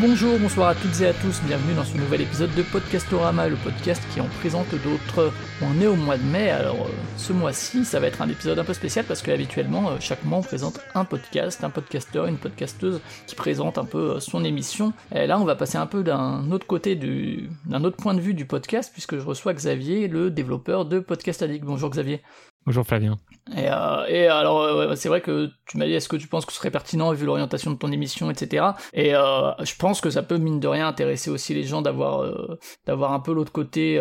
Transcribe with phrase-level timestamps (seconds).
[0.00, 3.56] Bonjour, bonsoir à toutes et à tous, bienvenue dans ce nouvel épisode de Podcastorama, le
[3.56, 5.32] podcast qui en présente d'autres.
[5.60, 8.58] On est au mois de mai, alors euh, ce mois-ci ça va être un épisode
[8.58, 12.26] un peu spécial parce que habituellement euh, chaque mois on présente un podcast, un podcasteur,
[12.26, 14.92] une podcasteuse qui présente un peu euh, son émission.
[15.12, 18.20] Et là on va passer un peu d'un autre côté du, d'un autre point de
[18.20, 21.64] vue du podcast puisque je reçois Xavier, le développeur de Podcast Addict.
[21.64, 22.22] Bonjour Xavier.
[22.66, 23.16] Bonjour Flavien.
[23.56, 26.44] Et, euh, et alors, euh, c'est vrai que tu m'as dit, est-ce que tu penses
[26.44, 28.66] que ce serait pertinent vu l'orientation de ton émission, etc.
[28.92, 32.22] Et euh, je pense que ça peut, mine de rien, intéresser aussi les gens d'avoir
[32.22, 33.98] euh, d'avoir un peu l'autre côté,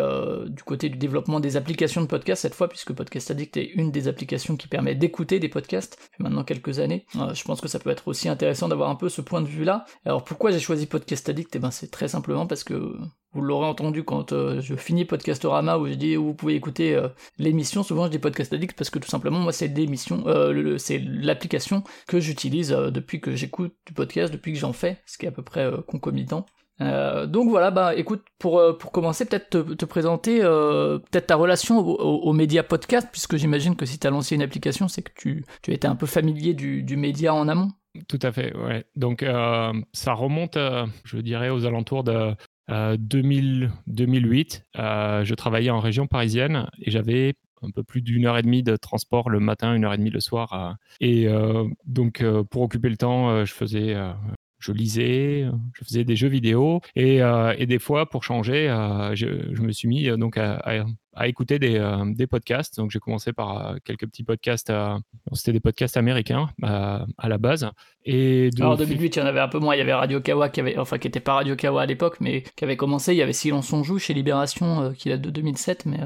[0.47, 3.91] du côté du développement des applications de podcast cette fois, puisque Podcast Addict est une
[3.91, 7.05] des applications qui permet d'écouter des podcasts depuis maintenant quelques années.
[7.13, 9.85] Je pense que ça peut être aussi intéressant d'avoir un peu ce point de vue-là.
[10.05, 11.55] Alors, pourquoi j'ai choisi Podcast Addict?
[11.55, 12.97] Eh ben, c'est très simplement parce que
[13.33, 16.95] vous l'aurez entendu quand euh, je finis Podcastorama où je dis où vous pouvez écouter
[16.95, 17.83] euh, l'émission.
[17.83, 21.83] Souvent je dis Podcast Addict parce que tout simplement moi c'est l'émission, euh, c'est l'application
[22.07, 25.31] que j'utilise depuis que j'écoute du podcast, depuis que j'en fais, ce qui est à
[25.31, 26.45] peu près concomitant.
[26.79, 31.99] Donc voilà, bah écoute, pour, pour commencer, peut-être te, te présenter peut-être ta relation au-
[31.99, 35.11] au- aux médias podcast, puisque j'imagine que si tu as lancé une application, c'est que
[35.15, 37.69] tu, tu étais un peu familier du, média en amont.
[38.07, 38.85] Tout à fait, ouais.
[38.95, 39.25] Donc
[39.93, 40.57] ça remonte,
[41.03, 42.35] je dirais, aux alentours de
[42.69, 44.63] euh, 2000, 2008.
[44.77, 48.63] Euh, je travaillais en région parisienne et j'avais un peu plus d'une heure et demie
[48.63, 50.53] de transport le matin, une heure et demie le soir.
[50.53, 50.73] euh.
[50.99, 53.93] et euh, donc euh, pour occuper le temps, euh, je faisais...
[53.95, 54.11] euh,
[54.59, 59.27] je lisais, je faisais des jeux vidéo et, euh, des fois, pour changer, euh, je,
[59.61, 60.55] me suis mis euh, donc à-
[61.17, 62.77] à écouter des, euh, des podcasts.
[62.77, 64.97] Donc j'ai commencé par euh, quelques petits podcasts, euh,
[65.33, 67.69] c'était des podcasts américains à la base.
[68.05, 69.75] Et de Alors en 2008, il y en avait un peu moins.
[69.75, 72.17] Il y avait Radio Kawa qui avait, enfin qui était pas Radio Kawa à l'époque,
[72.21, 73.13] mais qui avait commencé.
[73.13, 75.99] Il y avait Silence on joue chez Libération, qui date de 2007, mais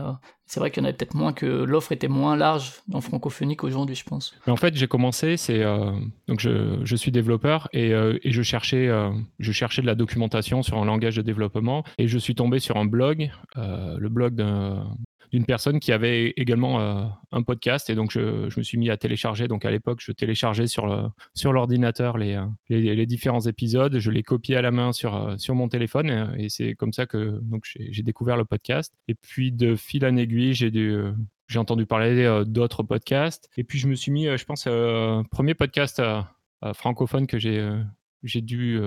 [0.51, 3.55] c'est vrai qu'il y en avait peut-être moins que l'offre était moins large dans francophonie
[3.55, 4.35] qu'aujourd'hui, je pense.
[4.45, 5.93] Mais en fait, j'ai commencé, c'est euh,
[6.27, 9.95] donc je, je suis développeur et, euh, et je cherchais euh, je cherchais de la
[9.95, 14.35] documentation sur un langage de développement et je suis tombé sur un blog, le blog
[14.35, 14.93] d'un
[15.31, 18.89] d'une personne qui avait également euh, un podcast et donc je, je me suis mis
[18.89, 21.03] à télécharger donc à l'époque je téléchargeais sur le
[21.33, 25.37] sur l'ordinateur les, euh, les différents épisodes je les copiais à la main sur euh,
[25.37, 27.41] sur mon téléphone et, c'est comme ça que
[27.73, 30.97] j'ai découvert le podcast et puis de fil en aiguille j'ai dû
[31.47, 33.49] j'ai entendu parler d'autres podcasts.
[33.57, 36.01] Et puis, je me suis mis, je pense, euh, premier podcast
[36.73, 38.79] francophone que j'ai dû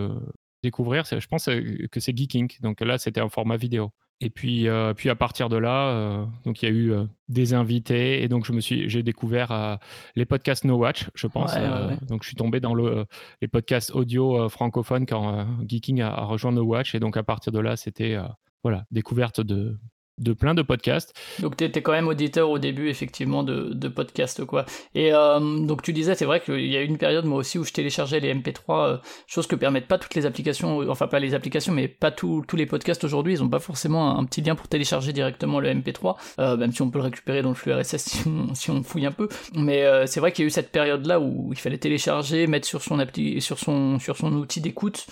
[0.62, 2.50] découvrir, je pense que c'est Geeking.
[2.62, 3.92] Donc là, c'était un format vidéo.
[4.20, 7.04] Et puis, euh, puis à partir de là, euh, donc il y a eu euh,
[7.28, 9.78] des invités et donc je me suis, j'ai découvert
[10.14, 11.52] les podcasts No Watch, je pense.
[11.54, 11.98] Ouais, ouais, ouais.
[12.08, 13.06] Donc je suis tombé dans le,
[13.42, 17.52] les podcasts audio francophones quand Geeking a, a rejoint No Watch et donc à partir
[17.52, 18.16] de là, c'était
[18.62, 19.78] voilà découverte de
[20.18, 21.12] de plein de podcasts.
[21.40, 24.64] Donc t'étais quand même auditeur au début effectivement de, de podcast quoi.
[24.94, 27.58] Et euh, donc tu disais c'est vrai qu'il y a eu une période moi aussi
[27.58, 31.18] où je téléchargeais les MP3, euh, chose que permettent pas toutes les applications, enfin pas
[31.18, 34.54] les applications mais pas tous les podcasts aujourd'hui, ils ont pas forcément un, petit lien
[34.54, 37.72] pour télécharger directement le MP3, euh, même si on peut le récupérer dans le flux
[37.72, 38.22] RSS
[38.54, 39.28] si on, fouille un peu.
[39.54, 42.66] Mais c'est vrai qu'il y a eu cette période là où il fallait télécharger, mettre
[42.66, 45.06] sur son appli, sur son sur son outil d'écoute.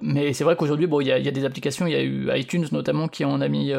[0.00, 2.02] Mais c'est vrai qu'aujourd'hui bon il y a, y a des applications, il y a
[2.02, 3.72] eu iTunes notamment qui en a mis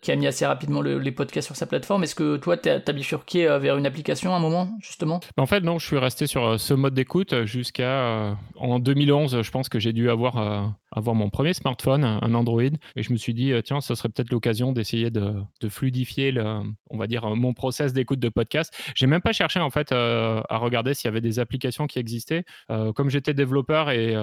[0.00, 2.02] qui a mis assez rapidement le- les podcasts sur sa plateforme.
[2.04, 5.20] Est-ce que toi, t'as t'as bifurqué euh, vers une application à un moment, justement?
[5.36, 9.42] En fait, non, je suis resté sur euh, ce mode d'écoute jusqu'à euh, en 2011.
[9.42, 13.16] Je pense que j'ai dû avoir avoir mon premier smartphone, un Android, et je me
[13.16, 15.34] suis dit tiens, ça serait peut-être l'occasion d'essayer de,
[15.68, 16.60] fluidifier, le,
[16.90, 18.74] on va dire, mon process d'écoute de podcast.
[18.94, 22.44] J'ai même pas cherché en fait à regarder s'il y avait des applications qui existaient.
[22.68, 24.14] Comme j'étais développeur et,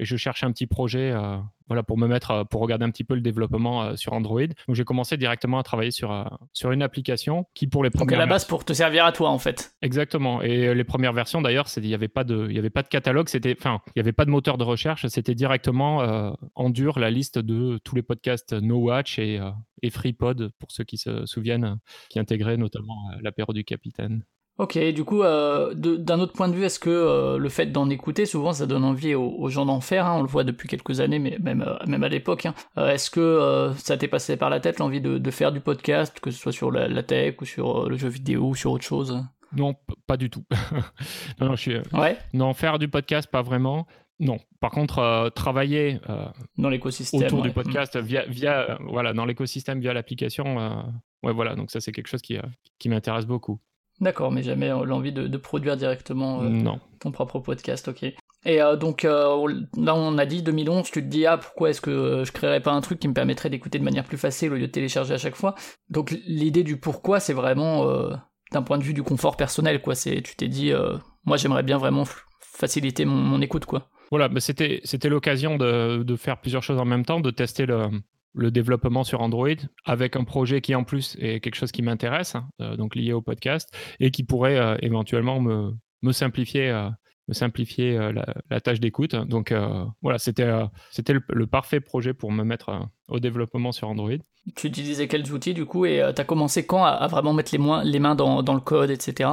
[0.00, 1.12] et je cherchais un petit projet.
[1.12, 1.38] euh,
[1.70, 4.48] voilà, pour me mettre, euh, pour regarder un petit peu le développement euh, sur Android.
[4.66, 8.02] Donc j'ai commencé directement à travailler sur, euh, sur une application qui pour les Donc
[8.02, 9.72] à premières la base, pour te servir à toi, en fait.
[9.80, 10.42] Exactement.
[10.42, 12.88] Et les premières versions, d'ailleurs, il n'y avait pas de, il y avait pas de
[12.88, 13.28] catalogue.
[13.28, 15.06] C'était, enfin, il n'y avait pas de moteur de recherche.
[15.06, 19.40] C'était directement en dur la liste de tous les podcasts No Watch et,
[19.82, 24.24] et FreePod pour ceux qui se souviennent, qui intégraient notamment l'apéro du capitaine.
[24.60, 27.88] Ok, du coup, euh, d'un autre point de vue, est-ce que euh, le fait d'en
[27.88, 30.68] écouter, souvent, ça donne envie aux, aux gens d'en faire hein, On le voit depuis
[30.68, 32.44] quelques années, mais même, euh, même à l'époque.
[32.44, 32.54] hein.
[32.76, 36.30] Est-ce que ça t'est passé par la tête l'envie de, de faire du podcast, que
[36.30, 39.24] ce soit sur la, la tech ou sur le jeu vidéo ou sur autre chose?
[39.56, 39.74] Non,
[40.06, 40.44] pas du tout.
[41.40, 43.86] non, non, je suis, Ouais, non, faire du podcast, pas vraiment.
[44.18, 44.38] Non.
[44.60, 46.26] Par contre, euh, travailler euh,
[46.58, 47.22] dans l'écosystème.
[47.22, 50.56] autour du podcast via, via euh, voilà, dans l'écosystème, via l'application,
[51.22, 51.54] ouais, voilà.
[51.56, 52.36] Donc ça, c'est quelque chose qui,
[52.78, 53.58] qui m'intéresse beaucoup.
[54.00, 56.80] D'accord, mais jamais euh, l'envie de, de produire directement euh, Non.
[57.00, 58.04] ton propre podcast, ok.
[58.46, 59.36] Et euh, donc euh,
[59.76, 62.60] là on a dit 2011, tu te dis ah pourquoi est-ce que euh, je créerais
[62.60, 65.12] pas un truc qui me permettrait d'écouter de manière plus facile au lieu de télécharger
[65.12, 65.54] à chaque fois?
[65.90, 68.14] Donc l'idée du pourquoi c'est vraiment euh,
[68.52, 69.94] d'un point de vue du confort personnel, quoi.
[69.94, 70.72] C'est, tu t'es dit,
[71.24, 72.04] moi j'aimerais bien vraiment
[72.40, 73.88] faciliter mon, écoute, quoi.
[74.10, 77.64] Voilà, bah, c'était, c'était l'occasion de, de, faire plusieurs choses en même temps, de tester
[77.64, 77.88] le,
[78.32, 79.48] le développement sur Android
[79.84, 83.22] avec un projet qui en plus est quelque chose qui m'intéresse, hein, donc lié au
[83.22, 85.72] podcast, et qui pourrait éventuellement me,
[86.02, 86.90] me simplifier
[87.32, 88.12] simplifier euh,
[88.50, 89.14] la, tâche d'écoute.
[89.14, 93.88] Donc euh, voilà, c'était euh, c'était le, parfait projet pour me mettre au développement sur
[93.88, 94.18] Android.
[94.56, 97.90] Tu utilisais quels outils du coup et tu as commencé quand à, vraiment mettre les,
[97.90, 99.30] les mains dans, dans, le code, etc.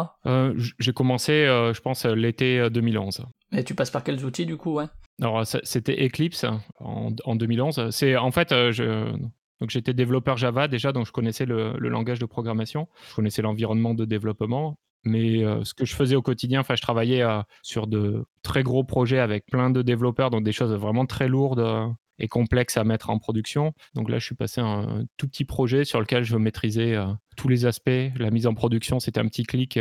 [0.79, 3.25] J'ai commencé, je pense, l'été 2011.
[3.53, 4.85] Et tu passes par quels outils du coup ouais?
[5.21, 6.45] Alors c'était Eclipse
[6.79, 7.89] en, en 2011.
[7.89, 9.11] C'est en fait, je,
[9.59, 13.93] donc j'étais développeur Java déjà, donc je connaissais le, langage de programmation, je connaissais l'environnement
[13.93, 14.77] de développement.
[15.03, 17.23] Mais ce que je faisais au quotidien, enfin, je travaillais
[17.61, 21.95] sur de très gros projets avec plein de développeurs, donc des choses vraiment très lourdes
[22.19, 23.73] et complexes à mettre en production.
[23.93, 26.97] Donc là, je suis passé à un tout petit projet sur lequel je maîtrisais
[27.37, 27.89] tous les aspects.
[28.17, 29.79] La mise en production, c'était un petit clic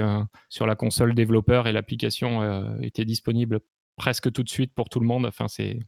[0.49, 3.61] sur la console développeur et l'application était disponible
[3.97, 5.27] presque tout de suite pour tout le monde.
[5.27, 5.79] Enfin, c'est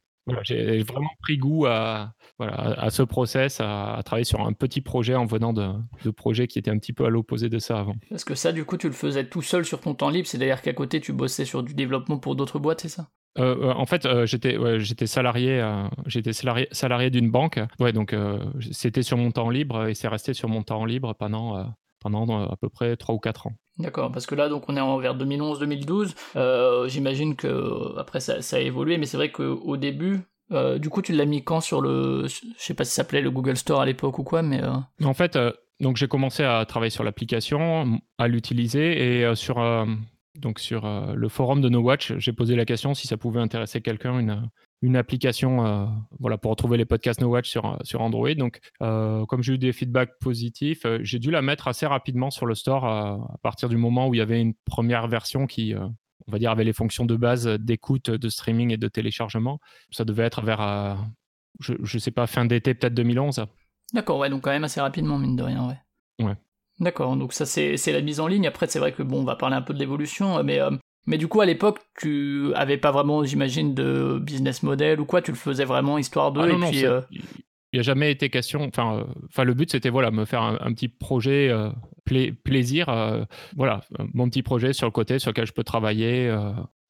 [0.42, 5.14] j'ai vraiment pris goût à, voilà, à ce process, à, travailler sur un petit projet
[5.14, 5.72] en venant de,
[6.04, 7.94] de projets qui étaient un petit peu à l'opposé de ça avant.
[8.10, 10.60] Parce que ça, du coup, tu le faisais tout seul sur ton temps libre, c'est-à-dire
[10.62, 13.08] qu'à côté, tu bossais sur du développement pour d'autres boîtes, c'est ça?
[13.38, 15.62] Euh, euh, en fait, euh, j'étais j'étais salarié,
[16.06, 17.60] j'étais salarié, salarié d'une banque.
[17.78, 18.14] Ouais, donc
[18.72, 22.56] c'était sur mon temps libre et c'est resté sur mon temps libre pendant pendant à
[22.56, 23.54] peu près 3 ou 4 ans.
[23.78, 26.14] D'accord, parce que là, donc on est en vers 2011-2012.
[26.36, 30.20] Euh, j'imagine que après ça, a évolué, mais c'est vrai qu'au début,
[30.50, 33.20] euh, du coup, tu l'as mis quand sur le, je sais pas si ça s'appelait
[33.20, 34.62] le Google Store à l'époque ou quoi, mais.
[34.62, 34.70] Euh,
[35.04, 35.38] en fait,
[35.80, 39.58] donc j'ai commencé à travailler sur l'application, à l'utiliser et sur
[40.38, 43.80] donc sur le forum de No Watch, j'ai posé la question si ça pouvait intéresser
[43.80, 44.48] quelqu'un une,
[44.82, 45.86] une application euh,
[46.20, 48.34] voilà, pour retrouver les podcasts No Watch sur, sur Android.
[48.34, 52.30] Donc, euh, comme j'ai eu des feedbacks positifs, euh, j'ai dû la mettre assez rapidement
[52.30, 55.74] sur le store à partir du moment où il y avait une première version qui,
[55.74, 59.58] on va dire, avait les fonctions de base d'écoute, de streaming et de téléchargement.
[59.90, 60.96] Ça devait être vers,
[61.60, 63.46] je ne sais pas, fin d'été peut-être 2011.
[63.92, 66.24] D'accord, ouais, donc quand même assez rapidement, mine de rien, ouais.
[66.24, 66.34] Ouais.
[66.80, 68.46] D'accord, donc ça c'est la mise en ligne.
[68.46, 70.60] Après, c'est vrai que bon, on va parler un peu de l'évolution, mais
[71.08, 75.22] mais du coup, à l'époque, tu avais pas vraiment, j'imagine, de business model ou quoi,
[75.22, 76.40] tu le faisais vraiment histoire de.
[76.40, 77.22] Ah non, puis, euh, Il
[77.72, 78.60] n'y a jamais été question.
[78.62, 81.70] Enfin, euh, enfin le but, c'était voilà, me faire un, petit projet euh,
[82.44, 83.26] plaisir.
[83.56, 83.80] voilà,
[84.12, 86.30] mon petit projet sur le côté sur lequel je peux travailler.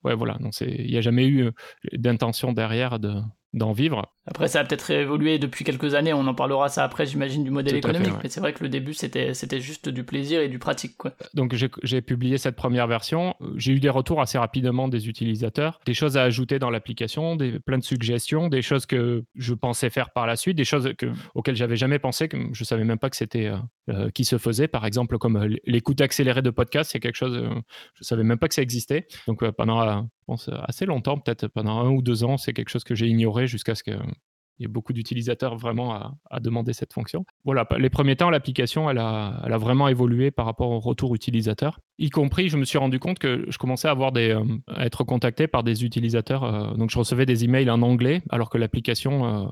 [0.02, 0.36] ouais, voilà.
[0.62, 1.52] Il n'y a jamais eu
[1.92, 3.14] d'intention derrière de,
[3.52, 4.16] d'en vivre.
[4.28, 7.50] Après, ça a peut-être évolué depuis quelques années, on en parlera ça après, j'imagine, du
[7.50, 10.58] modèle économique, mais c'est vrai que le début, c'était, c'était juste du plaisir et du
[10.58, 10.96] pratique.
[10.98, 11.12] Quoi.
[11.34, 13.34] Donc, j'ai, publié cette première version.
[13.56, 17.58] J'ai eu des retours assez rapidement des utilisateurs, des choses à ajouter dans l'application, des,
[17.58, 21.06] plein de suggestions, des choses que je pensais faire par la suite, des choses que,
[21.34, 23.56] auxquelles j'avais jamais pensé, que je savais même pas que c'était euh,
[23.90, 24.68] euh, qui se faisait.
[24.68, 27.42] Par exemple, comme euh, l'écoute accélérée de podcast, c'est quelque chose,
[27.94, 29.06] je savais même pas que ça existait.
[29.26, 32.94] Donc, pendant, pense, assez longtemps, peut-être pendant un ou deux ans, c'est quelque chose que
[32.94, 33.82] j'ai ignoré jusqu'à ce
[34.58, 35.94] qu'il y ait beaucoup d'utilisateurs vraiment
[36.30, 37.24] à, demander cette fonction.
[37.44, 41.80] Voilà, les premiers temps, l'application, elle a, a, vraiment évolué par rapport au retour utilisateur.
[41.98, 44.44] Y compris, je me suis rendu compte que je commençais à, avoir des, euh,
[44.78, 46.42] être contacté par des utilisateurs.
[46.42, 49.46] Euh, donc, je recevais des emails en anglais, alors que l'application euh,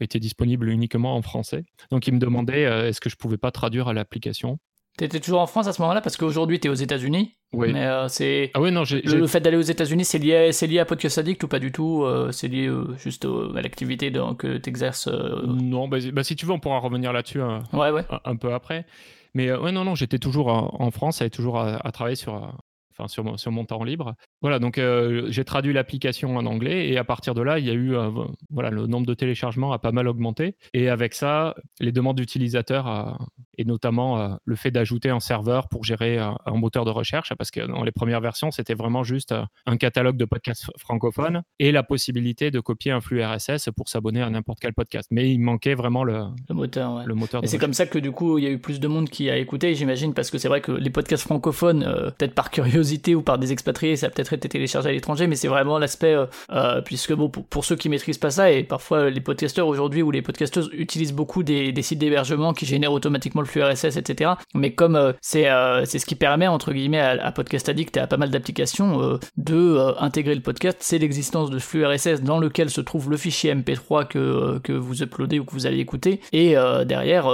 [0.00, 1.64] était disponible uniquement en français.
[1.90, 4.58] Donc, ils me demandaient est-ce que je pouvais pas traduire à l'application.
[4.98, 6.00] Tu étais toujours en France à ce moment-là?
[6.00, 7.34] Parce qu'aujourd'hui tu es aux États-Unis.
[7.54, 7.72] Oui.
[7.72, 8.50] Mais euh, c'est.
[8.54, 11.42] Ah oui, non, Le fait d'aller aux États-Unis, c'est lié, c'est lié à Podcast Addict
[11.44, 15.88] ou pas du tout euh, C'est lié euh, juste à l'activité que tu exerces Non,
[15.88, 18.04] bah, bah, si tu veux, on pourra revenir là-dessus ouais, ouais.
[18.24, 18.86] un, peu après.
[19.34, 22.54] Mais ouais, non, non, j'étais toujours en, France, j'avais toujours à, à, travailler sur,
[22.92, 24.14] enfin sur mon, sur mon temps libre.
[24.40, 27.70] Voilà, donc euh, j'ai traduit l'application en anglais et à partir de là, il y
[27.70, 28.10] a eu euh,
[28.50, 32.88] voilà le nombre de téléchargements a pas mal augmenté et avec ça, les demandes d'utilisateurs
[32.88, 33.12] euh,
[33.58, 37.60] et notamment le fait d'ajouter un serveur pour gérer un moteur de recherche parce que
[37.60, 39.34] dans les premières versions, c'était vraiment juste
[39.66, 44.22] un catalogue de podcasts francophones et la possibilité de copier un flux RSS pour s'abonner
[44.22, 45.08] à n'importe quel podcast.
[45.10, 46.94] Mais il manquait vraiment le, le moteur.
[46.94, 47.04] Ouais.
[47.04, 47.44] Le moteur.
[47.44, 49.28] Et c'est comme ça que du coup, il y a eu plus de monde qui
[49.28, 51.84] a écouté, j'imagine, parce que c'est vrai que les podcasts francophones,
[52.18, 52.81] peut-être par curiosité
[53.14, 56.14] ou par des expatriés, ça a peut-être été téléchargé à l'étranger, mais c'est vraiment l'aspect,
[56.14, 60.02] euh, euh, puisque bon, pour, ceux qui maîtrisent pas ça, et parfois les podcasteurs aujourd'hui
[60.02, 64.32] ou les podcasteuses utilisent beaucoup des, sites d'hébergement qui génèrent automatiquement le flux RSS, etc.
[64.54, 68.18] Mais comme euh, c'est ce qui permet entre guillemets à, Podcast Addict et à pas
[68.18, 73.10] mal d'applications de intégrer le podcast, c'est l'existence de flux RSS dans lequel se trouve
[73.10, 77.28] le fichier MP3 que que vous uploadez ou que vous allez écouter, et derrière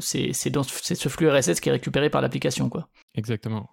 [0.00, 2.88] c'est ce flux RSS qui est récupéré par l'application quoi.
[3.14, 3.70] Exactement.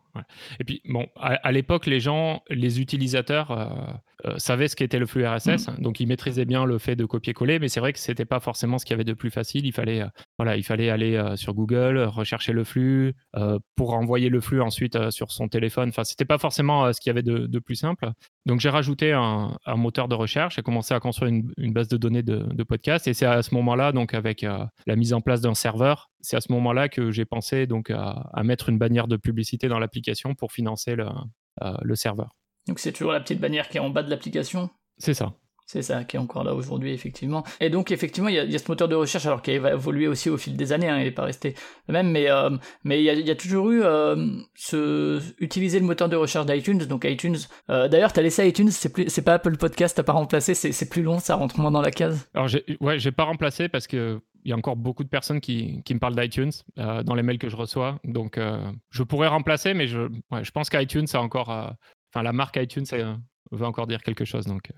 [0.60, 5.06] Et puis, bon, à, l'époque, les gens, les utilisateurs euh, euh, savaient ce qu'était le
[5.06, 5.82] flux RSS, mmh.
[5.82, 8.40] donc ils maîtrisaient bien le fait de copier-coller, mais c'est vrai que ce n'était pas
[8.40, 9.66] forcément ce qu'il y avait de plus facile.
[9.66, 10.08] Il fallait, euh,
[10.38, 13.14] voilà, il fallait aller sur Google, rechercher le flux,
[13.76, 15.90] pour envoyer le flux ensuite sur son téléphone.
[15.90, 18.12] Enfin, c'était pas forcément ce qu'il y avait de, plus simple.
[18.46, 22.24] Donc, j'ai rajouté un, moteur de recherche, j'ai commencé à construire une, base de données
[22.24, 25.56] de, de podcasts, et c'est à ce moment-là, donc avec la mise en place d'un
[25.56, 29.18] serveur, c'est à ce moment-là que j'ai pensé donc à, à mettre une bannière de
[29.18, 31.08] publicité dans l'application pour financer le,
[31.62, 32.36] euh, le serveur.
[32.68, 35.34] Donc c'est toujours la petite bannière qui est en bas de l'application C'est ça.
[35.68, 37.44] C'est ça qui est encore là aujourd'hui, effectivement.
[37.60, 40.30] Et donc, effectivement, il y, a, ce moteur de recherche, alors qui va évoluer aussi
[40.30, 41.56] au fil des années, hein, il n'est pas resté
[41.88, 42.52] le même, mais euh,
[42.84, 44.16] mais il y, a, toujours eu euh,
[44.54, 46.86] ce utiliser le moteur de recherche d'iTunes.
[46.86, 47.38] Donc iTunes.
[47.68, 50.90] D'ailleurs, tu as laissé iTunes, c'est plus, c'est pas Apple Podcast, t'as pas remplacé, c'est
[50.90, 52.30] plus long, ça rentre moins dans la case.
[52.36, 52.48] Alors,
[52.82, 55.96] ouais, j'ai pas remplacé parce que il y a encore beaucoup de personnes qui, qui
[55.96, 58.00] me parlent d'iTunes euh, dans les mails que je reçois.
[58.04, 60.08] Donc, euh, je pourrais remplacer, mais je,
[60.42, 61.50] je pense qu'iTunes, a encore.
[61.52, 61.68] Euh,
[62.16, 62.86] enfin, la marque iTunes
[63.52, 64.46] veut encore dire quelque chose.
[64.46, 64.72] Donc.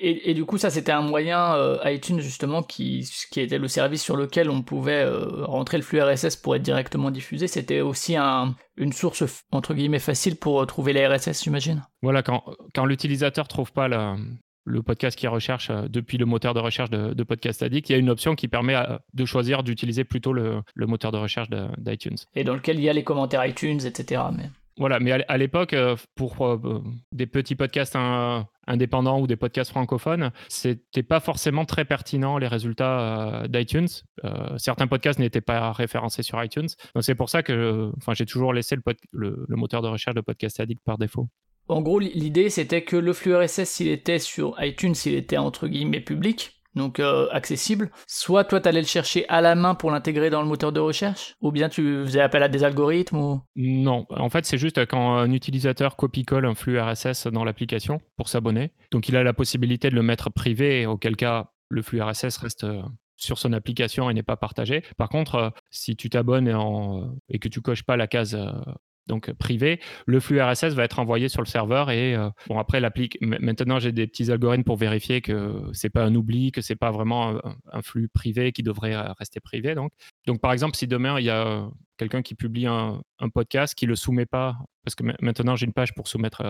[0.00, 4.02] Et, et, du coup, ça, c'était un moyen, iTunes, justement, qui, qui était le service
[4.02, 5.06] sur lequel on pouvait
[5.42, 7.46] rentrer le flux RSS pour être directement diffusé.
[7.46, 11.84] C'était aussi un, une source, entre guillemets, facile pour trouver les RSS, j'imagine.
[12.00, 12.42] Voilà, quand,
[12.74, 14.16] quand l'utilisateur trouve pas la,
[14.64, 17.96] le podcast qui recherche euh, depuis le moteur de recherche de, Podcast Addict, il y
[17.96, 22.16] a une option qui permet euh, de choisir d'utiliser plutôt le, moteur de recherche d'iTunes.
[22.34, 24.22] Et dans lequel il y a les commentaires iTunes, etc.
[24.36, 24.50] Mais...
[24.78, 26.60] Voilà, mais à, l'époque, euh, pour
[27.12, 27.96] des petits podcasts
[28.66, 33.88] indépendants ou des podcasts francophones, c'était pas forcément très pertinent les résultats d'iTunes.
[34.56, 36.68] certains podcasts n'étaient pas référencés sur iTunes.
[37.00, 38.76] C'est pour ça que j'ai toujours laissé
[39.12, 41.28] le, le moteur de recherche de Podcast Addict par défaut.
[41.68, 45.68] En gros, l'idée c'était que le flux RSS, s'il était sur iTunes, s'il était entre
[45.68, 50.30] guillemets public, donc euh, accessible, soit toi t'allais le chercher à la main pour l'intégrer
[50.30, 53.40] dans le moteur de recherche, ou bien tu faisais appel à des algorithmes.
[53.56, 58.28] Non, en fait c'est juste quand un utilisateur copie-colle un flux RSS dans l'application pour
[58.28, 62.36] s'abonner, donc il a la possibilité de le mettre privé, auquel cas le flux RSS
[62.38, 62.82] reste euh,
[63.16, 64.82] sur son application et n'est pas partagé.
[64.96, 66.48] Par contre, euh, si tu t'abonnes
[67.28, 68.36] et, que tu coches pas la case
[69.06, 72.58] donc euh, privé, le flux RSS va être envoyé sur le serveur et euh, bon
[72.58, 73.18] après l'applique.
[73.20, 76.90] Maintenant j'ai des petits algorithmes pour vérifier que c'est pas un oubli, que c'est pas
[76.90, 77.40] vraiment
[77.72, 79.74] un, flux privé qui devrait euh, rester privé.
[79.74, 81.68] Donc, par exemple si demain il y a
[81.98, 83.02] quelqu'un qui publie un,
[83.34, 86.42] podcast qui le soumet pas, parce que maintenant j'ai une page pour soumettre,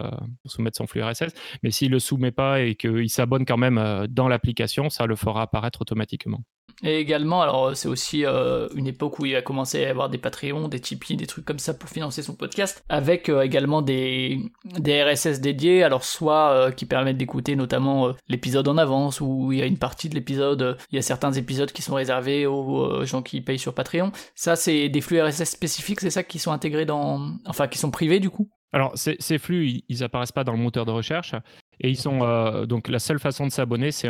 [0.43, 4.07] pour soumettre son flux RSS, mais s'il le soumet pas et qu'il s'abonne quand même
[4.09, 6.43] dans l'application, ça le fera apparaître automatiquement.
[6.83, 10.09] Et également, alors c'est aussi euh, une époque où il a commencé à y avoir
[10.09, 13.83] des Patreons, des Tipeee, des trucs comme ça pour financer son podcast, avec euh, également
[13.83, 19.53] des, des RSS dédiés, alors soit euh, qui permettent d'écouter notamment l'épisode en avance, où
[19.53, 22.47] il y a une partie de l'épisode, il y a certains épisodes qui sont réservés
[22.47, 24.13] aux gens qui payent sur Patreon.
[24.35, 27.33] Ça, c'est des flux RSS spécifiques, c'est ça qui sont intégrés dans...
[27.47, 28.49] Enfin, qui sont privés du coup?
[28.73, 31.35] Alors, ces, flux, ils, apparaissent pas dans le moteur de recherche
[31.81, 34.09] et ils sont donc la seule façon de s'abonner, c'est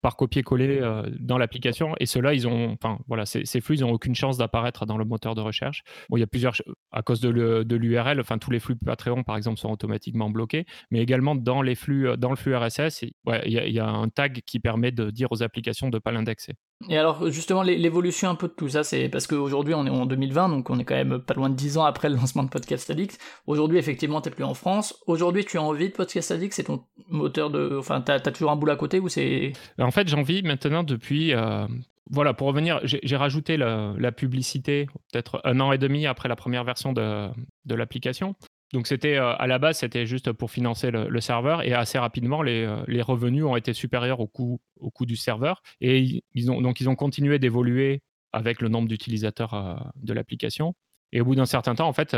[0.00, 1.94] par copier-coller euh, dans l'application.
[2.00, 5.04] Et ceux-là, ils ont, enfin voilà, ces, flux, ils n'ont aucune chance d'apparaître dans le
[5.04, 5.82] moteur de recherche.
[6.08, 6.54] Bon, il y a plusieurs,
[6.92, 7.28] à cause de
[7.76, 10.66] l'URL, enfin tous les flux Patreon, par exemple, sont automatiquement bloqués.
[10.90, 14.40] Mais également dans les flux, euh, dans le flux RSS, il y, a un tag
[14.46, 16.54] qui permet de dire aux applications de ne pas l'indexer.
[16.88, 20.06] Et alors justement l'évolution un peu de tout ça, c'est parce qu'aujourd'hui on est en
[20.06, 22.48] 2020, donc on est quand même pas loin de 10 ans après le lancement de
[22.48, 23.18] Podcast Addict.
[23.48, 24.96] Aujourd'hui effectivement t'es plus en France.
[25.08, 27.76] Aujourd'hui tu as envie de Podcast Addict, c'est ton moteur de...
[27.78, 29.52] Enfin t'as as toujours un boulot à côté ou c'est...
[29.78, 31.32] En fait j'en vis maintenant depuis...
[31.32, 31.66] Euh,
[32.10, 36.64] voilà, pour revenir, j'ai rajouté la, publicité peut-être un an et demi après la première
[36.64, 37.28] version de,
[37.66, 38.34] l'application.
[38.72, 42.42] Donc c'était euh, à la base c'était juste pour financer le, serveur et assez rapidement
[42.42, 44.60] les, euh, les, revenus ont été supérieurs au coût,
[45.06, 48.02] du serveur et ils ont donc ils ont continué d'évoluer
[48.32, 50.74] avec le nombre d'utilisateurs de l'application
[51.12, 52.14] et au bout d'un certain temps en fait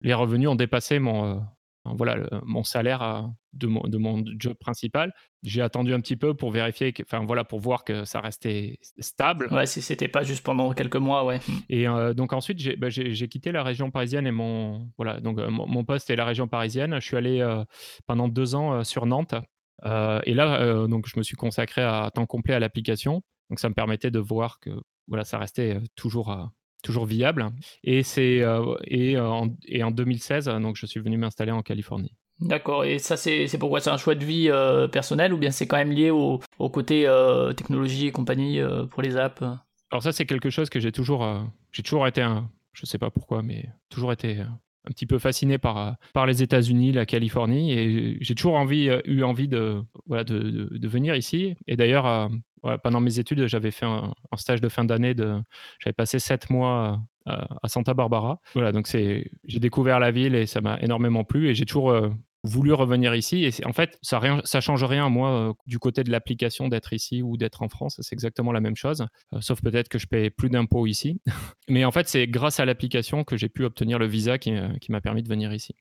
[0.00, 1.42] les revenus ont dépassé mon
[1.84, 5.12] voilà mon salaire de mon, de mon job principal.
[5.42, 9.48] J'ai attendu un petit peu pour vérifier, enfin voilà, pour voir que ça restait stable.
[9.50, 11.40] Ouais, si c'était pas juste pendant quelques mois, ouais.
[11.68, 16.10] Et donc ensuite, bah, j'ai quitté la région parisienne et mon voilà, donc mon, poste
[16.10, 16.96] est la région parisienne.
[17.00, 17.62] Je suis allé
[18.06, 19.34] pendant deux ans sur Nantes.
[19.84, 23.22] et là, donc je me suis consacré à temps complet à l'application.
[23.48, 24.70] Donc ça me permettait de voir que
[25.08, 26.50] voilà, ça restait toujours
[26.82, 27.50] toujours viable.
[27.84, 31.62] Et, c'est, euh, et, euh, en, et en 2016, donc je suis venu m'installer en
[31.62, 32.14] Californie.
[32.40, 33.80] D'accord, et ça c'est, c'est pourquoi?
[33.80, 36.70] C'est un choix de vie euh, personnel ou bien c'est quand même lié au, au
[36.70, 37.06] côté
[37.56, 38.60] technologie et compagnie
[38.90, 39.42] pour les apps?
[39.90, 41.26] Alors ça c'est quelque chose que j'ai toujours,
[41.72, 45.58] j'ai toujours été un, je sais pas pourquoi, mais toujours été un petit peu fasciné
[45.58, 50.68] par, par les États-Unis, la Californie, et j'ai toujours envie, eu envie de, voilà, de,
[50.70, 51.56] de, venir ici.
[51.66, 52.30] Et d'ailleurs,
[52.82, 55.14] pendant mes études, j'avais fait un, stage de fin d'année.
[55.78, 58.40] J'avais passé sept mois à Santa Barbara.
[58.54, 62.10] Voilà, donc c'est, j'ai découvert la ville et ça m'a énormément plu et j'ai toujours
[62.42, 63.44] voulu revenir ici.
[63.44, 67.22] Et en fait, ça ne ça change rien, moi, du côté de l'application d'être ici
[67.22, 67.96] ou d'être en France.
[68.00, 69.06] C'est exactement la même chose,
[69.40, 71.20] sauf peut-être que je paye plus d'impôts ici.
[71.68, 74.52] Mais en fait, c'est grâce à l'application que j'ai pu obtenir le visa qui
[74.88, 75.74] m'a permis de venir ici.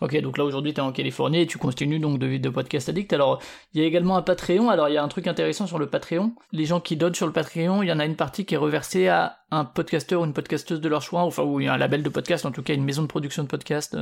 [0.00, 2.48] Ok, donc là aujourd'hui tu es en Californie et tu continues donc de vivre de
[2.48, 3.12] Podcast Addict.
[3.12, 3.40] Alors
[3.72, 4.70] il y a également un Patreon.
[4.70, 6.34] Alors il y a un truc intéressant sur le Patreon.
[6.52, 8.58] Les gens qui donnent sur le Patreon, il y en a une partie qui est
[8.58, 11.74] reversée à un podcasteur ou une podcasteuse de leur choix, enfin ou il y a
[11.74, 13.96] un label de podcast, en tout cas une maison de production de podcast.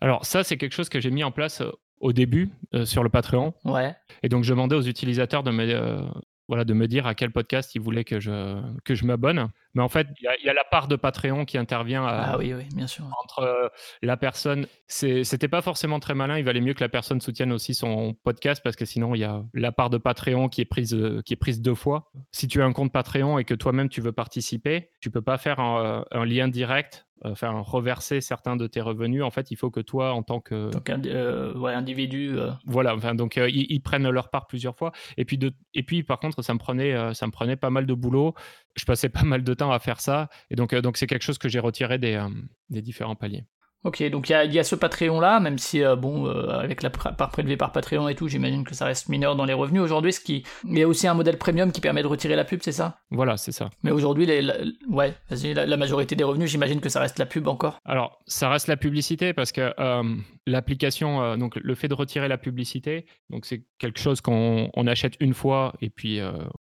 [0.00, 3.02] Alors ça, c'est quelque chose que j'ai mis en place euh, au début euh, sur
[3.02, 3.54] le Patreon.
[3.64, 3.94] Ouais.
[4.22, 6.00] Et donc je demandais aux utilisateurs de me, euh,
[6.48, 9.48] voilà, de me dire à quel podcast ils voulaient que je, que je m'abonne.
[9.74, 12.64] Mais en fait, il y, a la part de Patreon qui intervient ah, oui, oui,
[12.74, 13.04] bien sûr.
[13.22, 14.66] entre la personne.
[14.86, 16.38] C'était pas forcément très malin.
[16.38, 19.24] Il valait mieux que la personne soutienne aussi son podcast parce que sinon, il y
[19.24, 22.10] a la part de Patreon qui est prise, qui est prise deux fois.
[22.32, 25.36] Si tu as un compte Patreon et que toi-même tu veux participer, tu peux pas
[25.36, 29.70] faire un, un lien direct enfin reverser certains de tes revenus, en fait, il faut
[29.70, 32.50] que toi, en tant que donc, euh, ouais, individu, euh.
[32.66, 34.92] voilà, enfin donc euh, ils, prennent leur part plusieurs fois.
[35.16, 37.86] Et puis de, et puis par contre, ça me prenait, ça me prenait pas mal
[37.86, 38.34] de boulot.
[38.76, 41.38] Je passais pas mal de temps à faire ça, et donc donc c'est quelque chose
[41.38, 42.24] que j'ai retiré des,
[42.70, 43.44] des différents paliers.
[43.84, 47.30] Ok, donc il y a, ce Patreon-là, même si, euh, bon, euh, avec la part
[47.30, 49.80] prélevée par Patreon et tout, j'imagine que ça reste mineur dans les revenus.
[49.80, 50.42] Aujourd'hui, ce qui...
[50.64, 52.98] il y a aussi un modèle premium qui permet de retirer la pub, c'est ça?
[53.10, 53.70] Voilà, c'est ça.
[53.84, 54.56] Mais aujourd'hui, les, la...
[54.88, 58.48] ouais, la, la, majorité des revenus, j'imagine que ça reste la pub encore Alors, ça
[58.48, 60.16] reste la publicité parce que euh,
[60.46, 65.34] l'application, donc le fait de retirer la publicité, donc c'est quelque chose qu'on achète une
[65.34, 66.20] fois et puis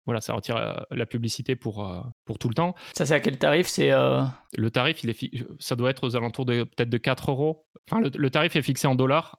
[0.06, 2.74] voilà, ça retire euh, la, publicité pour, euh, pour tout le temps.
[2.94, 3.66] Ça, c'est à quel tarif?
[3.66, 4.22] C'est euh,
[4.56, 5.16] Le tarif, il est
[5.58, 7.66] ça doit être aux alentours de peut-être de 4 euros.
[7.90, 9.36] Enfin, le, tarif est fixé en dollars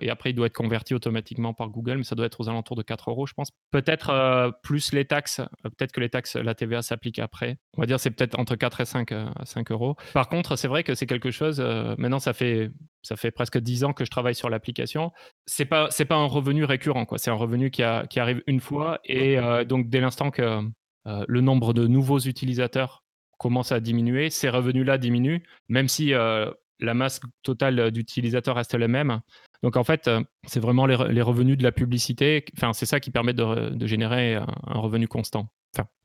[0.00, 2.76] et après, il doit être converti automatiquement par Google, mais ça doit être aux alentours
[2.76, 3.50] de 4 euros, je pense.
[3.70, 7.58] Peut-être plus les taxes, peut-être que les taxes, la TVA s'applique après.
[7.76, 9.10] On va dire c'est peut-être entre 4 et 5,
[9.44, 9.96] 5 euros.
[10.14, 11.60] Par contre, c'est vrai que c'est quelque chose,
[11.98, 12.70] maintenant, ça fait,
[13.02, 15.12] ça fait presque 10 ans que je travaille sur l'application.
[15.46, 17.18] C'est pas, pas un revenu récurrent, quoi.
[17.18, 19.36] C'est un revenu qui, arrive une fois et
[19.66, 20.62] donc dès l'instant que
[21.06, 23.04] euh, le nombre de nouveaux utilisateurs
[23.38, 28.88] commence à diminuer, ces revenus-là diminuent, même si euh, la masse totale d'utilisateurs reste la
[28.88, 29.20] même.
[29.62, 33.32] Donc en fait, euh, c'est vraiment les, revenus de la publicité, c'est ça qui permet
[33.32, 35.48] de, générer un, revenu constant,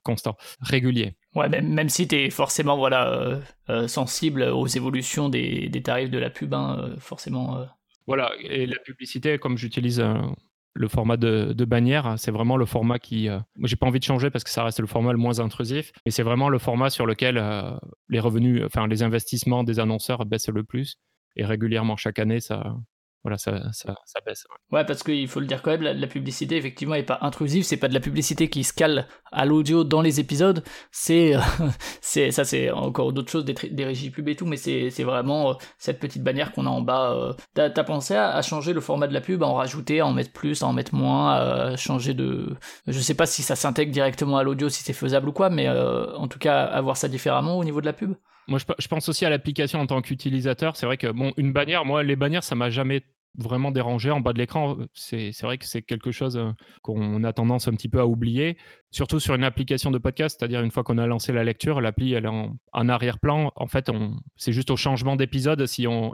[0.07, 1.15] constant, régulier.
[1.35, 3.39] Ouais, même, même si tu es forcément voilà,
[3.87, 7.67] sensible aux évolutions des, tarifs de la pub, hein, forcément.
[8.07, 10.03] Voilà, et la publicité, comme j'utilise
[10.77, 13.29] le format de, bannière, c'est vraiment le format qui.
[13.29, 15.91] Euh, j'ai pas envie de changer parce que ça reste le format le moins intrusif,
[16.05, 17.75] mais c'est vraiment le format sur lequel euh,
[18.09, 20.97] les revenus, enfin les investissements des annonceurs baissent le plus.
[21.35, 22.75] Et régulièrement, chaque année, ça,
[23.27, 24.47] voilà, ça, ça, baisse.
[24.71, 27.75] Ouais, parce qu'il faut le dire quand même, la, publicité, effectivement, n'est pas intrusive, c'est
[27.75, 31.33] pas de la publicité qui se cale à l'audio dans les épisodes, c'est,
[32.01, 35.49] c'est ça c'est encore d'autres choses, des, des, régies pub et tout, mais c'est, vraiment
[35.49, 37.11] euh, cette petite bannière qu'on a en bas.
[37.11, 37.33] Euh.
[37.53, 40.13] T'as, as pensé à, changer le format de la pub, à en rajouter, à en
[40.13, 42.55] mettre plus, à en mettre moins, à changer de...
[42.87, 45.67] Je sais pas si ça s'intègre directement à l'audio, si c'est faisable ou quoi, mais
[45.67, 48.13] euh, en tout cas, avoir ça différemment au niveau de la pub?
[48.47, 50.77] Moi, je, pense aussi à l'application en tant qu'utilisateur.
[50.77, 53.03] C'est vrai que, bon, une bannière, moi, les bannières, ça m'a jamais
[53.37, 54.77] vraiment dérangé en bas de l'écran.
[54.93, 58.57] C'est vrai que c'est quelque chose euh, qu'on a tendance un petit peu à oublier,
[58.91, 62.13] surtout sur une application de podcast, c'est-à-dire une fois qu'on a lancé la lecture, l'appli
[62.13, 62.29] elle est
[62.73, 63.51] en, arrière-plan.
[63.55, 63.91] En fait,
[64.35, 65.65] c'est juste au changement d'épisode,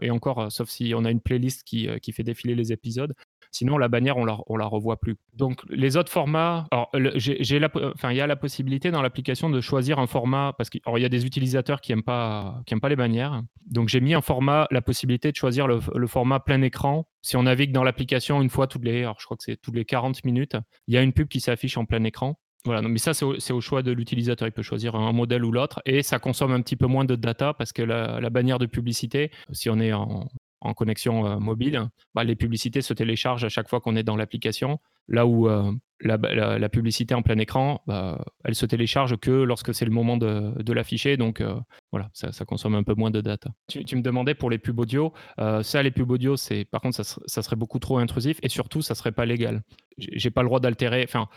[0.02, 2.71] et encore, euh, sauf si on a une playlist qui, euh, qui fait défiler les
[2.71, 3.15] épisodes.
[3.54, 5.16] Sinon, la bannière, on la, on la revoit plus.
[5.36, 10.08] Donc, les autres formats, enfin, il y a la possibilité dans l'application de choisir un
[10.08, 13.44] format parce qu'il y a des utilisateurs qui n'aiment pas, pas les bannières.
[13.68, 17.08] Donc, j'ai mis un format, la possibilité de choisir le, format plein écran.
[17.22, 19.76] Si on navigue dans l'application une fois toutes les, alors je crois que c'est toutes
[19.76, 22.39] les 40 minutes, il y a une pub qui s'affiche en plein écran.
[22.66, 24.48] Voilà, mais ça, c'est au, choix de l'utilisateur.
[24.48, 25.80] Il peut choisir un modèle ou l'autre.
[25.86, 29.30] Et ça consomme un petit peu moins de data parce que la bannière de publicité,
[29.52, 30.28] si on est en,
[30.63, 34.15] en connexion euh, mobile, bah, les publicités se téléchargent à chaque fois qu'on est dans
[34.15, 34.80] l'application.
[35.10, 39.86] Là où euh, la, publicité en plein écran, bah, elle se télécharge que lorsque c'est
[39.86, 41.17] le moment de, l'afficher.
[41.17, 41.56] Donc euh,
[41.91, 43.49] voilà, ça, consomme un peu moins de data.
[43.67, 45.13] Tu, me demandais pour les pubs audio.
[45.38, 48.95] ça, les pubs audio, c'est par contre, ça, serait beaucoup trop intrusif et surtout, ça
[48.95, 49.62] serait pas légal.
[49.97, 51.04] J'ai pas le droit d'altérer.
[51.08, 51.28] Enfin,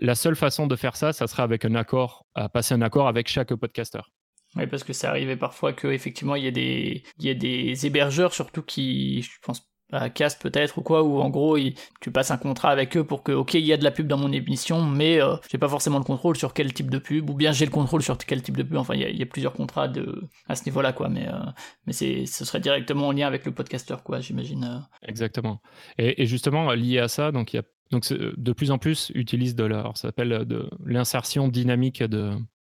[0.00, 3.28] la seule façon de faire ça, ça serait avec un accord, passer un accord avec
[3.28, 4.10] chaque podcasteur.
[4.56, 8.62] Oui, parce que ça arrivait parfois que effectivement il y a des des hébergeurs surtout
[8.62, 11.56] qui je pense à Cast peut-être ou quoi où en gros
[12.00, 14.06] tu passes un contrat avec eux pour que ok il y a de la pub
[14.06, 17.28] dans mon émission mais euh, j'ai pas forcément le contrôle sur quel type de pub
[17.28, 19.52] ou bien j'ai le contrôle sur quel type de pub enfin il y a, plusieurs
[19.52, 21.38] contrats de à ce niveau-là quoi mais euh,
[21.86, 24.64] mais ce serait directement en lien avec le podcasteur quoi j'imagine.
[24.64, 25.08] Euh.
[25.08, 25.60] Exactement
[25.98, 29.54] et, justement lié à ça donc il y a donc de plus en plus utilisent
[29.54, 32.32] de ça s'appelle de l'insertion dynamique de,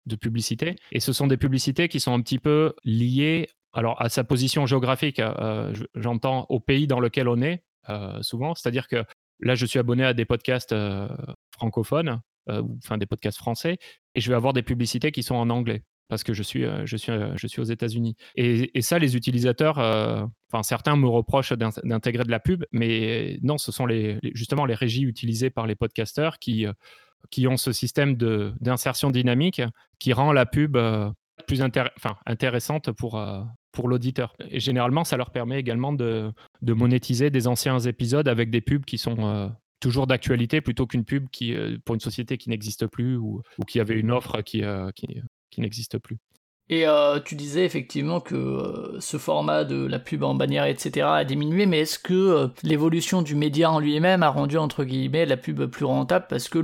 [0.09, 0.77] de publicité.
[0.93, 4.67] Et ce sont des publicités qui sont un petit peu liées alors à sa position
[4.67, 5.21] géographique,
[5.95, 7.63] j'entends au pays dans lequel on est
[8.23, 8.55] souvent.
[8.55, 9.05] C'est-à-dire que
[9.41, 10.75] là, je suis abonné à des podcasts
[11.53, 13.79] francophones, enfin des podcasts français,
[14.15, 16.97] et je vais avoir des publicités qui sont en anglais parce que je suis, je
[16.97, 18.17] suis, je suis aux États-Unis.
[18.35, 19.79] Et, ça, les utilisateurs,
[20.51, 24.75] enfin certains me reprochent d'intégrer de la pub, mais non, ce sont les, justement les
[24.75, 26.67] régies utilisées par les podcasteurs qui,
[27.31, 29.63] qui ont ce système d'insertion dynamique
[29.99, 30.79] qui rend la pub
[31.47, 33.23] plus enfin, intéressante pour,
[33.73, 34.35] pour l'auditeur.
[34.51, 38.99] Et généralement, ça leur permet également de, monétiser des anciens épisodes avec des pubs qui
[38.99, 41.55] sont toujours d'actualité plutôt qu'une pub qui,
[41.85, 44.63] pour une société qui n'existe plus ou, qui avait une offre qui
[45.59, 46.19] n'existe plus.
[46.71, 51.07] Et euh, tu disais effectivement que euh, ce format de la pub en bannière, etc.,
[51.11, 55.25] a diminué, mais est-ce que euh, l'évolution du média en lui-même a rendu, entre guillemets,
[55.25, 56.59] la pub plus rentable parce que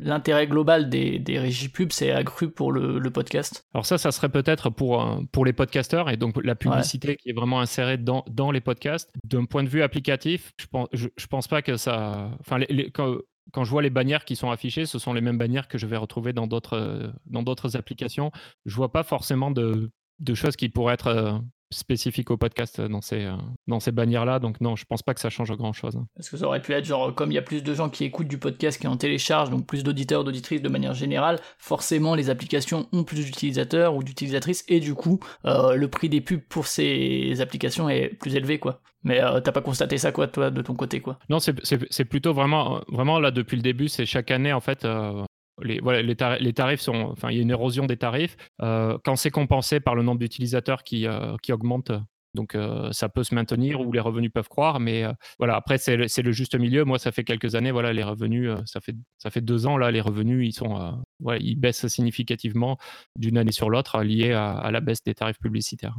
[0.00, 3.64] l'intérêt global des, des régies pub s'est accru pour le, podcast?
[3.72, 7.32] Alors ça, ça serait peut-être pour, pour les podcasteurs et donc la publicité qui est
[7.32, 9.10] vraiment insérée dans, dans les podcasts.
[9.24, 12.30] D'un point de vue applicatif, je pense, je, pense pas que ça...
[12.40, 13.16] Enfin, les, quand
[13.64, 15.96] je vois les bannières qui sont affichées, ce sont les mêmes bannières que je vais
[15.96, 18.32] retrouver dans d'autres euh, applications.
[18.64, 23.00] Je vois pas forcément de, de choses qui pourraient être euh, spécifiques au podcast dans
[23.00, 24.38] ces, euh, dans ces bannières-là.
[24.38, 25.98] Donc non, je pense pas que ça change grand-chose.
[26.14, 28.04] Parce que ça aurait pu être genre, comme il y a plus de gens qui
[28.04, 32.30] écoutent du podcast qui en téléchargent, donc plus d'auditeurs, d'auditrices de manière générale, forcément les
[32.30, 37.40] applications ont plus d'utilisateurs ou d'utilisatrices, et du coup, le prix des pubs pour ces
[37.40, 38.80] applications est plus élevé, quoi.
[39.06, 42.34] Mais euh, t'as pas constaté ça, quoi, toi, de ton côté, quoi Non, c'est plutôt
[42.34, 44.84] vraiment, vraiment là, depuis le début, c'est chaque année, en fait.
[44.84, 45.22] Euh,
[45.62, 46.94] les, voilà, les, tarifs, sont.
[46.94, 48.36] Enfin, il y a une érosion des tarifs.
[48.62, 51.06] Euh, quand c'est compensé par le nombre d'utilisateurs qui,
[51.42, 51.92] qui augmente,
[52.34, 52.54] donc
[52.90, 55.04] ça peut se maintenir ou les revenus peuvent croire, mais
[55.38, 56.84] voilà, après c'est le, le, juste milieu.
[56.84, 59.90] Moi, ça fait quelques années, voilà, les revenus, ça, fait, ça fait deux ans, là,
[59.90, 62.76] les revenus, ils, sont, voilà, ils baissent significativement
[63.16, 65.96] d'une année sur l'autre liés à, à, la baisse des tarifs publicitaires.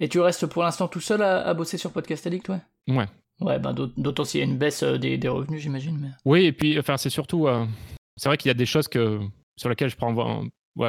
[0.00, 3.06] Et tu restes pour l'instant tout seul à, bosser sur Podcast Addict, ouais Ouais.
[3.40, 5.96] Ouais, ben d'autant s'il y a une baisse euh, des, des revenus, j'imagine.
[6.00, 6.08] Mais...
[6.24, 7.46] Oui, et puis enfin, c'est surtout.
[8.18, 9.20] C'est vrai qu'il y a des choses que,
[9.56, 10.44] sur lesquelles je prends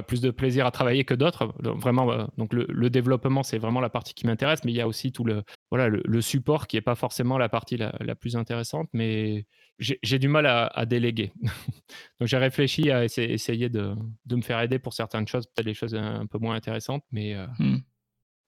[0.07, 1.53] plus de plaisir à travailler que d'autres.
[1.59, 5.11] Vraiment, donc le, développement, c'est vraiment la partie qui m'intéresse, mais il y a aussi
[5.11, 9.45] tout le, voilà, le, support qui n'est pas forcément la partie la, plus intéressante, mais
[9.79, 11.31] j'ai du mal à, déléguer.
[12.19, 13.95] donc j'ai réfléchi à essayer, de,
[14.29, 17.35] me faire aider pour certaines choses, peut-être des choses un, peu moins intéressantes, mais.
[17.35, 17.77] Euh, hmm.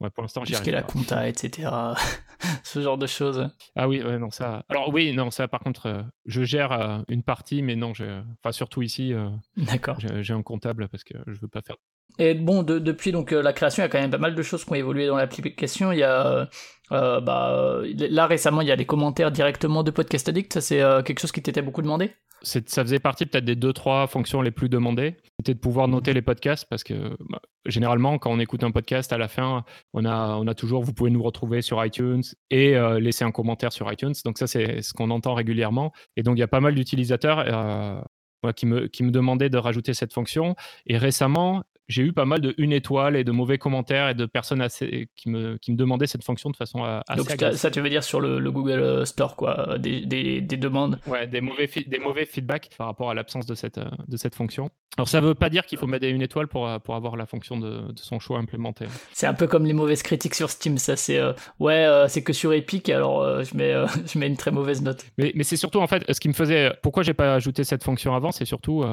[0.01, 0.73] Ouais, pour l'instant, arrive.
[0.73, 1.69] la compta, etc.
[2.63, 3.47] Ce genre de choses.
[3.75, 4.63] Ah oui, non, ça.
[4.67, 8.21] Alors oui, non, ça, par contre, euh, je gère euh, une partie, mais non, je...
[8.39, 9.97] enfin, surtout ici, euh, D'accord.
[9.99, 11.75] j'ai un comptable parce que je veux pas faire.
[12.17, 14.65] Et bon, depuis donc la création, il y a quand même pas mal de choses
[14.65, 15.91] qui ont évolué dans l'application.
[15.91, 16.49] Il y a,
[16.89, 20.51] bah, là récemment, il y a des commentaires directement de Podcast Addict.
[20.51, 22.11] Ça, c'est quelque chose qui t'était beaucoup demandé?
[22.43, 25.17] Ça faisait partie peut-être des deux, trois fonctions les plus demandées.
[25.39, 29.13] C'était de pouvoir noter les podcasts parce que bah, généralement, quand on écoute un podcast,
[29.13, 32.75] à la fin, on a, on a toujours, vous pouvez nous retrouver sur iTunes et
[32.75, 34.13] euh, laisser un commentaire sur iTunes.
[34.25, 35.93] Donc ça, c'est ce qu'on entend régulièrement.
[36.15, 39.57] Et donc, il y a pas mal d'utilisateurs euh, qui, me, qui me demandaient de
[39.57, 40.55] rajouter cette fonction.
[40.87, 44.25] Et récemment, j'ai eu pas mal de une étoile et de mauvais commentaires et de
[44.25, 47.81] personnes assez, qui, me, qui me demandaient cette fonction de façon assez Donc ça, tu
[47.81, 50.99] veux dire sur le, Google euh, Store, quoi, des, des, des, demandes?
[51.07, 54.35] Ouais, des mauvais, des mauvais feedbacks par rapport à l'absence de cette, euh, de cette
[54.35, 54.69] fonction.
[54.97, 57.25] Alors ça veut pas dire qu'il faut mettre une étoile pour, euh, pour avoir la
[57.25, 58.85] fonction de, de son choix implémentée.
[59.13, 61.19] C'est un peu comme les mauvaises critiques sur Steam, ça c'est
[61.59, 63.73] ouais, c'est que sur Epic, alors je, mets,
[64.05, 65.05] je mets une très mauvaise note.
[65.17, 67.83] Mais, mais c'est surtout en fait, ce qui me faisait, pourquoi j'ai pas ajouté cette
[67.83, 68.83] fonction avant, c'est surtout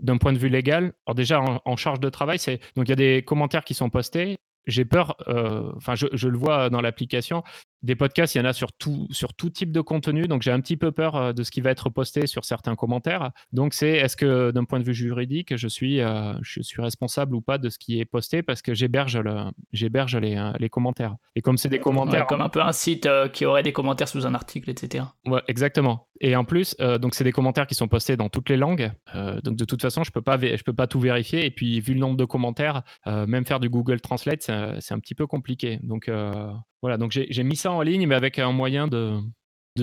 [0.00, 0.92] d'un point de vue légal.
[1.06, 3.90] Alors déjà en, en charge de travail donc il y a des commentaires qui sont
[3.90, 4.38] postés.
[4.66, 7.42] J'ai peur, euh, enfin je, le vois dans l'application,
[7.82, 10.28] des podcasts, il y en a sur tout, sur tout type de contenu.
[10.28, 12.76] Donc, j'ai un petit peu peur euh, de ce qui va être posté sur certains
[12.76, 13.30] commentaires.
[13.52, 17.34] Donc, c'est est-ce que d'un point de vue juridique, je suis, euh, je suis responsable
[17.34, 18.42] ou pas de ce qui est posté?
[18.42, 21.16] Parce que j'héberge, le, j'héberge les, euh, les, commentaires.
[21.34, 22.26] Et comme c'est des commentaires.
[22.26, 25.04] comme un peu un site qui aurait des commentaires sous un article, etc.
[25.26, 26.08] Ouais, exactement.
[26.20, 28.92] Et en plus, donc, c'est des commentaires qui sont postés dans toutes les langues.
[29.42, 31.44] donc, de toute façon, je peux pas, je peux pas tout vérifier.
[31.44, 35.00] Et puis, vu le nombre de commentaires, même faire du Google Translate, c'est, c'est un
[35.00, 35.80] petit peu compliqué.
[35.82, 36.08] Donc,
[36.82, 39.20] voilà, donc j'ai mis ça en ligne, mais avec un moyen de,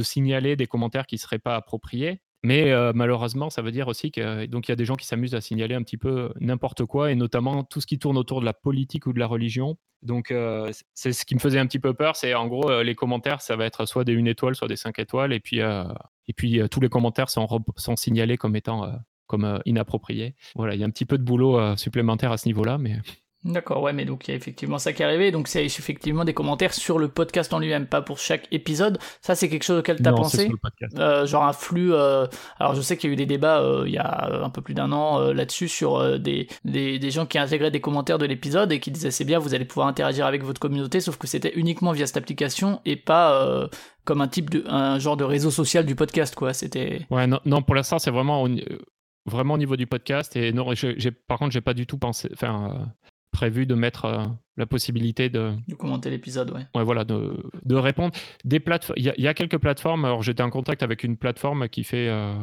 [0.01, 2.21] signaler des commentaires qui ne seraient pas appropriés.
[2.43, 5.41] Mais euh, malheureusement, ça veut dire aussi qu'il y a des gens qui s'amusent à
[5.41, 8.53] signaler un petit peu n'importe quoi, et notamment tout ce qui tourne autour de la
[8.53, 9.77] politique ou de la religion.
[10.01, 12.83] Donc euh, c'est ce qui me faisait un petit peu peur, c'est en gros euh,
[12.83, 15.59] les commentaires, ça va être soit des une étoile, soit des cinq étoiles, et puis,
[15.59, 18.91] et puis tous les commentaires sont, sont signalés comme étant
[19.27, 20.35] comme inappropriés.
[20.55, 22.97] Voilà, il y a un petit peu de boulot supplémentaire à ce niveau-là, mais
[23.45, 25.31] D'accord, ouais, mais donc il y a effectivement ça qui est arrivé.
[25.31, 28.99] Donc c'est effectivement des commentaires sur le podcast en lui-même, pas pour chaque épisode.
[29.21, 30.51] Ça, c'est quelque chose auquel tu as pensé
[30.97, 31.93] euh, Genre un flux.
[31.93, 32.27] Euh,
[32.59, 34.61] alors je sais qu'il y a eu des débats euh, il y a un peu
[34.61, 38.73] plus d'un an là-dessus sur des, des, des, gens qui intégraient des commentaires de l'épisode
[38.73, 41.53] et qui disaient c'est bien, vous allez pouvoir interagir avec votre communauté, sauf que c'était
[41.55, 43.69] uniquement via cette application et pas
[44.03, 46.53] comme un type de un genre de réseau social du podcast, quoi.
[46.53, 47.05] C'était.
[47.09, 48.45] Ouais, non, non pour l'instant, c'est vraiment
[49.25, 50.65] vraiment au niveau du podcast et non
[51.27, 52.89] par contre j'ai pas du tout pensé enfin
[53.31, 54.25] prévu de mettre euh,
[54.57, 55.53] la possibilité de...
[55.67, 56.65] De commenter l'épisode, ouais.
[56.75, 58.13] Ouais, voilà, de, de répondre.
[58.43, 60.05] Des plateformes, il y, a quelques plateformes.
[60.05, 62.33] Alors, j'étais en contact avec une plateforme qui fait, euh,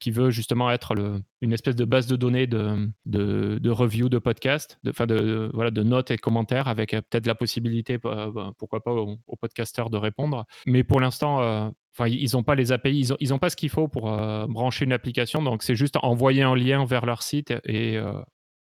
[0.00, 4.08] qui veut justement être le, une espèce de base de données de, de, de review
[4.08, 8.30] de podcast, de, de, voilà, de notes et commentaires avec euh, peut-être la possibilité, bah,
[8.58, 10.44] pourquoi pas, aux, podcasteurs de répondre.
[10.66, 13.56] Mais pour l'instant, Enfin, ils n'ont pas les API, ils n'ont ils ont pas ce
[13.56, 14.02] qu'il faut pour
[14.48, 15.42] brancher une application.
[15.42, 17.98] Donc, c'est juste envoyer un lien vers leur site et,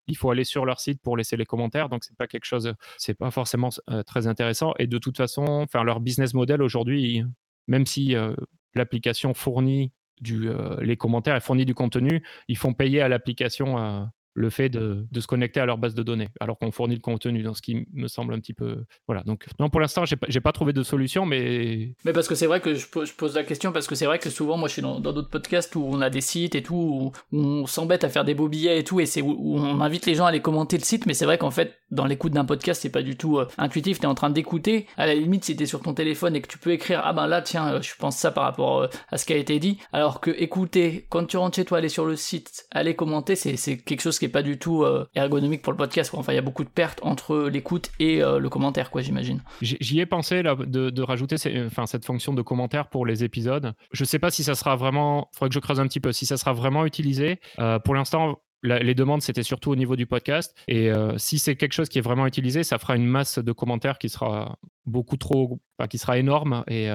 [0.06, 1.88] il faut aller sur leur site pour laisser les commentaires.
[1.88, 4.74] Donc, c'est pas quelque chose, c'est pas forcément euh, très intéressant.
[4.78, 7.22] Et de toute façon, leur business model aujourd'hui,
[7.66, 8.34] même si euh,
[8.74, 9.92] l'application fournit
[10.30, 15.06] euh, les commentaires et fournit du contenu, ils font payer à l'application le fait de,
[15.18, 17.86] se connecter à leur base de données, alors qu'on fournit le contenu, dans ce qui
[17.92, 18.84] me semble un petit peu...
[19.06, 21.94] Voilà, donc non, pour l'instant, j'ai pas, pas trouvé de solution, mais...
[22.04, 24.30] Mais parce que c'est vrai que je, pose la question, parce que c'est vrai que
[24.30, 27.36] souvent, moi, je suis dans d'autres podcasts où on a des sites et tout, où,
[27.36, 30.14] on s'embête à faire des beaux billets et tout, et c'est où, on invite les
[30.14, 32.82] gens à aller commenter le site, mais c'est vrai qu'en fait, dans l'écoute d'un podcast,
[32.82, 35.66] c'est pas du tout euh, intuitif, t'es en train d'écouter, à la limite, si t'es
[35.66, 38.16] sur ton téléphone et que tu peux écrire, ah ben là, tiens, euh, je pense
[38.16, 41.36] ça par rapport euh, à ce qui a été dit, alors que écouter, quand tu
[41.36, 44.42] rentres chez toi, aller sur le site, aller commenter, c'est quelque chose qui est pas
[44.42, 46.12] du tout euh, ergonomique pour le podcast.
[46.14, 49.40] Enfin, il y a beaucoup de pertes entre l'écoute et euh, le commentaire, quoi, j'imagine.
[49.60, 53.74] J'y ai pensé là, de, rajouter enfin, cette fonction de commentaire pour les épisodes.
[53.92, 55.28] Je sais pas si ça sera vraiment.
[55.34, 56.12] Faudrait que je creuse un petit peu.
[56.12, 57.40] Si ça sera vraiment utilisé.
[57.58, 60.54] Euh, pour l'instant, les demandes, c'était surtout au niveau du podcast.
[60.68, 63.98] Et si c'est quelque chose qui est vraiment utilisé, ça fera une masse de commentaires
[63.98, 64.56] qui sera
[64.86, 65.60] beaucoup trop,
[65.90, 66.88] qui sera énorme et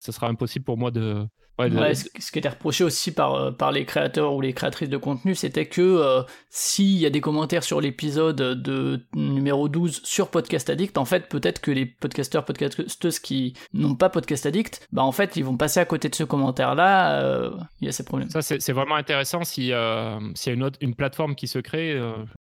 [0.00, 1.26] ce sera impossible pour moi de,
[1.68, 5.34] ce, qui était reproché aussi par, euh, par les créateurs ou les créatrices de contenu,
[5.34, 10.70] c'était que euh, s'il y a des commentaires sur l'épisode de numéro 12 sur Podcast
[10.70, 15.12] Addict, en fait, peut-être que les podcasteurs, podcasteuses qui n'ont pas Podcast Addict, bah en
[15.12, 17.20] fait, ils vont passer à côté de ce commentaire-là.
[17.22, 18.30] Euh, il y a ces problèmes.
[18.30, 21.98] Ça, c'est vraiment intéressant s'il y a une, autre, une plateforme qui se crée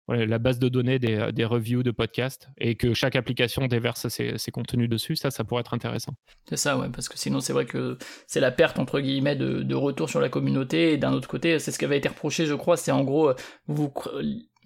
[0.09, 4.09] la base de données des, euh, des, reviews de podcasts et que chaque application déverse
[4.09, 6.15] ses, contenus dessus, ça, ça pourrait être intéressant.
[6.49, 9.63] C'est ça, ouais, parce que sinon, c'est vrai que c'est la perte, entre guillemets, de,
[9.63, 10.93] de retour sur la communauté.
[10.93, 13.31] Et d'un autre côté, c'est ce qui avait été reproché, je crois, c'est en gros,
[13.31, 13.35] euh,
[13.67, 13.93] vous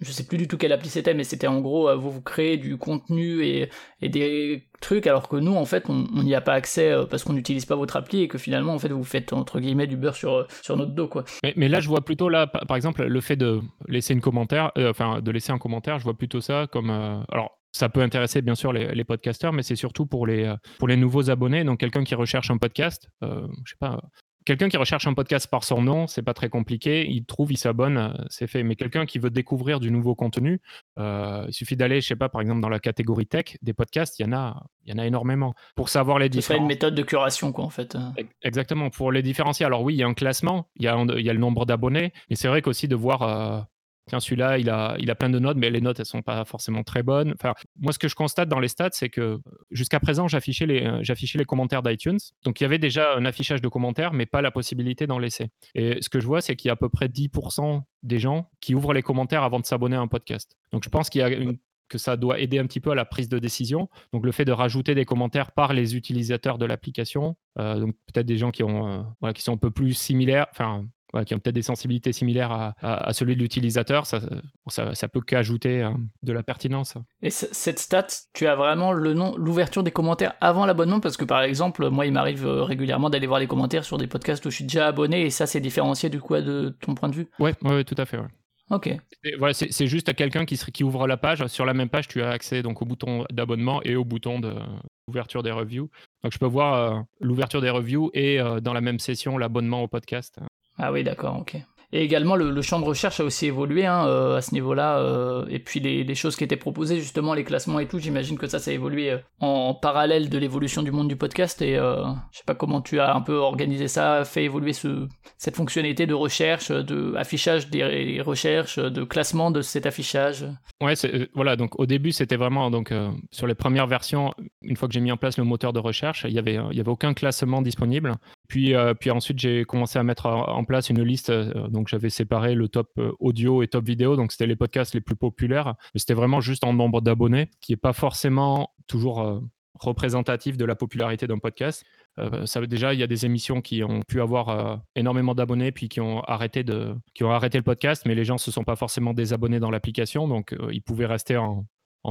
[0.01, 2.21] je sais plus du tout quelle appli c'était, mais c'était en gros, euh, vous vous
[2.21, 3.69] créez du contenu et,
[4.01, 7.33] des trucs, alors que nous, en fait, on n'y a pas accès euh, parce qu'on
[7.33, 10.15] n'utilise pas votre appli et que finalement, en fait, vous faites entre guillemets du beurre
[10.15, 11.25] sur, euh, sur notre dos, quoi.
[11.55, 15.21] Mais, là, je vois plutôt là, par exemple, le fait de laisser une commentaire, enfin,
[15.21, 16.89] de laisser un commentaire, je vois plutôt ça comme,
[17.29, 17.55] alors.
[17.71, 20.97] Ça peut intéresser bien sûr les, les podcasteurs, mais c'est surtout pour les, pour les
[20.97, 21.63] nouveaux abonnés.
[21.63, 23.27] Donc quelqu'un qui recherche un podcast, je
[23.63, 24.01] sais pas,
[24.49, 27.07] Quelqu'un qui recherche un podcast par son nom, c'est pas très compliqué.
[27.07, 28.63] Il trouve, il s'abonne, euh, c'est fait.
[28.63, 30.59] Mais quelqu'un qui veut découvrir du nouveau contenu,
[30.97, 34.17] euh, il suffit d'aller, je sais pas, par exemple dans la catégorie tech des podcasts,
[34.17, 35.53] il y en a, il y en a énormément.
[35.75, 36.57] Pour savoir les différences.
[36.57, 37.95] C'est une méthode de curation, quoi, en fait.
[38.41, 38.89] Exactement.
[38.89, 39.67] Pour les différencier.
[39.67, 41.67] Alors oui, il y a un classement, il y a, il y a le nombre
[41.67, 43.61] d'abonnés, mais c'est vrai qu'aussi de voir euh,
[44.09, 47.03] tiens, celui-là, il a, plein de notes, mais les notes, elles sont pas forcément très
[47.03, 47.35] bonnes.
[47.79, 49.39] Moi, ce que je constate dans les stats, c'est que
[49.71, 52.19] jusqu'à présent, j'affichais les, euh, j'affichais les commentaires d'iTunes.
[52.43, 55.47] Donc, il y avait déjà un affichage de commentaires, mais pas la possibilité d'en laisser.
[55.75, 58.49] Et ce que je vois, c'est qu'il y a à peu près 10% des gens
[58.59, 60.57] qui ouvrent les commentaires avant de s'abonner à un podcast.
[60.71, 63.89] Donc, je pense que ça doit aider un petit peu à la prise de décision.
[64.13, 68.27] Donc le fait de rajouter des commentaires par les utilisateurs de l'application, euh, donc peut-être
[68.27, 70.85] des gens qui euh, qui sont un peu plus similaires, enfin
[71.25, 74.21] qui ont peut-être des sensibilités similaires à, à, celui de l'utilisateur, ça,
[74.67, 76.95] ça, ça, peut qu'ajouter hein, de la pertinence.
[77.21, 80.99] Et cette stat, tu as vraiment le nom, l'ouverture des commentaires avant l'abonnement?
[80.99, 84.07] Parce que par exemple, moi, il m'arrive euh, régulièrement d'aller voir les commentaires sur des
[84.07, 87.09] podcasts où je suis déjà abonné et ça, c'est différencié du coup de ton point
[87.09, 87.27] de vue?
[87.39, 88.17] Ouais, ouais, tout à fait.
[88.17, 88.27] Ouais.
[88.69, 88.95] Ok.
[89.39, 91.45] Voilà, c'est juste à quelqu'un qui, qui ouvre la page.
[91.47, 95.41] Sur la même page, tu as accès donc au bouton d'abonnement et au bouton d'ouverture
[95.41, 95.89] des reviews.
[96.23, 99.81] Donc je peux voir euh, l'ouverture des reviews et euh, dans la même session l'abonnement
[99.81, 100.39] au podcast.
[100.79, 101.57] Ah oui, d'accord, ok.
[101.91, 104.99] Et également, le, champ de recherche a aussi évolué hein, euh, à ce niveau-là.
[104.99, 108.45] Euh, et puis les, choses qui étaient proposées, justement, les classements et tout, j'imagine que
[108.45, 111.63] ça, ça a évolué euh, en, parallèle de l'évolution du monde du podcast.
[111.63, 115.55] Et je sais pas comment tu as un peu organisé ça, fait évoluer ce, cette
[115.55, 120.45] fonctionnalité de recherche, de affichage des recherches, de classement de cet affichage.
[120.81, 120.93] Ouais,
[121.33, 121.55] voilà.
[121.55, 122.93] Donc au début, c'était vraiment donc
[123.31, 124.31] sur les premières versions.
[124.61, 126.77] Une fois que j'ai mis en place le moteur de recherche, il y avait il
[126.77, 128.15] y avait aucun classement disponible.
[128.49, 131.31] Puis, puis ensuite, j'ai commencé à mettre en place une liste.
[131.31, 134.17] donc, j'avais séparé le top audio et top vidéo.
[134.17, 135.75] Donc, c'était les podcasts les plus populaires.
[135.93, 139.41] Mais c'était vraiment juste en nombre d'abonnés, qui n'est pas forcément toujours
[139.79, 141.83] représentatif de la popularité d'un podcast.
[142.19, 145.71] Euh, ça, déjà, il y a des émissions qui ont pu avoir euh, énormément d'abonnés
[145.71, 148.51] puis qui ont, arrêté de, qui ont arrêté le podcast, mais les gens ne se
[148.51, 151.65] sont pas forcément désabonnés dans l'application, donc euh, ils pouvaient rester en,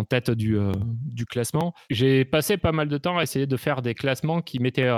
[0.08, 1.74] tête du classement.
[1.90, 4.88] J'ai passé pas mal de temps à essayer de faire des classements qui mettaient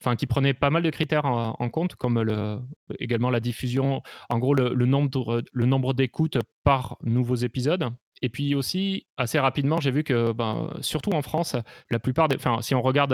[0.00, 2.58] enfin qui prenaient pas mal de critères en, compte, comme le,
[2.98, 7.90] également la diffusion, en gros le, nombre, le nombre d'écoutes par nouveaux épisodes.
[8.22, 11.56] Et puis aussi, assez rapidement, j'ai vu que, ben, surtout en France,
[11.90, 12.36] la plupart des.
[12.36, 13.12] Enfin, si on regarde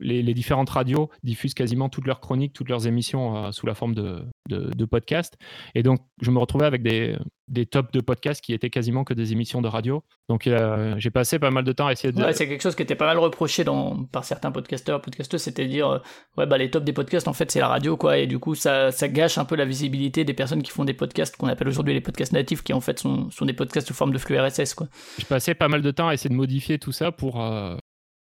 [0.00, 3.94] les, différentes radios diffusent quasiment toutes leurs chroniques, toutes leurs émissions euh, sous la forme
[3.94, 5.36] de, de, podcasts.
[5.74, 7.16] Et donc, je me retrouvais avec des,
[7.48, 10.02] des tops de podcasts qui étaient quasiment que des émissions de radio.
[10.28, 12.22] Donc, euh, j'ai passé pas mal de temps à essayer de.
[12.22, 15.66] Ouais, c'est quelque chose qui était pas mal reproché dans, par certains podcasteurs, podcasteuses, c'était
[15.66, 15.98] dire, euh,
[16.36, 18.18] ouais, bah, les tops des podcasts, en fait, c'est la radio, quoi.
[18.18, 20.94] Et du coup, ça, ça gâche un peu la visibilité des personnes qui font des
[20.94, 23.94] podcasts qu'on appelle aujourd'hui les podcasts natifs, qui en fait sont, sont des podcasts sous
[23.94, 24.88] forme de flux RSS, quoi.
[25.18, 27.40] Je passais pas mal de temps à essayer de modifier tout ça pour,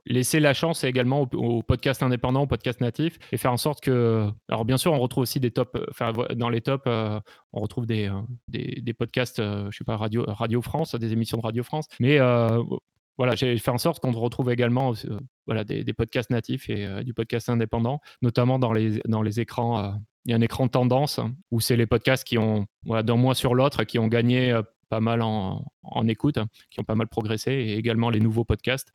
[0.09, 4.29] laisser la chance également aux, podcasts indépendants, aux podcasts natifs, et faire en sorte que.
[4.49, 5.79] Alors, bien sûr, on retrouve aussi des tops.
[5.90, 7.21] Enfin, dans les tops, euh,
[7.53, 11.42] on retrouve des, euh, des, podcasts, euh, je sais pas, Radio, France, des émissions de
[11.42, 11.87] Radio France.
[12.01, 12.18] Mais
[13.16, 14.92] voilà, j'ai fait en sorte qu'on retrouve également
[15.47, 19.94] voilà, des, podcasts natifs et du podcast indépendant, notamment dans les, dans les écrans.
[20.25, 21.18] il y a un écran tendance
[21.51, 24.57] où c'est les podcasts qui ont, voilà, d'un mois sur l'autre, qui ont gagné
[24.88, 25.64] pas mal en,
[26.09, 26.38] écoute,
[26.70, 28.92] qui ont pas mal progressé, et également les nouveaux podcasts,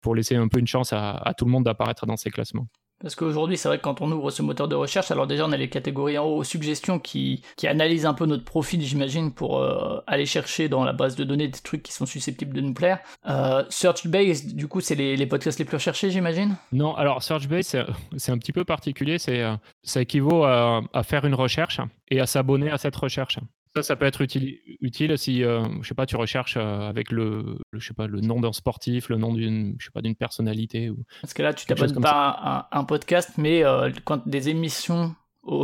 [0.00, 2.66] pour laisser un peu une chance à, tout le monde d'apparaître dans ces classements.
[3.00, 5.52] Parce qu'aujourd'hui, c'est vrai que quand on ouvre ce moteur de recherche, alors déjà on
[5.52, 9.58] a les catégories en haut, suggestions qui, qui analysent un peu notre profil, j'imagine, pour
[9.58, 12.72] euh, aller chercher dans la base de données des trucs qui sont susceptibles de nous
[12.72, 13.00] plaire.
[13.28, 16.56] Euh, search Base, du coup, c'est les, podcasts les plus recherchés, j'imagine?
[16.72, 17.76] Non, alors Search Base,
[18.16, 22.20] c'est un petit peu particulier, c'est euh, ça équivaut à, à faire une recherche et
[22.20, 23.38] à s'abonner à cette recherche.
[23.76, 27.10] Ça, ça peut être utile, utile si, euh, je sais pas, tu recherches euh, avec
[27.10, 30.14] le, je sais pas, le nom d'un sportif, le nom d'une, je sais pas, d'une
[30.14, 30.90] personnalité.
[30.90, 35.16] Ou Parce que là, tu t'abonnes pas à un, podcast, mais euh, quand des émissions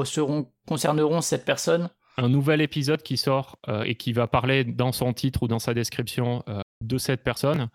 [0.05, 1.89] seront concerneront cette personne.
[2.17, 5.73] Un nouvel épisode qui sort et qui va parler dans son titre ou dans sa
[5.73, 6.45] description
[6.83, 7.69] de cette personne,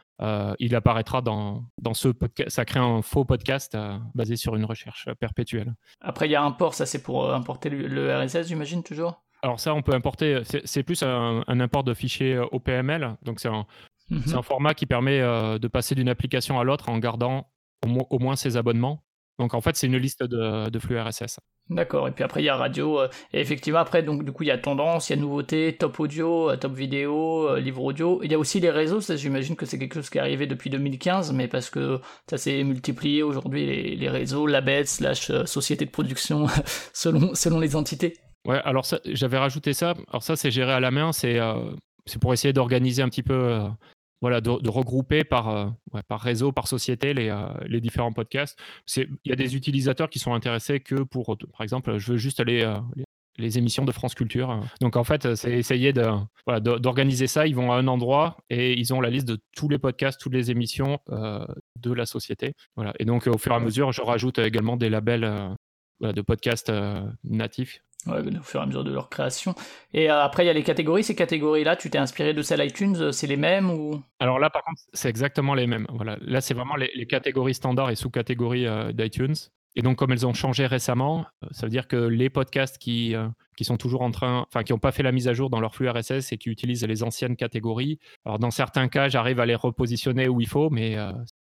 [0.59, 2.51] il apparaîtra dans, dans ce podcast.
[2.51, 3.75] Ça crée un faux podcast
[4.13, 5.73] basé sur une recherche perpétuelle.
[5.99, 9.24] Après, il y a un port, ça c'est pour importer le RSS, j'imagine, toujours?
[9.45, 13.67] Alors ça, on peut importer, c'est plus un, import de fichiers OPML, donc c'est un,
[14.09, 14.41] mhm.
[14.41, 17.51] format qui permet euh, de passer d'une application à l'autre en gardant
[18.09, 19.03] au, moins ses abonnements.
[19.37, 21.39] Donc en fait, c'est une liste de, flux RSS.
[21.69, 24.41] D'accord, et puis après il y a radio, euh, et effectivement après, donc du coup
[24.41, 28.21] il y a tendance, il y a nouveauté, top audio, euh, top vidéo, livre audio,
[28.23, 30.47] il y a aussi les réseaux, ça j'imagine que c'est quelque chose qui est arrivé
[30.47, 35.85] depuis 2015, mais parce que ça s'est multiplié aujourd'hui, les, les, réseaux, labels, slash société
[35.85, 36.47] de production,
[36.93, 38.15] selon, selon les entités.
[38.45, 39.95] Ouais, alors j'avais rajouté ça.
[40.09, 41.11] Alors ça, c'est géré à la main.
[41.11, 41.71] C'est euh,
[42.21, 43.67] pour essayer d'organiser un petit peu, euh,
[44.21, 45.69] voilà, de, regrouper par, euh,
[46.07, 48.57] par réseau, par société les, les différents podcasts.
[48.95, 52.39] Il y a des utilisateurs qui sont intéressés que pour, par exemple, je veux juste
[52.39, 52.71] aller
[53.37, 54.61] les émissions de France Culture.
[54.79, 57.47] Donc en fait, c'est essayer d'organiser ça.
[57.47, 60.33] Ils vont à un endroit et ils ont la liste de tous les podcasts, toutes
[60.33, 62.53] les émissions de la société.
[62.75, 62.93] Voilà.
[62.99, 65.55] Et donc au fur et à mesure, je rajoute également des labels
[66.01, 66.71] de podcasts
[67.23, 69.55] natifs Ouais, au fur et à mesure de leur création.
[69.93, 71.03] Et euh, après, il y a les catégories.
[71.03, 73.99] Ces catégories-là, tu t'es inspiré de celles iTunes, euh, c'est les mêmes ou?
[74.19, 75.87] Alors là, par contre, c'est exactement les mêmes.
[75.91, 76.17] Voilà.
[76.21, 79.35] Là, c'est vraiment les, catégories standards et sous-catégories euh, d'iTunes.
[79.75, 83.13] Et donc, comme elles ont changé récemment, ça veut dire que les podcasts qui,
[83.57, 85.59] qui sont toujours en train, enfin, qui n'ont pas fait la mise à jour dans
[85.59, 89.45] leur flux RSS et qui utilisent les anciennes catégories, alors dans certains cas, j'arrive à
[89.45, 90.95] les repositionner où il faut, mais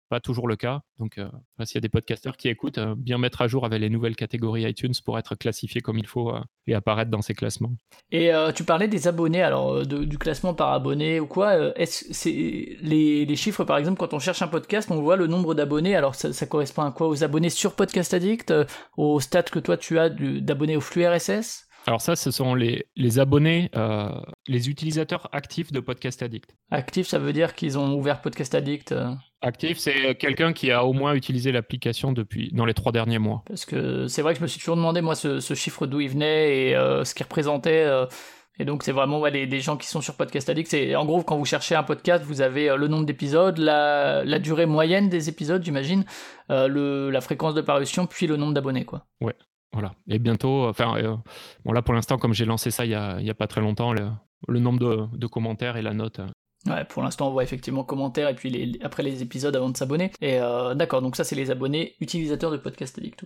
[0.10, 0.82] pas toujours le cas.
[1.00, 1.28] Donc, euh,
[1.64, 4.16] s'il y a des podcasteurs qui écoutent, euh, bien mettre à jour avec les nouvelles
[4.16, 7.74] catégories iTunes pour être classifié comme il faut euh, et apparaître dans ces classements.
[8.12, 13.36] Et tu parlais des abonnés, alors du classement par abonné ou quoi Est-ce les, les,
[13.36, 15.96] chiffres, par exemple, quand on cherche un podcast, on voit le nombre d'abonnés.
[15.96, 17.08] Alors, ça, correspond à quoi?
[17.08, 18.54] Aux abonnés sur Podcast Addict
[18.98, 22.88] Aux stats que toi tu as d'abonnés au flux RSS alors ça, ce sont les,
[22.96, 23.70] les abonnés,
[24.48, 26.56] les utilisateurs actifs de Podcast Addict.
[26.72, 28.94] Actifs, ça veut dire qu'ils ont ouvert Podcast Addict
[29.46, 33.44] Actif, c'est quelqu'un qui a au moins utilisé l'application depuis dans les trois derniers mois.
[33.48, 36.10] Parce que c'est vrai que je me suis toujours demandé moi ce, chiffre d'où il
[36.10, 37.84] venait et euh, ce qu'il représentait.
[37.84, 38.08] Euh,
[38.58, 40.68] et donc c'est vraiment ouais, des gens qui sont sur Podcast Addict.
[40.68, 44.24] C'est en gros quand vous cherchez un podcast, vous avez euh, le nombre d'épisodes, la,
[44.24, 46.06] la, durée moyenne des épisodes, j'imagine,
[46.50, 49.06] le, la fréquence de parution, puis le nombre d'abonnés, quoi.
[49.22, 49.36] Ouais.
[49.76, 49.94] Voilà.
[50.08, 51.22] Et bientôt, enfin,
[51.66, 54.60] bon là pour l'instant, comme j'ai lancé ça il y a, pas très longtemps, le,
[54.60, 56.22] nombre de, commentaires et la note
[56.68, 60.12] Ouais, pour l'instant, on voit effectivement commentaires et puis après les épisodes avant de s'abonner.
[60.22, 63.24] Et euh, d'accord, donc ça, c'est les abonnés utilisateurs de Podcast Addict.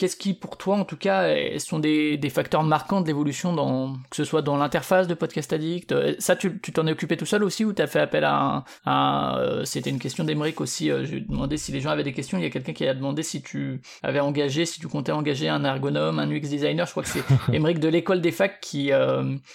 [0.00, 1.28] Qu'est-ce qui, pour toi, en tout cas,
[1.58, 5.52] sont des, des facteurs marquants de l'évolution, dans, que ce soit dans l'interface de Podcast
[5.52, 8.64] Addict Ça, tu t'en es occupé tout seul aussi ou tu as fait appel à
[8.86, 9.62] un.
[9.64, 10.88] C'était une question d'Emeric aussi.
[10.88, 12.38] Je lui demandé si les gens avaient des questions.
[12.38, 15.50] Il y a quelqu'un qui a demandé si tu avais engagé, si tu comptais engager
[15.50, 16.86] un ergonome, un UX designer.
[16.86, 18.90] Je crois que c'est Emeric de l'école des facs qui,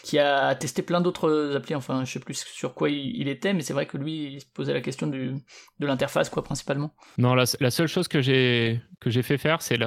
[0.03, 1.73] qui a testé plein d'autres applis.
[1.73, 4.45] Enfin, je sais plus sur quoi il, était, mais c'est vrai que lui, il se
[4.45, 5.33] posait la question du,
[5.79, 6.93] de l'interface, quoi, principalement.
[7.17, 9.77] Non, la, la seule chose que j'ai que j'ai fait faire, c'est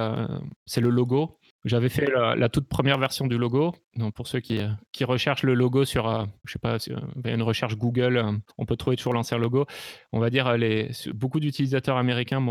[0.65, 1.39] c'est le logo.
[1.65, 3.75] J'avais fait la, toute première version du logo.
[3.95, 4.59] Donc pour ceux qui,
[4.93, 6.77] qui recherchent le logo sur, euh, je sais pas,
[7.25, 9.65] une recherche Google, euh, on peut trouver toujours l'ancien logo.
[10.13, 12.41] On va dire les beaucoup d'utilisateurs américains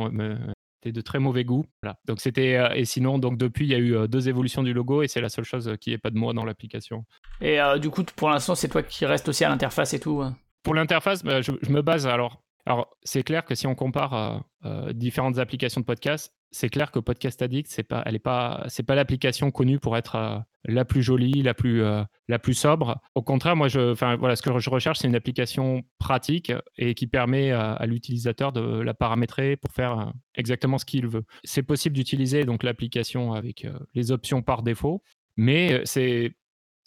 [0.82, 1.64] étaient de très mauvais goût.
[1.82, 1.96] Voilà.
[2.06, 5.02] Donc c'était euh, et sinon donc depuis il y a eu deux évolutions du logo
[5.02, 7.04] et c'est la seule chose qui n'est pas de moi dans l'application.
[7.40, 10.22] Et du coup pour l'instant c'est toi qui reste aussi à l'interface et tout.
[10.62, 12.42] Pour l'interface, bah, je, je, me base alors.
[12.68, 14.44] Alors c'est clair que si on compare
[14.92, 18.82] différentes applications de podcast, c'est clair que Podcast Addict, c'est pas, elle est pas, c'est
[18.82, 23.00] pas l'application connue pour être euh, la plus jolie, la plus, euh, la plus sobre.
[23.14, 27.06] Au contraire, moi, enfin voilà, ce que je recherche, c'est une application pratique et qui
[27.06, 30.04] permet à, l'utilisateur de la paramétrer pour faire euh,
[30.36, 31.24] exactement ce qu'il veut.
[31.44, 35.02] C'est possible d'utiliser donc l'application avec les options par défaut,
[35.36, 36.32] mais c'est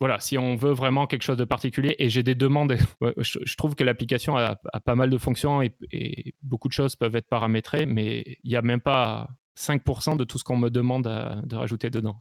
[0.01, 2.75] voilà, si on veut vraiment quelque chose de particulier, et j'ai des demandes,
[3.17, 5.73] je, trouve que l'application a, pas mal de fonctions et,
[6.41, 9.29] beaucoup de choses peuvent être paramétrées, mais il n'y a même pas
[9.59, 12.17] 5% de tout ce qu'on me demande de rajouter dedans.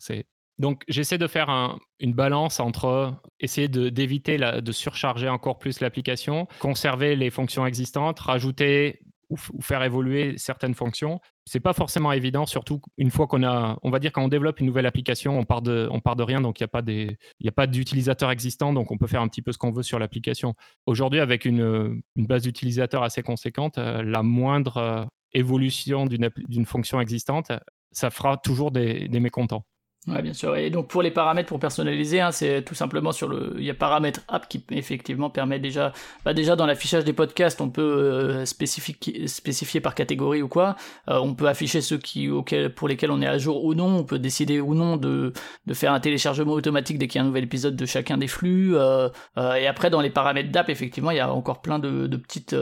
[0.58, 7.16] Donc j'essaie de faire une balance entre essayer d'éviter de, surcharger encore plus l'application, conserver
[7.16, 9.00] les fonctions existantes, rajouter
[9.30, 11.20] ou, faire évoluer certaines fonctions.
[11.46, 14.60] C'est pas forcément évident, surtout une fois qu'on a, on va dire quand on développe
[14.60, 16.82] une nouvelle application, on part de, on part de rien, donc il n'y a pas
[16.82, 19.98] des, il d'utilisateurs existants, donc on peut faire un petit peu ce qu'on veut sur
[19.98, 20.54] l'application.
[20.86, 27.52] Aujourd'hui, avec une, une base d'utilisateurs assez conséquente, euh, la moindre évolution d'une fonction existante,
[27.92, 29.64] ça fera toujours des, des mécontents.
[30.06, 30.56] Ouais, bien sûr.
[30.56, 33.70] Et donc pour les paramètres pour personnaliser, hein, c'est tout simplement sur le, il y
[33.70, 35.92] a paramètres app qui effectivement permet déjà,
[36.24, 40.76] bah déjà dans l'affichage des podcasts, on peut euh, spécifier, spécifier par catégorie ou quoi.
[41.10, 43.98] Euh, on peut afficher ceux qui, auxquels, pour lesquels on est à jour ou non.
[43.98, 45.34] On peut décider ou non de,
[45.66, 48.28] de faire un téléchargement automatique dès qu'il y a un nouvel épisode de chacun des
[48.28, 48.76] flux.
[48.76, 52.16] Euh, et après dans les paramètres d'app, effectivement, il y a encore plein de, de
[52.16, 52.56] petites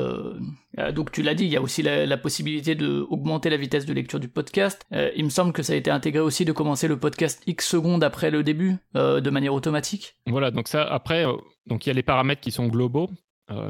[0.95, 3.93] donc tu l'as dit, il y a aussi la, possibilité de augmenter la vitesse de
[3.93, 4.81] lecture du podcast.
[5.17, 8.05] Il me semble que ça a été intégré aussi de commencer le podcast X secondes
[8.05, 10.17] après le début, euh, de manière automatique.
[10.27, 11.25] Voilà, donc ça après,
[11.67, 13.11] donc il y a les paramètres qui sont globaux,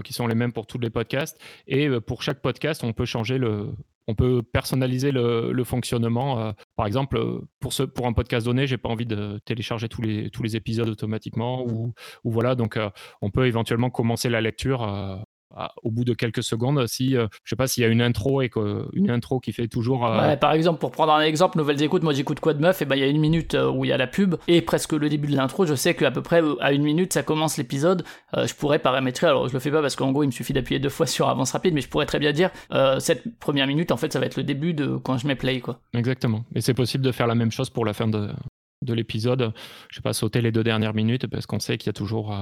[0.02, 3.38] qui sont les mêmes pour tous les podcasts, et pour chaque podcast, on peut changer
[3.38, 3.68] le,
[4.08, 6.52] on peut personnaliser le, fonctionnement.
[6.74, 7.22] par exemple,
[7.60, 10.56] pour, ce, pour un podcast donné, j'ai pas envie de télécharger tous les, tous les
[10.56, 11.94] épisodes automatiquement, ou,
[12.24, 12.76] ou voilà, donc
[13.22, 15.24] on peut éventuellement commencer la lecture
[15.82, 18.42] au bout de quelques secondes si euh, je sais pas s'il y a une intro
[18.42, 21.82] et que, une intro qui fait toujours euh, par exemple pour prendre un exemple nouvelles
[21.82, 23.84] écoutes moi j'écoute quoi de meuf et ben il y a une minute euh, où
[23.84, 26.22] il y a la pub et presque le début de l'intro je sais qu'à peu
[26.22, 28.04] près à une minute ça commence l'épisode
[28.36, 29.26] je pourrais paramétrer.
[29.26, 31.28] Alors je le fais pas parce qu'en gros il me suffit d'appuyer deux fois sur
[31.28, 32.50] avance rapide mais je pourrais très bien dire
[32.98, 35.60] cette première minute en fait ça va être le début de quand je mets play
[35.60, 35.80] quoi.
[35.94, 36.44] Exactement.
[36.54, 38.28] Et c'est possible de faire la même chose pour la fin de
[38.82, 39.52] de l'épisode,
[39.88, 42.32] je sais pas, sauter les deux dernières minutes parce qu'on sait qu'il y a toujours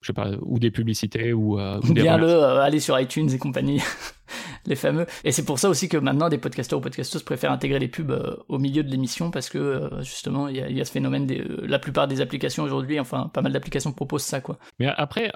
[0.00, 3.38] je sais pas, ou des publicités ou, euh, bien le euh, aller sur iTunes et
[3.38, 3.80] compagnie,
[4.66, 5.06] les fameux.
[5.24, 8.10] Et c'est pour ça aussi que maintenant des podcasteurs ou podcasteuses préfèrent intégrer les pubs
[8.10, 11.26] euh, au milieu de l'émission parce que justement il y, a ce phénomène.
[11.26, 14.58] Des, la plupart des applications aujourd'hui, enfin pas mal d'applications proposent ça quoi.
[14.78, 15.32] Mais après,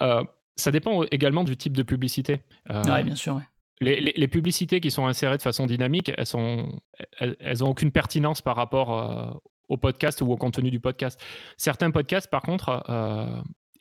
[0.57, 2.43] ça dépend également du type de publicité.
[2.71, 3.41] oui, bien sûr.
[3.81, 6.81] Les, les, publicités qui sont insérées de façon dynamique, elles sont,
[7.19, 11.21] elles, elles ont aucune pertinence par rapport au podcast ou au contenu du podcast.
[11.57, 12.85] Certains podcasts, par contre,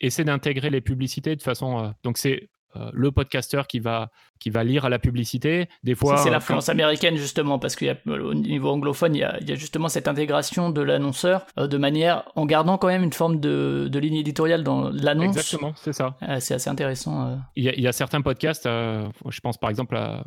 [0.02, 1.78] essaie d'intégrer les publicités de façon.
[1.78, 5.68] Euh, donc, c'est euh, le podcasteur qui va, qui va lire à la publicité.
[5.82, 9.52] Des fois, c'est l'influence américaine justement, parce qu'au niveau anglophone, il y, a, il y,
[9.52, 13.40] a, justement cette intégration de l'annonceur euh, de manière en gardant quand même une forme
[13.40, 15.36] de, de ligne éditoriale dans l'annonce.
[15.36, 16.16] Exactement, c'est ça.
[16.40, 17.38] c'est assez intéressant.
[17.56, 20.24] Il y, a, il, y a, certains podcasts, je pense par exemple à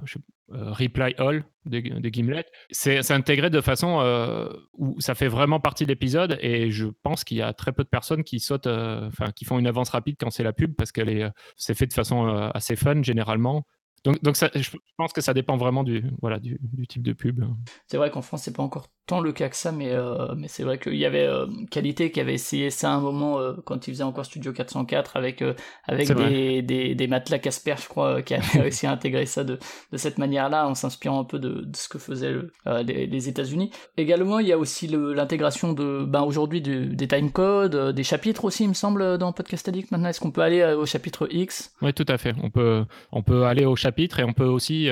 [0.50, 5.90] Reply All de, Gimlet, c'est intégré de façon euh, où ça fait vraiment partie de
[5.90, 9.32] l'épisode et je pense qu'il y a très peu de personnes qui sautent, euh, enfin
[9.32, 12.28] qui font une avance rapide quand c'est la pub parce euh, c'est fait de façon
[12.54, 13.66] assez fun généralement.
[14.04, 17.44] Donc, donc je pense que ça dépend vraiment du, voilà, du type de pub.
[17.88, 20.48] C'est vrai qu'en France, c'est pas encore tant le cas que ça, mais, euh, mais
[20.48, 23.54] c'est vrai qu'il y avait euh, Qualité qui avait essayé ça à un moment euh,
[23.64, 25.44] quand il faisait encore Studio 404 avec,
[25.88, 29.60] avec des, des, des, matelas Casper, je crois, qui avait réussi à intégrer ça de,
[29.92, 32.34] de cette manière-là en s'inspirant un peu de, de, ce que faisaient
[32.66, 33.70] les, les États-Unis.
[33.98, 38.70] Également, il y a aussi l'intégration de, ben, aujourd'hui des timecodes, des chapitres aussi, il
[38.70, 40.10] me semble, dans Podcast Addict maintenant.
[40.10, 41.74] Est-ce qu'on peut aller au chapitre X?
[41.82, 42.34] Oui, tout à fait.
[42.42, 44.90] On peut, on peut aller au chapitre et on peut aussi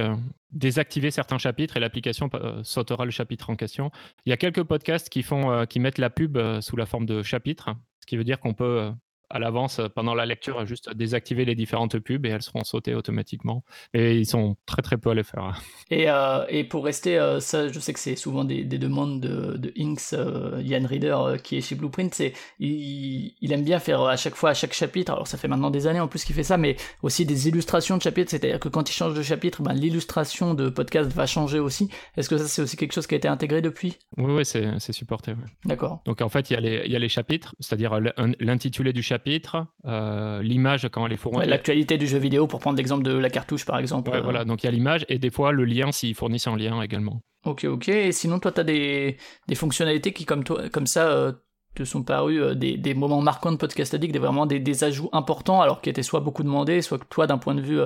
[0.53, 2.29] désactiver certains chapitres et l'application
[2.63, 3.91] sautera le chapitre en question.
[4.25, 7.23] Il y a quelques podcasts qui, font, qui mettent la pub sous la forme de
[7.23, 7.69] chapitres,
[8.01, 8.91] ce qui veut dire qu'on peut
[9.30, 12.95] à l'avance euh, pendant la lecture, juste désactiver les différentes pubs et elles seront sautées
[12.95, 13.63] automatiquement.
[13.93, 15.61] Et ils sont très très peu à les faire.
[15.89, 19.19] Et, euh, et pour rester, euh, ça, je sais que c'est souvent des, des, demandes
[19.19, 20.13] de, de Inks,
[20.63, 24.51] Yann Reader, qui est chez Blueprint, c'est il, il, aime bien faire à chaque fois,
[24.51, 26.76] à chaque chapitre, alors ça fait maintenant des années en plus qu'il fait ça, mais
[27.01, 30.69] aussi des illustrations de chapitres, c'est-à-dire que quand il change de chapitre, ben, l'illustration de
[30.69, 31.89] podcast va changer aussi.
[32.17, 33.97] Est-ce que ça c'est aussi quelque chose qui a été intégré depuis?
[34.17, 35.34] Oui, oui, c'est supporté.
[35.65, 36.01] D'accord.
[36.05, 37.99] Donc en fait, il y, a les, il y a les chapitres, c'est-à-dire
[38.39, 41.47] l'intitulé du chapitre chapitre, euh, l'image quand elle est fournie.
[41.47, 44.11] L'actualité du jeu vidéo, pour prendre l'exemple de la cartouche par exemple.
[44.11, 46.57] Ouais, voilà, donc il y a l'image et des fois le lien s'ils fournissent un
[46.57, 47.21] lien également.
[47.45, 47.89] Ok, ok.
[47.89, 49.17] Et sinon, toi, tu as des,
[49.47, 51.34] des, fonctionnalités qui, comme, toi, comme ça, euh,
[51.76, 54.84] te sont parus euh, des, des, moments marquants de Podcast Addict, des, vraiment des, des,
[54.86, 57.80] ajouts importants, alors qui étaient soit beaucoup demandés, soit que toi, d'un point de vue,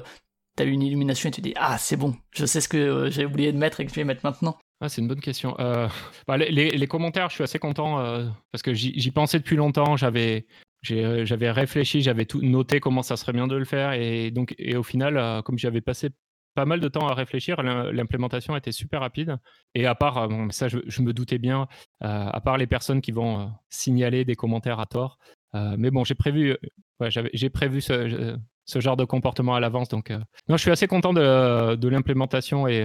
[0.58, 3.10] tu as eu une illumination et tu dis Ah, c'est bon, je sais ce que
[3.10, 4.58] j'ai oublié de mettre et que je vais mettre maintenant.
[4.80, 5.56] Ah, c'est une bonne question.
[6.28, 7.98] Bah, les, les, commentaires, je suis assez content
[8.52, 9.98] parce que j'y pensais depuis longtemps.
[9.98, 13.94] J'avais euh, j'avais réfléchi, j'avais tout noté comment ça serait bien de le faire.
[13.94, 16.10] Et, donc, et au final, euh, comme j'avais passé
[16.56, 19.38] pas mal de temps à réfléchir, l'implémentation était super rapide.
[19.76, 21.68] Et à part, euh, ça je, me doutais bien,
[22.02, 25.20] à part les personnes qui vont signaler des commentaires à tort.
[25.54, 26.58] mais bon, j'ai prévu,
[27.54, 28.18] prévu ce,
[28.76, 29.88] genre de comportement à l'avance.
[29.90, 32.84] Donc, non, je suis assez content de, l'implémentation et,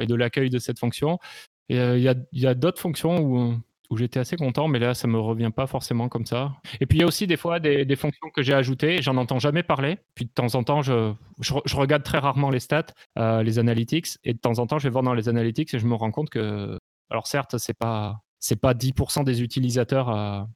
[0.00, 1.20] de l'accueil de cette fonction.
[1.68, 2.00] Il
[2.32, 3.56] y a d'autres fonctions où
[3.92, 6.54] où j'étais assez content, mais là, ça me revient pas forcément comme ça.
[6.80, 9.38] Et puis, il y a aussi des fois des, fonctions que j'ai ajoutées, j'en entends
[9.38, 9.98] jamais parler.
[10.14, 12.86] Puis, de temps en temps, je, je, regarde très rarement les stats,
[13.18, 15.78] euh, les analytics, et de temps en temps, je vais voir dans les analytics et
[15.78, 16.78] je me rends compte que,
[17.10, 20.48] alors certes, c'est pas c'est pas 10% des utilisateurs à,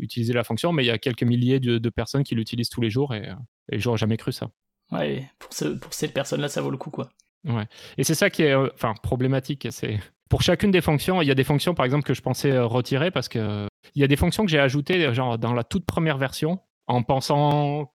[0.00, 2.90] utiliser la fonction, mais il y a quelques milliers de, personnes qui l'utilisent tous les
[2.90, 3.28] jours et,
[3.70, 4.48] et j'aurais jamais cru ça.
[4.90, 7.08] Ouais, pour, ce, pour ces personnes-là, ça vaut le coup, quoi.
[7.44, 7.66] Ouais.
[7.96, 9.68] Et c'est ça qui est euh, enfin, problématique.
[9.70, 10.00] C'est
[10.30, 12.64] pour chacune des fonctions, il y a des fonctions par exemple que je pensais euh,
[12.64, 15.84] retirer parce que il y a des fonctions que j'ai ajoutées genre dans la toute
[15.84, 17.92] première version en pensant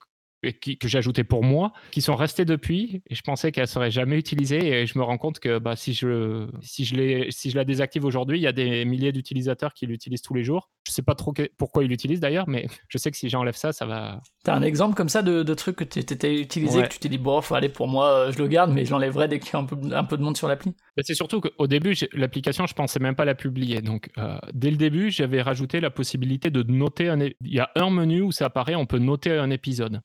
[0.51, 4.17] que j'ai ajouté pour moi, qui sont restées depuis, et je pensais qu'elles seraient jamais
[4.17, 7.55] utilisées, et je me rends compte que bah, si, je, si, je les, si je
[7.55, 10.69] la désactive aujourd'hui, il y a des milliers d'utilisateurs qui l'utilisent tous les jours.
[10.87, 13.73] Je sais pas trop pourquoi ils l'utilisent d'ailleurs, mais je sais que si j'enlève ça,
[13.73, 14.21] ça va.
[14.43, 17.09] T'as un exemple comme ça de, de truc que tu étais utilisé, que tu t'es
[17.09, 19.53] dit, bon, faut aller pour moi, euh, je le garde, mais je l'enlèverai dès qu'il
[19.53, 20.73] y a un peu, un peu de monde sur l'appli?
[20.95, 23.81] Bah, C'est surtout qu'au début, l'application, je pensais même pas la publier.
[23.81, 27.19] Donc, euh, dès le début, j'avais rajouté la possibilité de noter un.
[27.19, 30.01] Il y a un menu où ça apparaît, on peut noter un épisode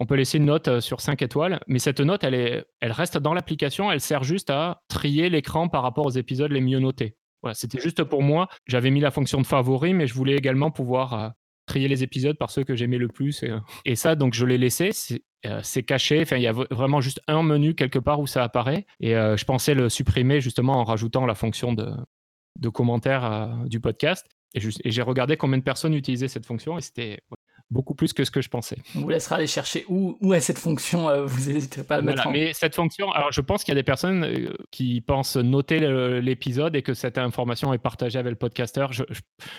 [0.00, 2.92] on peut laisser une note euh, sur 5 étoiles, mais cette note, elle, est, elle
[2.92, 6.80] reste dans l'application, elle sert juste à trier l'écran par rapport aux épisodes les mieux
[6.80, 7.16] notés.
[7.42, 8.48] Voilà, c'était juste pour moi.
[8.66, 11.28] J'avais mis la fonction de favori, mais je voulais également pouvoir euh,
[11.66, 13.42] trier les épisodes par ceux que j'aimais le plus.
[13.42, 14.90] Et, euh, ça, donc je l'ai laissé.
[15.62, 16.22] C'est caché.
[16.22, 18.86] Enfin, il y a vraiment juste un menu quelque part où ça apparaît.
[18.98, 21.92] Et je pensais le supprimer justement en rajoutant la fonction de,
[22.58, 24.26] de commentaire du podcast.
[24.54, 27.20] Et j'ai regardé combien de personnes utilisaient cette fonction et c'était
[27.74, 28.78] beaucoup plus que ce que je pensais.
[28.96, 31.98] On vous laissera aller chercher où, où est cette fonction, euh, vous n'hésiterez pas à
[31.98, 32.30] le mettre en...
[32.30, 35.80] Mais cette fonction, alors je pense qu'il y a des personnes euh, qui pensent noter
[36.20, 38.92] l'épisode et que cette information est partagée avec le podcasteur.
[38.92, 39.02] Je,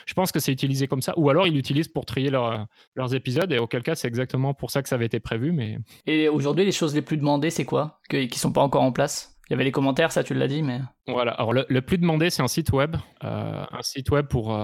[0.05, 3.51] je, pense que c'est utilisé comme ça, ou alors ils l'utilisent pour trier leurs épisodes,
[3.51, 5.51] et auquel cas c'est exactement pour ça que ça avait été prévu.
[5.51, 5.77] Mais...
[6.07, 7.99] Et aujourd'hui, les choses les plus demandées, c'est quoi?
[8.09, 9.37] Qui ne sont pas encore en place?
[9.49, 10.79] Il y avait les commentaires, ça tu l'as dit, mais.
[11.07, 11.33] Voilà.
[11.33, 14.57] Alors le, plus demandé, c'est un site web, euh, un site web pour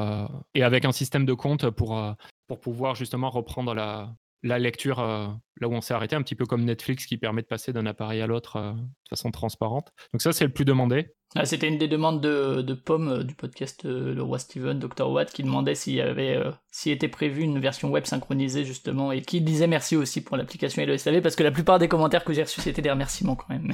[0.56, 2.16] et avec un système de compte pour
[2.52, 5.30] pour pouvoir justement reprendre la, la lecture euh,
[5.62, 7.86] là où on s'est arrêté, un petit peu comme Netflix qui permet de passer d'un
[7.86, 9.94] appareil à l'autre euh, de façon transparente.
[10.12, 11.14] Donc ça, c'est le plus demandé.
[11.34, 15.10] Ah, C'était une des demandes de, de Pomme euh, du podcast Le Roi Steven, Dr.
[15.10, 19.22] Watt, qui demandait s'il y avait, s'il était prévu une version web synchronisée justement, et
[19.22, 22.26] qui disait merci aussi pour l'application et le SAV, parce que la plupart des commentaires
[22.26, 23.72] que j'ai reçus, c'était des remerciements quand même.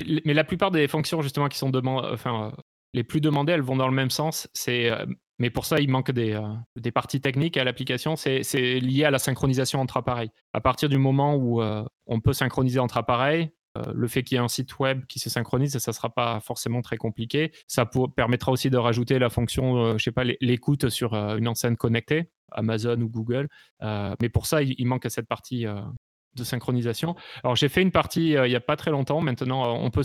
[0.26, 2.52] Mais la plupart des fonctions justement qui sont demandées, enfin,
[2.92, 4.50] les plus demandées, elles vont dans le même sens.
[4.52, 4.90] C'est
[5.38, 8.16] mais pour ça, il manque des, euh, parties techniques à l'application.
[8.16, 8.42] C'est
[8.80, 10.30] lié à la synchronisation entre appareils.
[10.52, 14.36] À partir du moment où euh, on peut synchroniser entre appareils, euh, le fait qu'il
[14.36, 17.52] y ait un site web qui se synchronise, ça ne sera pas forcément très compliqué.
[17.68, 22.30] Ça permettra aussi de rajouter la fonction, je sais pas, l'écoute sur une enceinte connectée,
[22.50, 23.48] Amazon ou Google.
[23.80, 27.14] mais pour ça, il, manque cette partie de synchronisation.
[27.44, 29.20] Alors j'ai fait une partie il n'y a pas très longtemps.
[29.20, 30.02] Maintenant, on peut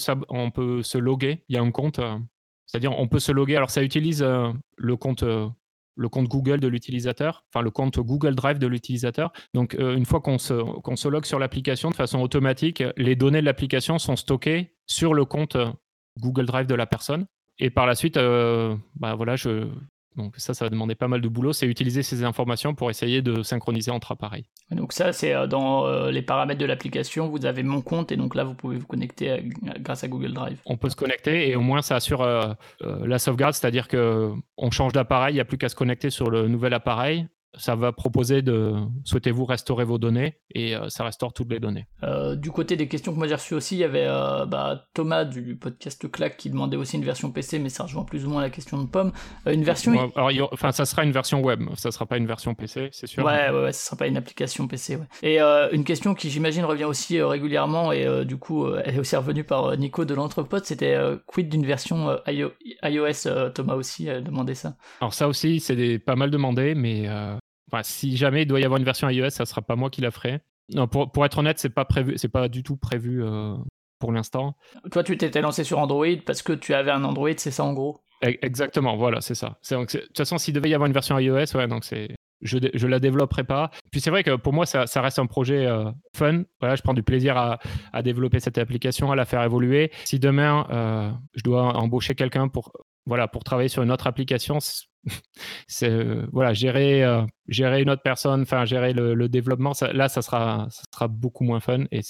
[0.84, 1.44] se loguer.
[1.48, 2.02] Il y a un compte
[2.66, 3.56] c'est-à-dire, on peut se loguer.
[3.56, 5.24] Alors, ça utilise euh, le compte.
[5.24, 5.48] Euh,
[5.96, 9.32] le compte Google de l'utilisateur, enfin le compte Google Drive de l'utilisateur.
[9.54, 10.56] Donc, euh, une fois qu'on se,
[10.96, 15.24] se logue sur l'application de façon automatique, les données de l'application sont stockées sur le
[15.26, 15.56] compte
[16.20, 17.28] Google Drive de la personne.
[17.60, 19.68] Et par la suite, bah, voilà, je,
[20.16, 21.54] Donc ça, ça va demander pas mal de boulot.
[21.54, 24.46] C'est utiliser ces informations pour essayer de synchroniser entre appareils.
[24.72, 27.30] Donc ça, c'est euh, dans euh, les paramètres de l'application.
[27.30, 29.44] Vous avez mon compte et donc là, vous pouvez vous connecter
[29.80, 30.60] grâce à Google Drive.
[30.66, 32.26] On peut se connecter et au moins ça assure
[32.82, 36.30] la sauvegarde, c'est-à-dire que on change d'appareil, il n'y a plus qu'à se connecter sur
[36.30, 37.28] le nouvel appareil
[37.58, 38.74] ça va proposer de
[39.04, 41.88] souhaitez-vous restaurer vos données et euh, ça restaure toutes les données.
[42.04, 44.86] Euh, du côté des questions que moi j'ai reçues aussi, il y avait euh, bah,
[44.94, 48.30] Thomas du podcast Clac qui demandait aussi une version PC, mais ça rejoint plus ou
[48.30, 49.12] moins la question de Pomme.
[49.46, 50.12] une version.
[50.16, 53.24] alors, enfin, ça sera une version web, ça sera pas une version PC, c'est sûr.
[53.24, 54.96] Ouais, ouais, ouais, ça sera pas une application PC.
[54.96, 55.06] Ouais.
[55.22, 59.44] Et une question qui j'imagine revient aussi régulièrement et du coup elle est aussi revenue
[59.44, 63.52] par Nico de l'entrepôt, c'était quid d'une version iOS.
[63.54, 64.76] Thomas aussi a demandé ça.
[65.02, 67.08] Alors ça aussi, c'est pas mal demandé, mais
[67.82, 70.12] si jamais il doit y avoir une version iOS, ça sera pas moi qui la
[70.12, 70.42] ferai.
[70.74, 73.56] Non, pour, pour être honnête, c'est pas prévu, c'est pas du tout prévu euh,
[74.00, 74.56] pour l'instant.
[74.92, 77.74] Toi, tu t'étais lancé sur Android parce que tu avais un Android, c'est ça en
[77.74, 78.00] gros?
[78.24, 79.58] E, Exactement, voilà, c'est ça.
[79.70, 82.88] de toute façon, s'il devait y avoir une version iOS, ouais, donc c'est, je, je
[82.88, 83.72] la développerai pas.
[83.92, 86.44] Puis c'est vrai que pour moi, ça, ça reste un projet euh, fun.
[86.60, 87.60] Voilà, je prends du plaisir à,
[87.92, 89.92] à, développer cette application, à la faire évoluer.
[90.06, 92.72] Si demain, euh, je dois embaucher quelqu'un pour,
[93.06, 94.60] voilà, pour travailler sur une autre application,
[95.68, 100.22] c'est euh, voilà gérer euh, gérer une autre personne enfin gérer le, développement là ça
[100.22, 102.02] sera ça sera beaucoup moins fun et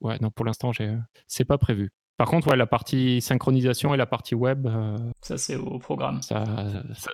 [0.00, 0.96] ouais non pour l'instant j'ai
[1.28, 5.38] c'est pas prévu par contre ouais la partie synchronisation et la partie web euh, ça
[5.38, 6.44] c'est au programme ça,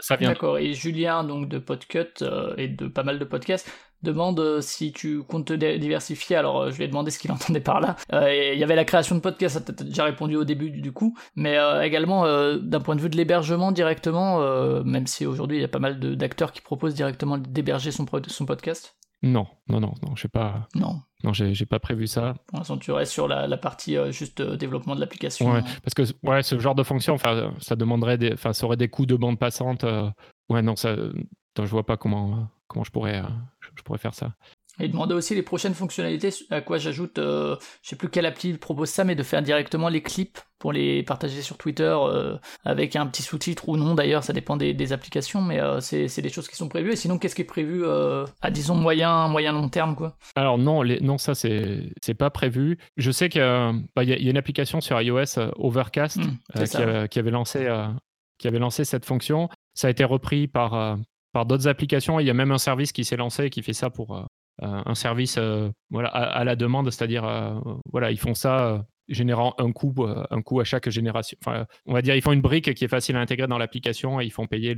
[0.01, 2.25] ça, vient d'accord et Julien donc de Podcut
[2.57, 3.71] et de pas mal de podcasts
[4.03, 6.37] demande euh, si tu comptes te diversifier.
[6.37, 7.97] Alors, euh, je lui ai demandé ce qu'il entendait par là.
[8.13, 10.93] Euh, il y avait la création de podcasts, ça t'a déjà répondu au début du
[10.93, 12.25] coup, mais également
[12.57, 14.41] d'un point de vue de l'hébergement directement,
[14.85, 18.47] même si aujourd'hui il y a pas mal d'acteurs qui proposent directement d'héberger son, son
[18.47, 18.97] podcast.
[19.23, 20.69] Non, non, non, non, sais pas.
[20.75, 21.03] Non.
[21.25, 22.35] Non, j'ai pas prévu ça.
[22.47, 25.51] Pour l'instant, tu restes sur la, partie juste développement de l'application.
[25.51, 28.77] Ouais, parce que ouais, ce genre de fonction, enfin, ça demanderait des, enfin, ça aurait
[28.77, 29.85] des coûts de bande passante.
[30.49, 33.21] ouais, non, ça, je vois pas comment, comment je pourrais,
[33.77, 34.35] je pourrais faire ça.
[34.81, 38.57] Et demander aussi les prochaines fonctionnalités, à quoi j'ajoute, euh, je sais plus quelle appli
[38.57, 42.97] propose ça, mais de faire directement les clips pour les partager sur Twitter euh, avec
[42.97, 46.49] un petit sous-titre ou non d'ailleurs, ça dépend des, applications, mais euh, c'est des choses
[46.49, 46.93] qui sont prévues.
[46.93, 50.17] Et sinon, qu'est-ce qui est prévu à disons moyen, moyen long terme quoi?
[50.35, 52.79] Alors non, les, non ça c'est c'est pas prévu.
[52.97, 53.43] Je sais qu'il
[53.95, 57.69] bah, y, a une application sur iOS Overcast mmh, qui, qui, avait lancé
[58.39, 59.49] qui avait lancé cette fonction.
[59.75, 60.99] Ça a été repris par
[61.33, 62.21] par d'autres applications.
[62.21, 64.27] Il y a même un service qui s'est lancé qui fait ça pour euh, euh,
[64.61, 69.95] un service euh, voilà, à, la demande, c'est-à-dire voilà, ils font ça générant un coût,
[70.31, 71.39] un coût à chaque génération.
[71.43, 74.21] Enfin, on va dire, ils font une brique qui est facile à intégrer dans l'application
[74.21, 74.77] et ils font payer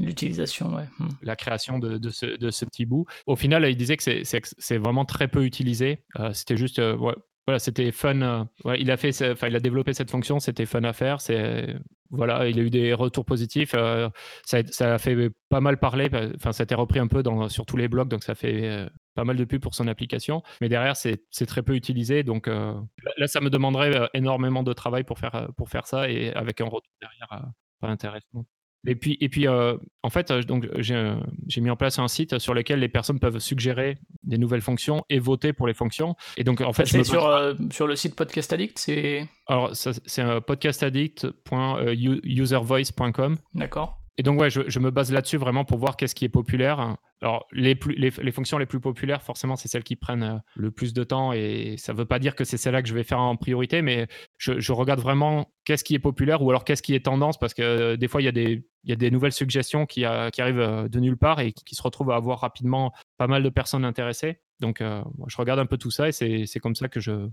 [0.00, 0.88] l'utilisation, ouais.
[0.98, 1.08] Hmm.
[1.22, 3.06] la création de, de, ce, de, ce, petit bout.
[3.26, 6.02] Au final, il disait que c'est vraiment très peu utilisé.
[6.32, 8.48] C'était juste, voilà, c'était fun.
[8.76, 11.20] il a fait, enfin, il a développé cette fonction, c'était fun à faire.
[11.20, 11.76] C'est
[12.10, 13.72] voilà, il a eu des retours positifs.
[13.74, 14.08] Euh,
[14.44, 16.08] ça, a fait pas mal parler.
[16.34, 18.68] Enfin, ça a été repris un peu dans, sur tous les blogs, donc ça fait
[18.68, 20.42] euh, pas mal de pubs pour son application.
[20.60, 22.22] Mais derrière, c'est très peu utilisé.
[22.22, 22.74] Donc euh,
[23.16, 26.66] là, ça me demanderait énormément de travail pour faire, pour faire ça et avec un
[26.66, 27.50] retour derrière
[27.80, 28.46] pas intéressant.
[28.86, 32.38] Et puis, et puis euh, en fait, euh, donc j'ai mis en place un site
[32.38, 36.16] sur lequel les personnes peuvent suggérer des nouvelles fonctions et voter pour les fonctions.
[36.38, 39.28] Et donc, en fait, c'est sur, euh, sur le site Podcast Addict, c'est.
[39.46, 43.36] Alors, c'est podcastaddict.uservoice.com.
[43.54, 43.99] D'accord.
[44.20, 46.98] Et donc, ouais, je, me base là-dessus vraiment pour voir qu'est-ce qui est populaire.
[47.22, 50.70] Alors, les, plus, les, fonctions les plus populaires, forcément, c'est celles qui prennent euh, le
[50.70, 51.32] plus de temps.
[51.32, 53.80] Et ça ne veut pas dire que c'est celle-là que je vais faire en priorité,
[53.80, 57.54] mais je, regarde vraiment qu'est-ce qui est populaire ou alors qu'est-ce qui est tendance, parce
[57.54, 60.42] que euh, des fois, il y, a des, y a des nouvelles suggestions qui, qui
[60.42, 63.48] arrivent euh, de nulle part et qui, se retrouvent à avoir rapidement pas mal de
[63.48, 64.42] personnes intéressées.
[64.60, 67.30] Donc, je regarde un peu tout ça et c'est comme ça que je,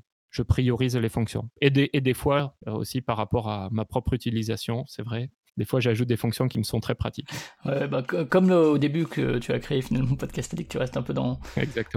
[0.48, 1.50] priorise les fonctions.
[1.60, 6.08] Et des fois aussi par rapport à ma propre utilisation, c'est vrai des fois j'ajoute
[6.08, 7.30] des fonctions qui me sont très pratiques.
[7.66, 11.02] Ouais, bah, comme au début que tu as créé finalement Podcast Addict, tu restes un
[11.02, 11.40] peu dans,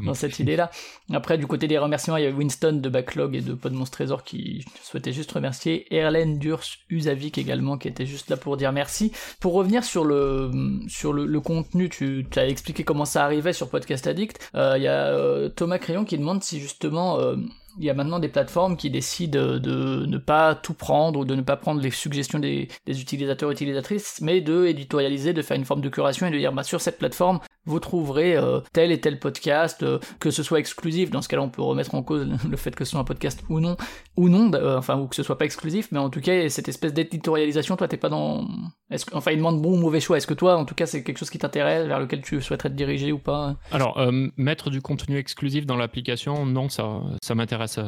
[0.05, 0.71] dans cette idée-là.
[1.13, 4.25] Après, du côté des remerciements, il y a Winston de Backlog et de Podmonstre Trésor
[4.25, 5.93] qui souhaitait juste remercier.
[5.95, 9.13] Erlen Durs Usavik également qui était juste là pour dire merci.
[9.41, 10.51] Pour revenir sur le,
[10.89, 14.51] sur le, contenu, tu, as expliqué comment ça arrivait sur Podcast Addict.
[14.55, 17.19] Euh, il y a euh, Thomas Crayon qui demande si justement...
[17.19, 17.37] Euh,
[17.79, 21.35] il y a maintenant des plateformes qui décident de ne pas tout prendre ou de
[21.35, 25.65] ne pas prendre les suggestions des, utilisateurs et utilisatrices, mais de éditorialiser, de faire une
[25.65, 29.01] forme de curation et de dire bah, sur cette plateforme, vous trouverez euh, tel et
[29.01, 31.11] tel podcast, euh, que ce soit exclusif.
[31.11, 33.43] Dans ce cas-là, on peut remettre en cause le fait que ce soit un podcast
[33.49, 33.77] ou non,
[34.17, 36.69] ou non, euh, enfin, ou que ce soit pas exclusif, mais en tout cas, cette
[36.69, 38.49] espèce d'éditorialisation, toi, t'es pas dans.
[39.13, 40.17] Enfin, il demande bon ou mauvais choix.
[40.17, 42.71] Est-ce que toi, en tout cas, c'est quelque chose qui t'intéresse, vers lequel tu souhaiterais
[42.71, 43.57] te diriger ou pas?
[43.71, 44.01] Alors,
[44.37, 47.79] mettre du contenu exclusif dans l'application, non, ça, ça m'intéresse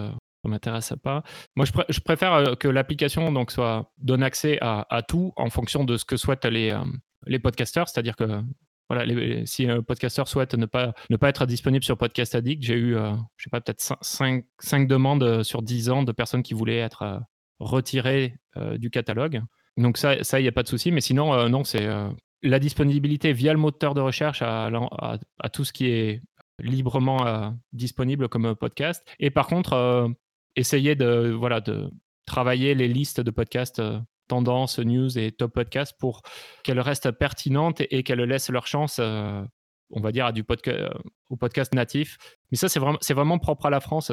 [0.44, 1.22] m'intéresse pas.
[1.54, 6.04] Moi, je, préfère que l'application donc soit donne accès à, tout en fonction de ce
[6.04, 6.76] que souhaitent les,
[7.26, 8.42] les podcasteurs, c'est-à-dire que
[9.46, 12.94] si un podcasteur souhaite ne pas, ne pas être disponible sur Podcast Addict, j'ai eu,
[13.36, 17.20] je sais pas, peut-être 5, 5, demandes sur 10 ans de personnes qui voulaient être
[17.58, 18.36] retirées
[18.76, 19.42] du catalogue.
[19.76, 20.92] Donc ça, il n'y a pas de souci.
[20.92, 21.88] Mais sinon, non, c'est
[22.42, 26.20] la disponibilité via le moteur de recherche à, à, tout ce qui est
[26.58, 29.06] librement disponible comme podcast.
[29.18, 30.12] Et par contre,
[30.56, 31.90] essayer de, voilà, de
[32.26, 33.82] travailler les listes de podcasts
[34.28, 36.22] tendances, news et top podcasts pour
[36.64, 40.92] qu'elles restent pertinentes et, qu'elles laissent leur chance, on va dire, à du podcast,
[41.30, 42.18] au podcast natif.
[42.50, 44.12] Mais ça, c'est vraiment, vraiment propre à la France.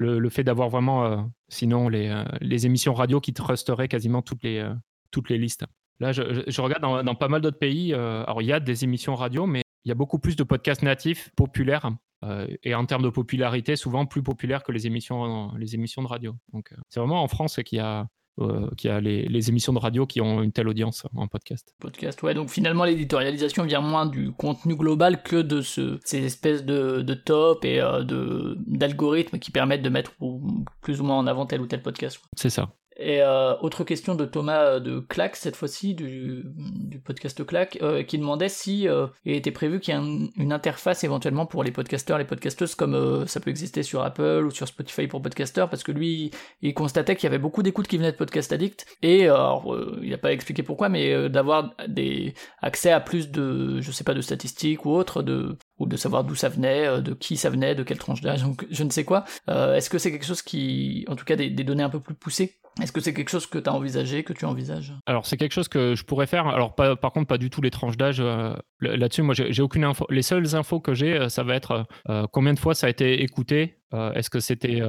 [0.00, 4.68] Le, le, fait d'avoir vraiment, sinon, les, les, émissions radio qui trusteraient quasiment toutes les,
[5.10, 5.64] toutes les listes.
[6.00, 7.92] Là, je, regarde dans, pas mal d'autres pays.
[7.92, 10.82] alors, il y a des émissions radio, mais il y a beaucoup plus de podcasts
[10.82, 11.90] natifs populaires.
[12.62, 16.36] et en termes de popularité, souvent plus populaires que les émissions, les émissions de radio.
[16.52, 18.06] Donc, c'est vraiment en France qu'il y a,
[18.40, 21.74] euh, qui a les, émissions de radio qui ont une telle audience en podcast.
[21.80, 22.34] Podcast, ouais.
[22.34, 27.14] Donc finalement, l'éditorialisation vient moins du contenu global que de ce, ces espèces de, de
[27.14, 30.12] top et euh, de d'algorithmes qui permettent de mettre
[30.82, 32.20] plus ou moins en avant tel ou tel podcast.
[32.36, 32.70] C'est ça.
[33.08, 36.44] Et euh, autre question de Thomas euh, de Clac, cette fois-ci, du,
[37.06, 38.86] podcast Clac, euh, qui demandait si
[39.24, 43.40] était prévu qu'il y ait une interface éventuellement pour les podcasteurs, les podcasteuses, comme ça
[43.40, 47.24] peut exister sur Apple ou sur Spotify pour podcasteurs, parce que lui, il constatait qu'il
[47.24, 50.62] y avait beaucoup d'écoutes qui venaient de Podcast Addict, et alors, il n'a pas expliqué
[50.62, 55.22] pourquoi, mais d'avoir des accès à plus de, je sais pas, de statistiques ou autres,
[55.22, 58.44] de ou de savoir d'où ça venait, de qui ça venait, de quelle tranche d'âge,
[58.70, 59.24] je ne sais quoi.
[59.48, 62.58] Est-ce que c'est quelque chose qui, en tout cas, des données un peu plus poussées
[62.80, 64.92] est-ce que c'est quelque chose que tu as envisagé, que tu envisages?
[65.06, 66.46] Alors, c'est quelque chose que je pourrais faire.
[66.46, 68.20] Alors, par contre, pas du tout les tranches d'âge.
[68.20, 70.06] Euh, là-dessus, moi, j'ai aucune info.
[70.10, 72.90] Les seules infos que j'ai, euh, ça va être euh, combien de fois ça a
[72.90, 73.76] été écouté.
[73.92, 74.82] Est-ce que c'était.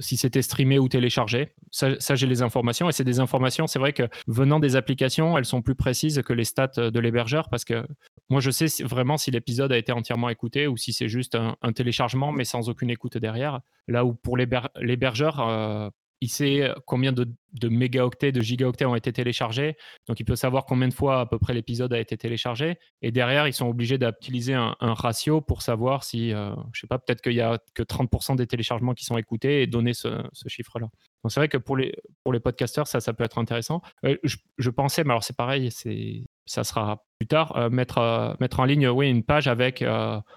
[0.00, 1.52] si c'était streamé ou téléchargé.
[1.70, 2.88] Ça, j'ai les informations.
[2.88, 6.32] Et c'est des informations, c'est vrai que venant des applications, elles sont plus précises que
[6.32, 7.84] les stats de l'hébergeur parce que
[8.30, 11.56] moi, je sais vraiment si l'épisode a été entièrement écouté ou si c'est juste un,
[11.60, 13.60] un, téléchargement mais sans aucune écoute derrière.
[13.86, 17.26] Là où pour l'hébergeur, il sait combien de,
[17.68, 19.76] mégaoctets, de gigaoctets ont été téléchargés.
[20.08, 22.78] Donc, il peut savoir combien de fois à peu près l'épisode a été téléchargé.
[23.02, 26.98] Et derrière, ils sont obligés d'utiliser un, ratio pour savoir si, je je sais pas,
[26.98, 30.08] peut-être qu'il y a que 30% des téléchargements qui sont écoutés et donner ce,
[30.46, 30.88] chiffre-là.
[31.22, 31.94] Donc, c'est vrai que pour les,
[32.24, 33.82] pour les podcasteurs, ça, ça peut être intéressant.
[34.02, 38.88] je, pensais, mais alors c'est pareil, c'est, ça sera plus tard, mettre, mettre en ligne
[38.88, 39.84] oui, une page avec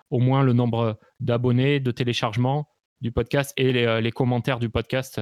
[0.10, 2.68] au moins le nombre d'abonnés, de téléchargements
[3.02, 3.72] du podcast et
[4.02, 5.20] les commentaires du podcast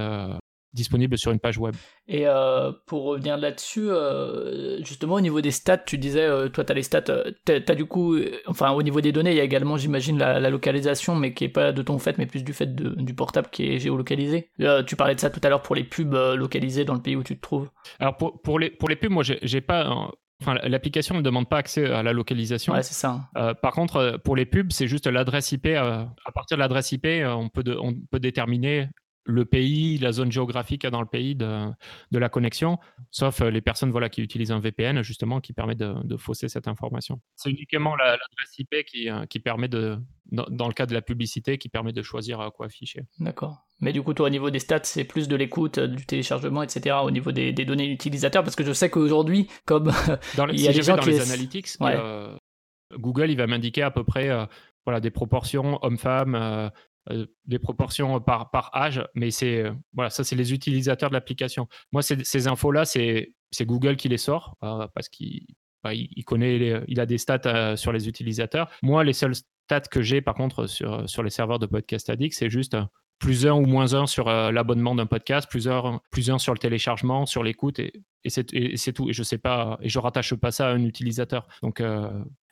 [0.78, 1.76] disponible sur une page web.
[2.08, 6.64] Et euh, pour revenir là-dessus, euh, justement au niveau des stats, tu disais, euh, toi
[6.64, 9.42] tu as les stats, tu as, du coup, enfin au niveau des données, il y
[9.42, 12.54] a également j'imagine la, localisation, mais qui est pas de ton fait, mais plus du
[12.54, 14.50] fait du portable qui est géolocalisé.
[14.86, 17.24] tu parlais de ça tout à l'heure pour les pubs localisées dans le pays où
[17.24, 17.70] tu te trouves.
[18.00, 20.12] Alors pour, pour, les, pour les pubs, moi j'ai pas...
[20.40, 22.72] Enfin, l'application ne demande pas accès à la localisation.
[22.72, 23.28] Ouais, c'est ça.
[23.62, 25.66] par contre, pour les pubs, c'est juste l'adresse IP.
[25.68, 28.88] à partir de l'adresse IP, on peut, on peut déterminer
[29.28, 31.68] le pays, la zone géographique dans le pays de,
[32.12, 32.80] de la connexion,
[33.12, 36.48] sauf euh, les personnes voilà, qui utilisent un VPN, justement, qui permet de, de fausser
[36.48, 37.20] cette information.
[37.36, 40.00] C'est uniquement l'adresse IP qui, euh, qui permet de,
[40.32, 43.02] dans, le cas de la publicité, qui permet de choisir à quoi afficher.
[43.20, 43.58] D'accord.
[43.82, 46.96] Mais du coup, toi, au niveau des stats, c'est plus de l'écoute, du téléchargement, etc.,
[47.04, 49.92] au niveau des, des données utilisateurs, parce que je sais qu'aujourd'hui, comme
[50.38, 52.36] dans il y a des gens dans les analytics, euh,
[52.94, 54.32] Google, il va m'indiquer à peu près
[54.88, 56.70] voilà, des proportions hommes-femmes, euh,
[57.46, 61.68] des proportions par, par âge, mais c'est euh, voilà, ça c'est les utilisateurs de l'application.
[61.92, 65.46] Moi, ces infos-là, c'est Google qui les sort euh, parce qu'il
[65.84, 65.92] bah,
[66.26, 68.70] connaît, il a des stats sur les utilisateurs.
[68.82, 72.36] Moi, les seuls stats que j'ai par contre sur, sur les serveurs de Podcast Addict,
[72.36, 72.78] c'est juste
[73.20, 77.44] plus un ou moins un sur l'abonnement d'un podcast, plus un, sur le téléchargement, sur
[77.44, 77.82] l'écoute,
[78.28, 79.10] et c'est tout.
[79.10, 81.48] Et je sais pas, et je rattache pas ça à un utilisateur.
[81.62, 81.82] Donc,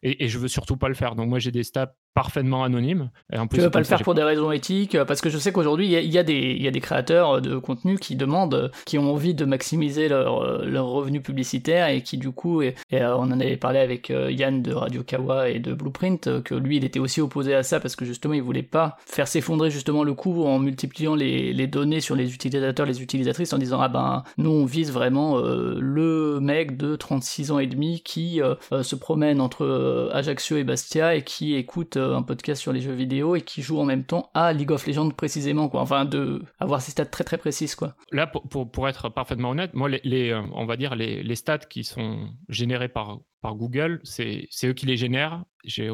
[0.03, 1.15] et, et, je veux surtout pas le faire.
[1.15, 3.11] Donc moi j'ai des stats parfaitement anonymes.
[3.32, 5.38] Et en plus, tu veux pas le faire pour des raisons éthiques Parce que je
[5.38, 8.71] sais qu'aujourd'hui il y, a des il y a des créateurs de contenu qui demandent,
[8.86, 13.15] qui ont envie de maximiser leur leur revenu publicitaire et qui du coup et, euh,
[13.15, 16.55] on en avait parlé avec euh, Yann de Radio Kawa et de Blueprint euh, que
[16.55, 19.69] lui il était aussi opposé à ça parce que justement il voulait pas faire s'effondrer
[19.69, 23.82] justement le coût en multipliant les, les données sur les utilisateurs les utilisatrices en disant
[23.82, 25.41] ah ben nous on vise vraiment
[25.80, 28.41] le mec de 36 ans et demi qui
[28.84, 32.82] se promène entre euh, Ajaccio et Bastia et qui écoute euh, un podcast sur les
[32.82, 35.82] jeux vidéo et qui joue en même temps à League of Legends précisément quoi.
[35.82, 37.95] Enfin de avoir ces stats très très précises quoi.
[38.11, 41.57] Là pour, pour, être parfaitement honnête, moi les, euh, on va dire les, les, stats
[41.59, 45.43] qui sont générés par par Google, c'est eux qui les génèrent.
[45.63, 45.89] J'ai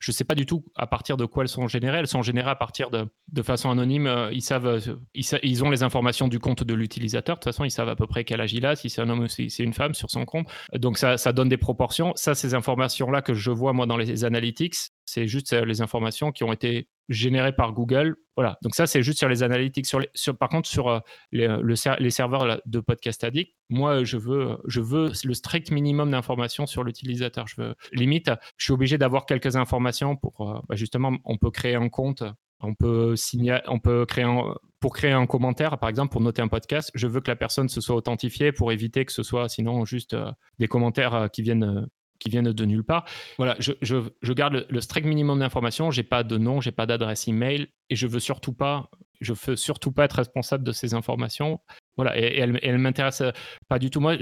[0.00, 1.98] je sais pas du tout à partir de quoi elles sont générées.
[1.98, 4.06] Elles sont générées à partir de, façon anonyme.
[4.06, 7.36] Euh, euh, ils, ont les informations du compte de l'utilisateur.
[7.36, 9.08] De toute façon, ils savent à peu près quel âge il a, si c'est un
[9.08, 10.48] homme ou si c'est une femme sur son compte.
[10.74, 12.12] Donc ça, ça donne des proportions.
[12.16, 14.74] Ça, ces informations-là que je vois moi dans les analytics,
[15.04, 18.16] c'est juste les informations qui ont été générées par Google.
[18.36, 18.58] Voilà.
[18.62, 19.86] Donc ça, c'est juste sur les analytics.
[19.86, 21.02] Sur les, sur, par contre, sur
[21.32, 21.48] les,
[21.98, 26.84] les serveurs de Podcast Addict, moi, je veux, je veux le strict minimum d'informations sur
[26.84, 27.46] l'utilisateur.
[27.46, 31.50] Je veux, limite, je suis obligé d'avoir quelques informations pour, euh, bah, justement, on peut
[31.50, 32.22] créer un compte,
[32.60, 36.42] on peut signer, on peut créer un, pour créer un commentaire, par exemple, pour noter
[36.42, 39.48] un podcast, je veux que la personne se soit authentifiée pour éviter que ce soit
[39.48, 41.86] sinon juste euh, des commentaires euh, qui viennent
[42.18, 43.04] qui viennent de nulle part.
[43.36, 45.90] Voilà, je, je, garde le, strict minimum d'informations.
[45.90, 48.90] J'ai pas de nom, j'ai pas d'adresse email, et je veux surtout pas,
[49.20, 51.60] je veux surtout pas être responsable de ces informations.
[51.96, 53.22] Voilà, et, et elle, elle m'intéresse
[53.68, 54.00] pas du tout.
[54.00, 54.16] Moi,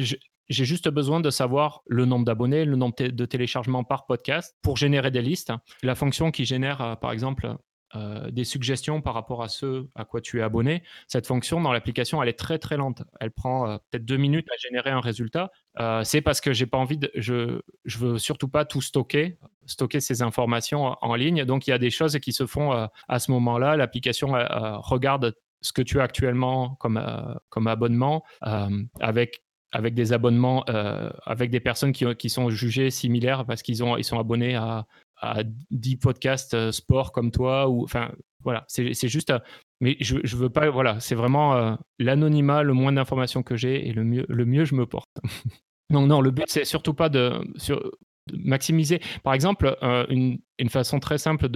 [0.48, 4.76] j'ai juste besoin de savoir le nombre d'abonnés, le nombre de téléchargements par podcast pour
[4.76, 5.52] générer des listes.
[5.82, 7.56] La fonction qui génère, euh, par exemple,
[7.94, 10.82] euh, des suggestions par rapport à ce à quoi tu es abonné.
[11.06, 13.02] Cette fonction dans l'application, elle est très très lente.
[13.20, 15.50] Elle prend euh, peut-être deux minutes à générer un résultat.
[16.04, 20.00] c'est parce que j'ai pas envie de, je je veux surtout pas tout stocker, stocker
[20.00, 21.44] ces informations en ligne.
[21.44, 23.76] Donc il y a des choses qui se font à ce moment-là.
[23.76, 24.32] L'application
[24.82, 27.00] regarde ce que tu as actuellement comme
[27.50, 28.24] comme abonnement
[29.00, 33.82] avec avec des abonnements, euh, avec des personnes qui, qui, sont jugées similaires parce qu'ils
[33.98, 34.86] ils sont abonnés à,
[35.20, 37.68] à 10 podcasts euh, sport comme toi.
[37.68, 38.12] Ou, enfin,
[38.42, 39.30] voilà, c'est juste.
[39.30, 39.38] Euh,
[39.80, 40.70] mais je, je veux pas.
[40.70, 44.74] Voilà, c'est vraiment l'anonymat, le moins d'informations que j'ai et le mieux, le mieux je
[44.74, 45.10] me porte.
[45.90, 47.92] Donc, non, le but, c'est surtout pas de, sur,
[48.32, 49.00] maximiser.
[49.22, 49.76] Par exemple,
[50.08, 51.48] une, une, façon très simple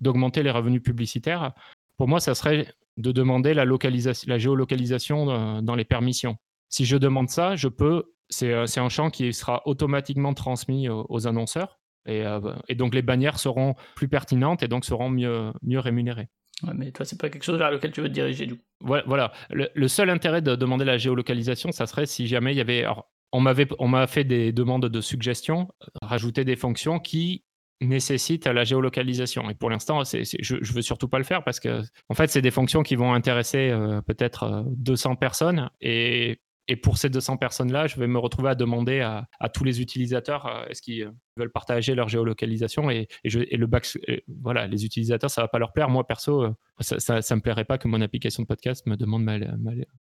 [0.00, 1.52] d'augmenter les revenus publicitaires,
[1.98, 6.36] pour moi, ça serait de demander la, localisation, la géolocalisation dans les permissions.
[6.68, 8.02] Si je demande ça, je peux.
[8.30, 11.78] C'est euh, un champ qui sera automatiquement transmis aux, annonceurs.
[12.08, 16.28] Euh, et, donc les bannières seront plus pertinentes et donc seront mieux, mieux rémunérées.
[16.62, 18.62] Ouais, mais toi, c'est pas quelque chose vers lequel tu veux te diriger, du coup.
[18.80, 19.32] Voilà.
[19.50, 22.86] Le, seul intérêt de demander la géolocalisation, ça serait si jamais il y avait.
[23.32, 25.68] on m'avait, on m'a fait des demandes de suggestions,
[26.00, 27.44] rajouter des fonctions qui
[27.80, 29.50] nécessitent la géolocalisation.
[29.50, 32.40] Et pour l'instant, je, ne veux surtout pas le faire parce que, en fait, c'est
[32.40, 36.38] des fonctions qui vont intéresser euh, peut-être 200 personnes et
[36.68, 40.46] et pour ces 200 personnes-là, je vais me retrouver à demander à, tous les utilisateurs
[40.46, 43.86] euh, est-ce qu'ils veulent partager leur géolocalisation et, le back,
[44.42, 45.88] voilà, les utilisateurs, ça va pas leur plaire.
[45.88, 49.24] Moi, perso, euh, ça, ça, me plairait pas que mon application de podcast me demande
[49.24, 49.38] ma,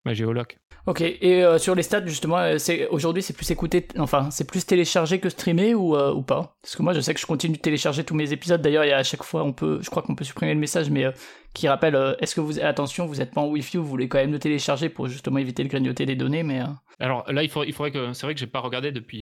[0.05, 0.57] ma, géoloc.
[0.87, 1.01] Ok.
[1.01, 5.19] Et euh, sur les stats, justement, c'est aujourd'hui, c'est plus écouté, enfin, c'est plus téléchargé
[5.19, 6.57] que streamé ou, ou pas?
[6.61, 8.61] Parce que moi, je sais que je continue de télécharger tous mes épisodes.
[8.61, 10.59] D'ailleurs, il y a à chaque fois, on peut, je crois qu'on peut supprimer le
[10.59, 11.05] message, mais
[11.53, 14.19] qui rappelle est-ce que vous, attention, vous n'êtes pas en Wi-Fi ou vous voulez quand
[14.19, 16.61] même le télécharger pour justement éviter de grignoter des données, mais.
[16.99, 18.13] Alors là, il, faut, il faudrait que.
[18.13, 19.20] C'est vrai que j'ai pas regardé depuis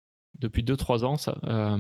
[0.44, 1.18] depuis 2-3 ans.
[1.18, 1.78] Ça, euh,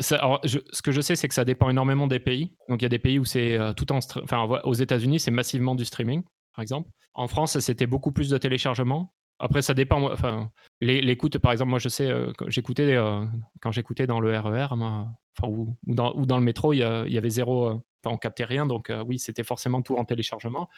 [0.00, 2.54] ce que je sais, c'est que ça dépend énormément des pays.
[2.68, 3.98] Donc, il y a des pays où c'est euh, tout en.
[4.22, 6.22] Enfin, aux États-Unis, c'est massivement du streaming,
[6.54, 6.88] par exemple.
[7.14, 9.12] En France, c'était beaucoup plus de téléchargement.
[9.40, 10.12] Après, ça dépend.
[10.12, 10.50] Enfin,
[10.80, 12.96] l'écoute, par exemple, moi, je sais, euh, j'écoutais
[13.60, 17.30] quand j'écoutais dans le RER, e ou, dans, le métro, il y, il y avait
[17.30, 17.68] zéro.
[17.68, 20.68] Enfin, on captait rien, donc oui, c'était forcément tout en téléchargement.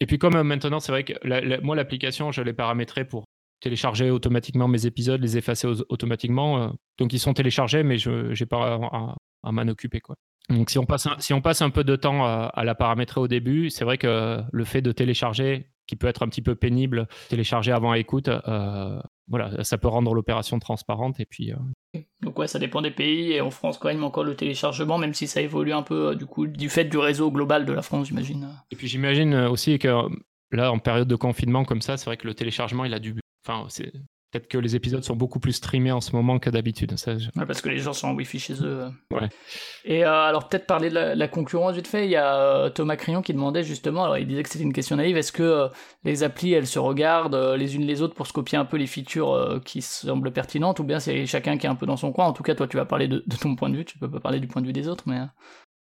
[0.00, 3.24] Et puis comme maintenant, c'est vrai que moi, l'application, je l'ai paramétrée pour
[3.64, 6.62] télécharger automatiquement mes épisodes, les effacer automatiquement.
[6.62, 6.68] Euh.
[6.98, 8.78] donc ils sont téléchargés, mais je n'ai pas
[9.42, 10.00] à, m'en occuper.
[10.00, 10.16] Quoi.
[10.50, 13.22] Donc si on, passe un, si on passe un peu de temps à, la paramétrer
[13.22, 16.54] au début, c'est vrai que le fait de télécharger, qui peut être un petit peu
[16.54, 21.18] pénible, télécharger avant écoute, euh, voilà, ça peut rendre l'opération transparente.
[21.18, 22.00] Et puis, euh.
[22.20, 23.32] Donc ouais, ça dépend des pays.
[23.32, 26.26] Et en France, quand même, encore le téléchargement, même si ça évolue un peu du
[26.26, 28.46] coup du fait du réseau global de la France, j'imagine.
[28.70, 29.88] Et puis j'imagine aussi que
[30.50, 33.14] là, en période de confinement comme ça, c'est vrai que le téléchargement, il a dû
[33.46, 33.92] Enfin, c'est
[34.34, 36.96] peut-être que les épisodes sont beaucoup plus streamés en ce moment que d'habitude.
[36.98, 37.14] Ça,
[37.46, 38.88] parce que les gens sont en Wi-Fi chez eux.
[39.12, 39.28] Ouais.
[39.84, 42.04] Et euh, alors peut-être parler de la, concurrence vite fait.
[42.04, 44.72] Il y a euh, Thomas Crillon qui demandait justement, alors il disait que c'était une
[44.72, 45.68] question naïve, est-ce que euh,
[46.02, 48.88] les applis elles se regardent les unes les autres pour se copier un peu les
[48.88, 52.26] features qui semblent pertinentes, ou bien c'est chacun qui est un peu dans son coin.
[52.26, 54.10] En tout cas, toi tu vas parler de, de, ton point de vue, tu peux
[54.10, 55.20] pas parler du point de vue des autres, mais.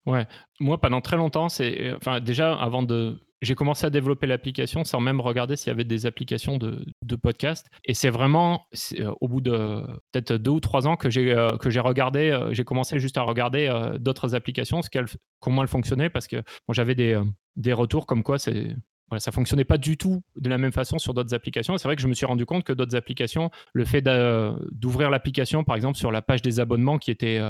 [0.05, 0.27] Ouais,
[0.59, 4.99] moi pendant très longtemps, c'est, enfin déjà avant de j'ai commencé à développer l'application sans
[4.99, 6.85] même regarder s'il y avait des applications de,
[7.21, 7.67] podcast.
[7.85, 8.67] Et c'est vraiment
[8.99, 12.29] euh, au bout de peut-être deux ou trois ans que j'ai euh, que j'ai regardé,
[12.29, 13.69] euh, j'ai commencé juste à regarder
[13.99, 14.81] d'autres applications,
[15.39, 17.21] comment elles fonctionnaient, parce que j'avais des,
[17.57, 18.75] des retours comme quoi c'est
[19.09, 21.77] voilà, ça fonctionnait pas du tout de la même façon sur d'autres applications.
[21.77, 24.01] C'est vrai que je me suis rendu compte que d'autres applications, le fait
[24.71, 27.41] d'ouvrir l'application, par exemple, sur la page des abonnements qui était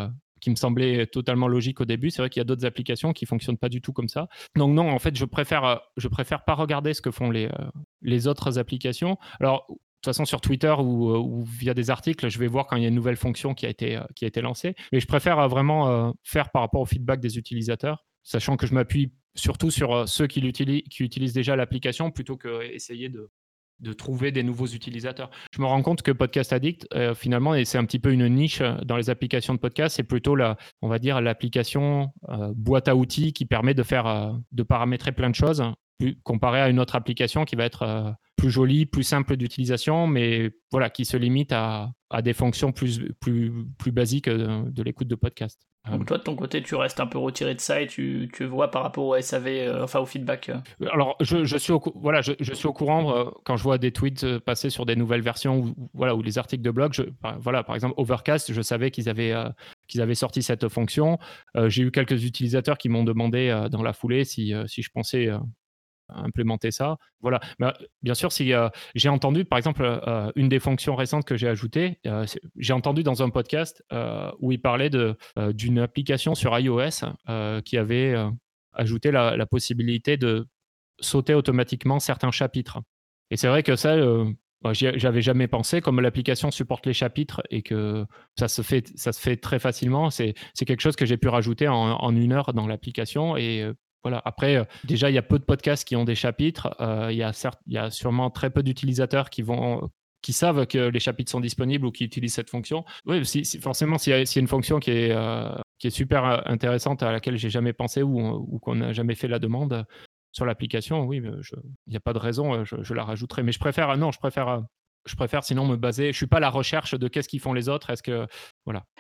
[0.42, 2.10] qui me semblait totalement logique au début.
[2.10, 4.28] C'est vrai qu'il y a d'autres applications qui fonctionnent pas du tout comme ça.
[4.58, 7.70] Donc non, en fait, je préfère, je préfère pas regarder ce que font les, euh,
[8.02, 9.18] les autres applications.
[9.39, 9.68] Alors
[10.02, 12.88] toute façon, sur Twitter ou, via des articles, je vais voir quand il y a
[12.88, 14.74] une nouvelle fonction qui a été, qui a été lancée.
[14.92, 19.14] Mais je préfère vraiment faire par rapport au feedback des utilisateurs, sachant que je m'appuie
[19.36, 23.30] surtout sur ceux qui, qui utilisent déjà l'application plutôt qu'essayer de,
[23.82, 25.30] de trouver des nouveaux utilisateurs.
[25.52, 28.28] Je me rends compte que Podcast Addict, euh, finalement, et c'est un petit peu une
[28.28, 32.54] niche euh, dans les applications de podcast, c'est plutôt la, on va dire, l'application euh,
[32.56, 35.64] boîte à outils qui permet de faire, de paramétrer plein de choses,
[36.24, 40.89] comparé à une autre application qui va être plus jolie, plus simple d'utilisation, mais voilà,
[40.89, 45.62] qui se limite à, à des fonctions plus, plus, plus basiques de, l'écoute de podcast.
[45.89, 48.45] Donc toi, de ton côté, tu restes un peu retiré de ça et tu, tu
[48.45, 50.88] vois par rapport au SAV, euh, enfin au feedback euh.
[50.91, 53.80] Alors, je, je, suis au, voilà, je, je, suis au courant euh, quand je vois
[53.80, 56.93] des tweets passer sur des nouvelles versions ou, voilà, ou les articles de blog.
[56.93, 57.04] Je,
[57.39, 59.34] voilà, par exemple, Overcast, je savais qu'ils avaient,
[59.88, 61.18] qu'ils avaient sorti cette fonction.
[61.68, 65.30] J'ai eu quelques utilisateurs qui m'ont demandé dans la foulée si, si je pensais
[66.14, 66.97] implémenter ça.
[67.22, 67.39] Voilà.
[67.59, 71.47] Bah, bien sûr, euh, j'ai entendu, par exemple, euh, une des fonctions récentes que j'ai
[71.47, 72.26] ajoutées, euh,
[72.57, 73.84] j'ai entendu dans un podcast
[74.39, 74.89] où il parlait
[75.53, 77.05] d'une application sur iOS
[77.66, 78.16] qui avait
[78.74, 80.47] ajouté la, possibilité de
[80.99, 82.80] sauter automatiquement certains chapitres.
[83.32, 83.95] Et c'est vrai que ça,
[84.62, 88.05] bah, j'avais jamais pensé, comme l'application supporte les chapitres et que
[88.38, 91.68] ça se fait, ça se fait très facilement, c'est quelque chose que j'ai pu rajouter
[91.68, 93.72] en, en, une heure dans l'application et
[94.04, 94.22] voilà.
[94.26, 96.76] Après, euh, déjà, il y a peu de podcasts qui ont des chapitres.
[96.80, 100.78] Euh, il, y a certes, il y a sûrement très peu d'utilisateurs qui savent que
[100.78, 102.84] les chapitres sont disponibles ou qui utilisent cette fonction.
[103.06, 105.54] Oui, si, forcément, s'il y, a une fonction qui est, euh,
[105.89, 109.86] super intéressante à laquelle j'ai jamais pensé ou, qu'on n'a jamais fait la demande
[110.32, 113.43] sur l'application, oui, il n'y a pas de raison, je, la rajouterai.
[113.43, 116.12] Mais je préfère, non, je préfère sinon me baser.
[116.12, 117.89] Je suis pas à la recherche de qu'est-ce qu'ils font les autres.
[117.89, 118.28] Est-ce que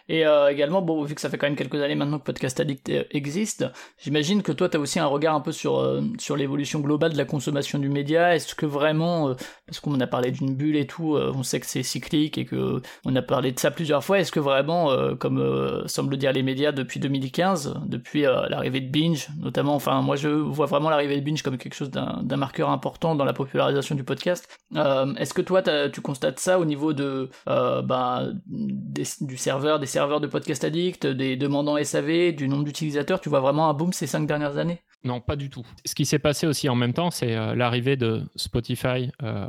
[0.07, 2.59] Et euh, également, bon, vu que ça fait quand même quelques années maintenant que Podcast
[2.59, 3.65] Addict euh, existe,
[3.97, 7.13] j'imagine que toi, tu as aussi un regard un peu sur euh, sur l'évolution globale
[7.13, 8.35] de la consommation du média.
[8.35, 9.35] Est-ce que vraiment,
[9.65, 12.81] parce qu'on a parlé d'une bulle et tout, on sait que c'est cyclique et que
[13.05, 14.19] on a parlé de ça plusieurs fois.
[14.19, 19.75] Est-ce que vraiment, comme semblent dire les médias depuis 2015, depuis l'arrivée de Binge, notamment,
[19.75, 23.25] enfin, moi, je vois vraiment l'arrivée de Binge comme quelque chose d'un marqueur important dans
[23.25, 24.47] la popularisation du podcast.
[24.75, 29.37] Est-ce que toi, tu constates ça au niveau de bah, du
[29.79, 33.73] des serveurs de podcast addict, des demandants SAV, du nombre d'utilisateurs Tu vois vraiment un
[33.73, 34.81] boom ces cinq dernières années.
[35.03, 35.65] Non, pas du tout.
[35.85, 39.47] Ce qui s'est passé aussi en même temps, c'est euh, l'arrivée de Spotify euh,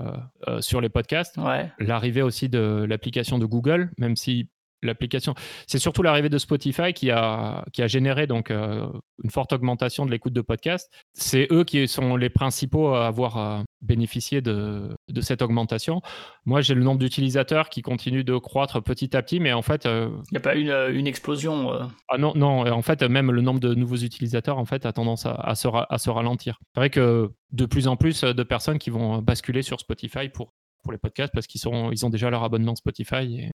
[0.49, 1.37] euh, sur les podcasts,
[1.79, 4.49] l'arrivée aussi de l'application de Google, même si
[4.83, 5.35] l'application.
[5.67, 8.87] C'est surtout l'arrivée de Spotify qui a, qui a généré donc euh,
[9.23, 10.91] une forte augmentation de l'écoute de podcasts.
[11.13, 16.01] C'est eux qui sont les principaux à avoir euh, bénéficié de, de, cette augmentation.
[16.45, 19.87] Moi, j'ai le nombre d'utilisateurs qui continue de croître petit à petit, mais en fait,
[19.87, 21.73] euh, il n'y a pas une, une explosion.
[22.09, 22.71] Ah non, non.
[22.71, 25.69] En fait, même le nombre de nouveaux utilisateurs en fait a tendance à, à, se,
[25.69, 26.59] à se ralentir.
[26.75, 30.53] C'est vrai que de plus en plus de personnes qui vont basculer sur Spotify pour
[30.83, 33.51] pour les podcasts parce qu'ils sont ils ont déjà leur abonnement Spotify et,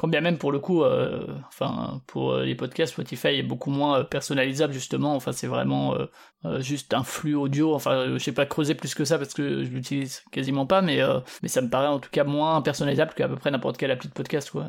[0.00, 3.68] quand bien même pour le coup, euh, enfin pour euh, les podcasts, Spotify est beaucoup
[3.68, 5.14] moins euh, personnalisable justement.
[5.14, 5.94] Enfin c'est vraiment
[6.60, 7.74] juste un flux audio.
[7.74, 11.00] Enfin je sais pas creuser plus que ça parce que je l'utilise quasiment pas, mais
[11.42, 14.08] mais ça me paraît en tout cas moins personnalisable qu'à peu près n'importe quelle appli
[14.08, 14.64] de podcast quoi.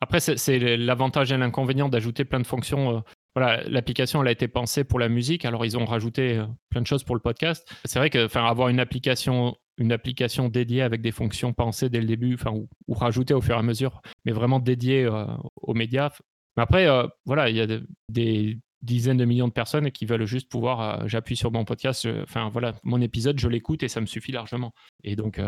[0.00, 3.02] Après c'est l'avantage et l'inconvénient d'ajouter plein de fonctions
[3.34, 6.86] voilà, l'application elle a été pensée pour la musique, alors ils ont rajouté plein de
[6.86, 7.68] choses pour le podcast.
[7.86, 12.00] C'est vrai que enfin avoir une application une application dédiée avec des fonctions pensées dès
[12.00, 15.74] le début, enfin, ou, rajoutées au fur et à mesure, mais vraiment dédiée euh, aux
[15.74, 16.10] médias.
[16.56, 17.66] Mais après, euh, voilà, il y a
[18.08, 22.08] des dizaines de millions de personnes qui veulent juste pouvoir, euh, j'appuie sur mon podcast,
[22.22, 24.72] enfin voilà, mon épisode, je l'écoute et ça me suffit largement.
[25.04, 25.40] Et donc,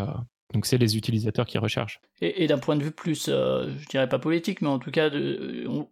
[0.52, 2.00] donc c'est les utilisateurs qui recherchent.
[2.20, 5.10] Et, d'un point de vue plus, je dirais pas politique, mais en tout cas,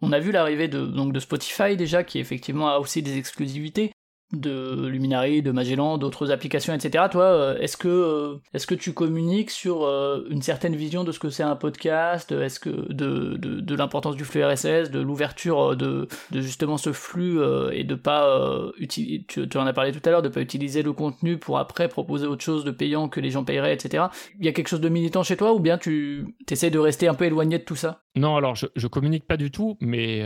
[0.02, 3.92] on, a vu l'arrivée de, de Spotify déjà, qui effectivement a aussi des exclusivités
[4.32, 7.04] de Luminary, de Magellan, d'autres applications, etc.
[7.10, 11.12] Toi, euh, est-ce que euh, est-ce que tu communiques sur euh, une certaine vision de
[11.12, 15.76] ce que c'est un podcast Est-ce que de, de, l'importance du flux RSS, de l'ouverture
[15.76, 17.38] de, de justement ce flux
[17.72, 19.24] et de pas tu,
[19.54, 22.42] en as parlé tout à l'heure, de pas utiliser le contenu pour après proposer autre
[22.42, 24.06] chose de payant que les gens paieraient, etc.
[24.40, 27.06] Il y a quelque chose de militant chez toi ou bien tu essaies de rester
[27.06, 28.02] un peu éloigné de tout ça?
[28.16, 30.22] Non, alors je, je communique pas du tout, mais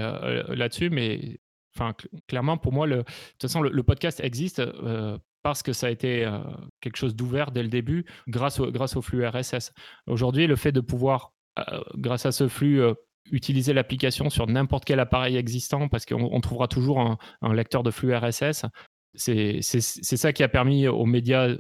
[0.48, 1.40] là-dessus, mais
[1.77, 1.95] Enfin,
[2.27, 5.91] clairement, pour moi, le, de toute façon, le, podcast existe euh, parce que ça a
[5.91, 6.41] été euh,
[6.81, 9.73] quelque chose d'ouvert dès le début grâce au, flux RSS.
[10.07, 12.83] Aujourd'hui, le fait de pouvoir, euh, grâce à ce flux,
[13.31, 17.01] utiliser l'application sur n'importe quel appareil existant, parce qu'on trouvera toujours
[17.41, 18.66] un, lecteur de flux RSS,
[19.14, 21.55] c'est ça qui a permis aux médias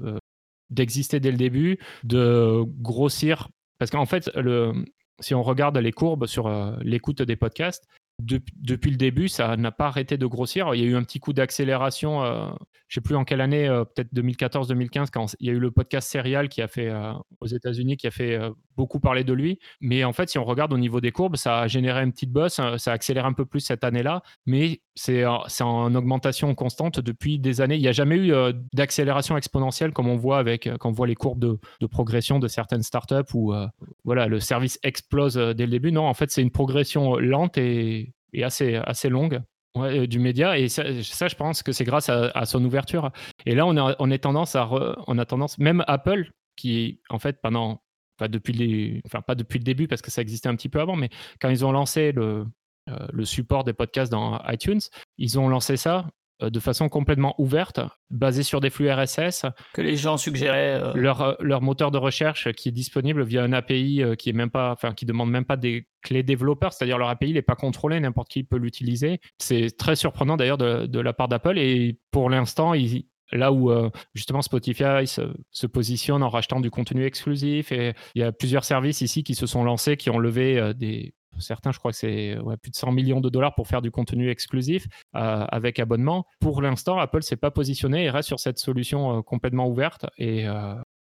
[0.70, 3.48] d'exister dès le début, de grossir.
[3.78, 4.30] Parce qu'en fait,
[5.20, 6.48] si on regarde les courbes sur
[6.82, 7.86] l'écoute des podcasts,
[8.20, 10.74] depuis le début, ça n'a pas arrêté de grossir.
[10.74, 13.40] Il y a eu un petit coup d'accélération, euh, je ne sais plus en quelle
[13.40, 16.88] année, euh, peut-être 2014-2015, quand il y a eu le podcast Serial qui a fait
[16.88, 18.38] euh, aux États-Unis, qui a fait
[18.76, 19.58] beaucoup parlé de lui.
[19.80, 22.32] Mais en fait, si on regarde au niveau des courbes, ça a généré une petite
[22.32, 27.38] bosse, hein, ça accélère un peu plus cette année-là, mais c'est en augmentation constante depuis
[27.38, 27.76] des années.
[27.76, 30.92] Il n'y a jamais eu euh, d'accélération exponentielle comme on voit avec euh, quand on
[30.92, 33.66] voit les courbes de, progression de certaines startups où euh,
[34.04, 35.92] voilà, le service explose dès le début.
[35.92, 38.12] Non, en fait, c'est une progression lente et,
[38.42, 39.40] assez, assez longue.
[40.08, 43.12] du média et ça, je pense que c'est grâce à, son ouverture
[43.46, 44.68] et là on, on est tendance à
[45.06, 47.80] on a tendance même Apple qui en fait pendant
[48.28, 50.96] depuis les, enfin pas depuis le début parce que ça existait un petit peu avant,
[50.96, 51.10] mais
[51.40, 52.44] quand ils ont lancé le,
[52.88, 54.80] euh, le support des podcasts dans iTunes,
[55.18, 56.06] ils ont lancé ça
[56.42, 59.44] euh, de façon complètement ouverte, basée sur des flux RSS.
[59.74, 60.80] Que les gens suggéraient.
[60.80, 64.50] Euh, leur, leur, moteur de recherche qui est disponible via un API qui est même
[64.50, 68.00] pas, enfin, qui demande même pas des clés développeurs, c'est-à-dire leur API n'est pas contrôlé,
[68.00, 69.20] n'importe qui peut l'utiliser.
[69.38, 73.70] C'est très surprenant d'ailleurs de, de, la part d'Apple et pour l'instant, ils, là où
[73.70, 78.64] euh, justement Spotify se, positionne en rachetant du contenu exclusif et il y a plusieurs
[78.64, 81.96] services ici qui se sont lancés, qui ont levé euh, des certains, je crois que
[81.96, 86.26] c'est plus de 100 millions de dollars pour faire du contenu exclusif euh, avec abonnement.
[86.40, 90.46] Pour l'instant, Apple s'est pas positionné et reste sur cette solution complètement ouverte et,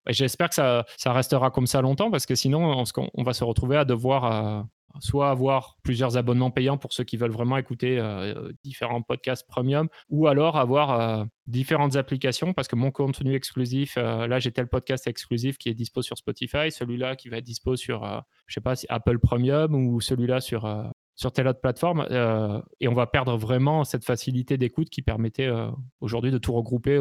[0.07, 2.83] j'espère que ça, restera comme ça longtemps parce que sinon, on,
[3.15, 4.65] on va se retrouver à devoir
[4.99, 9.87] soit avoir plusieurs abonnements payants pour ceux qui veulent vraiment écouter euh, différents podcasts premium,
[10.09, 14.67] ou alors avoir euh, différentes applications, parce que mon contenu exclusif, euh, là j'ai tel
[14.67, 18.61] podcast exclusif qui est dispo sur Spotify, celui-là qui va être dispo sur, je sais
[18.61, 22.07] pas, Apple Premium, ou celui-là sur, sur telle autre plateforme,
[22.79, 25.49] et on va perdre vraiment cette facilité d'écoute qui permettait
[26.01, 26.99] aujourd'hui de tout regrouper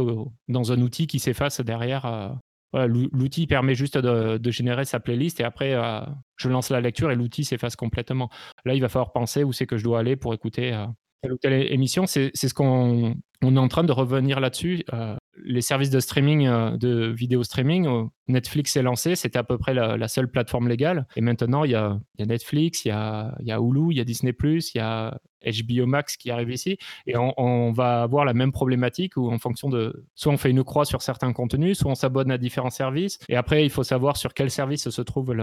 [0.48, 2.38] dans un outil qui s'efface derrière
[2.74, 6.00] L'outil permet juste de, générer sa playlist et après, euh,
[6.36, 8.28] je lance la lecture et l'outil s'efface complètement.
[8.64, 10.86] Là, il va falloir penser où c'est que je dois aller pour écouter euh,
[11.22, 12.06] telle ou telle émission.
[12.06, 14.84] C'est ce qu'on on est en train de revenir là-dessus.
[14.92, 19.44] Euh, les services de streaming, euh, de vidéo streaming, euh, Netflix s'est lancé, c'était à
[19.44, 21.06] peu près la, seule plateforme légale.
[21.14, 24.62] Et maintenant, il y a, Netflix, il y a Hulu, il y a Disney, il
[24.74, 26.78] y a HBO Max qui arrive ici.
[27.06, 30.04] Et on, va avoir la même problématique où, en fonction de.
[30.14, 33.18] Soit on fait une croix sur certains contenus, soit on s'abonne à différents services.
[33.28, 35.34] Et après, il faut savoir sur quel service se trouve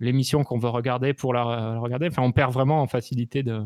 [0.00, 2.08] l'émission qu'on veut regarder pour la, regarder.
[2.08, 3.62] Enfin, on perd vraiment en facilité de,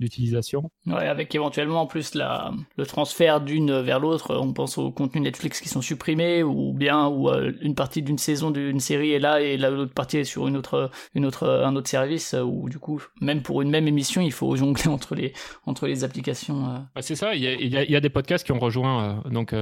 [0.00, 0.70] d'utilisation.
[0.86, 5.22] Ouais, avec éventuellement en plus la, le transfert d'une vers l'autre, on pense aux contenus
[5.22, 9.18] Netflix qui sont supprimés, ou bien où euh, une partie d'une saison d'une série est
[9.18, 12.68] là et l'autre partie est sur une autre, une autre, un autre service, euh, ou
[12.68, 15.34] du coup, même pour une même émission, il faut jongler entre les,
[15.66, 16.66] entre les applications.
[16.66, 17.00] Euh.
[17.00, 19.54] c'est ça, il y, a, y a, des podcasts qui ont rejoint, donc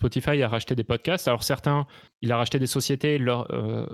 [0.00, 1.28] Spotify a racheté des podcasts.
[1.28, 1.86] Alors certains,
[2.22, 3.86] il a racheté des sociétés, leurs euh,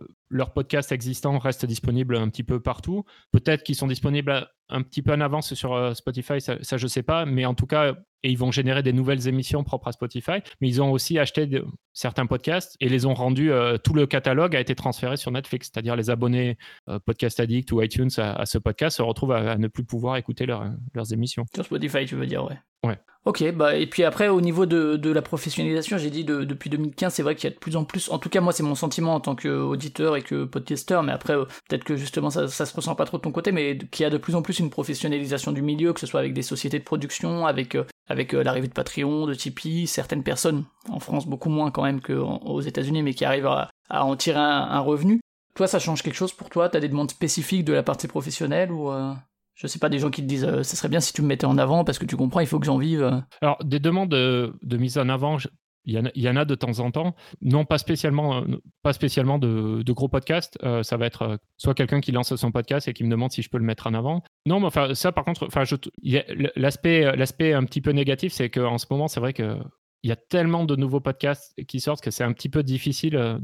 [0.54, 3.04] podcasts existants restent disponibles un petit peu partout.
[3.32, 6.88] Peut-être qu'ils sont disponibles un petit peu en avance sur euh, Spotify, ça, je ne
[6.88, 9.92] sais pas, mais en tout cas, et ils vont générer des nouvelles émissions propres à
[9.92, 10.40] Spotify.
[10.60, 11.48] Mais ils ont aussi acheté
[11.92, 13.52] certains podcasts et les ont rendus.
[13.52, 16.58] Euh, tout le catalogue a été transféré sur Netflix, c'est-à-dire les abonnés
[17.04, 21.12] Podcast Addict ou iTunes à, ce podcast se retrouvent à, ne plus pouvoir écouter leurs
[21.12, 21.44] émissions.
[21.54, 22.58] Sur Spotify, tu veux dire, ouais.
[22.84, 22.98] Ouais.
[23.26, 27.12] Ok, bah et puis après au niveau de, de la professionnalisation, j'ai dit depuis 2015,
[27.12, 28.74] c'est vrai qu'il y a de plus en plus, en tout cas moi c'est mon
[28.74, 32.64] sentiment en tant qu'auditeur et que podcasteur, mais après euh, peut-être que justement ça, ça
[32.64, 34.58] se ressent pas trop de ton côté, mais qu'il y a de plus en plus
[34.58, 38.34] une professionnalisation du milieu, que ce soit avec des sociétés de production, avec euh, avec
[38.34, 42.60] euh, l'arrivée de Patreon, de Tipeee, certaines personnes en France beaucoup moins quand même qu'aux
[42.62, 45.20] États-Unis, mais qui arrivent à, à en tirer un, revenu.
[45.54, 46.68] Toi, ça change quelque chose pour toi?
[46.68, 48.90] T'as des demandes spécifiques de la partie professionnelle ou
[49.56, 51.26] je sais pas, des gens qui te disent euh, ça serait bien si tu me
[51.26, 53.02] mettais en avant parce que tu comprends, il faut que j'en vive.
[53.02, 53.20] Euh?
[53.40, 55.38] Alors, des demandes de, mise en avant,
[55.86, 57.14] il y, en a, de temps en temps.
[57.40, 60.58] Non, pas spécialement, euh, pas spécialement de, gros podcasts.
[60.82, 63.48] ça va être soit quelqu'un qui lance son podcast et qui me demande si je
[63.48, 64.22] peux le mettre en avant.
[64.44, 65.62] Non, mais enfin, ça, par contre, enfin,
[66.56, 69.56] l'aspect, un petit peu négatif, c'est qu'en ce moment, c'est vrai que
[70.02, 73.40] il y a tellement de nouveaux podcasts qui sortent que c'est un petit peu difficile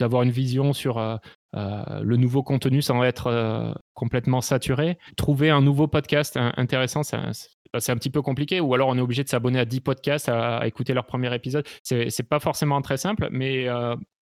[0.00, 1.16] d'avoir une vision sur euh,
[1.56, 4.98] euh, le nouveau contenu sans être euh, complètement saturé.
[5.16, 7.02] Trouver un nouveau podcast intéressant,
[7.78, 10.28] c'est un petit peu compliqué, ou alors on est obligé de s'abonner à 10 podcasts,
[10.28, 11.66] à, écouter leur premier épisode.
[11.82, 13.66] C'est pas forcément très simple, mais,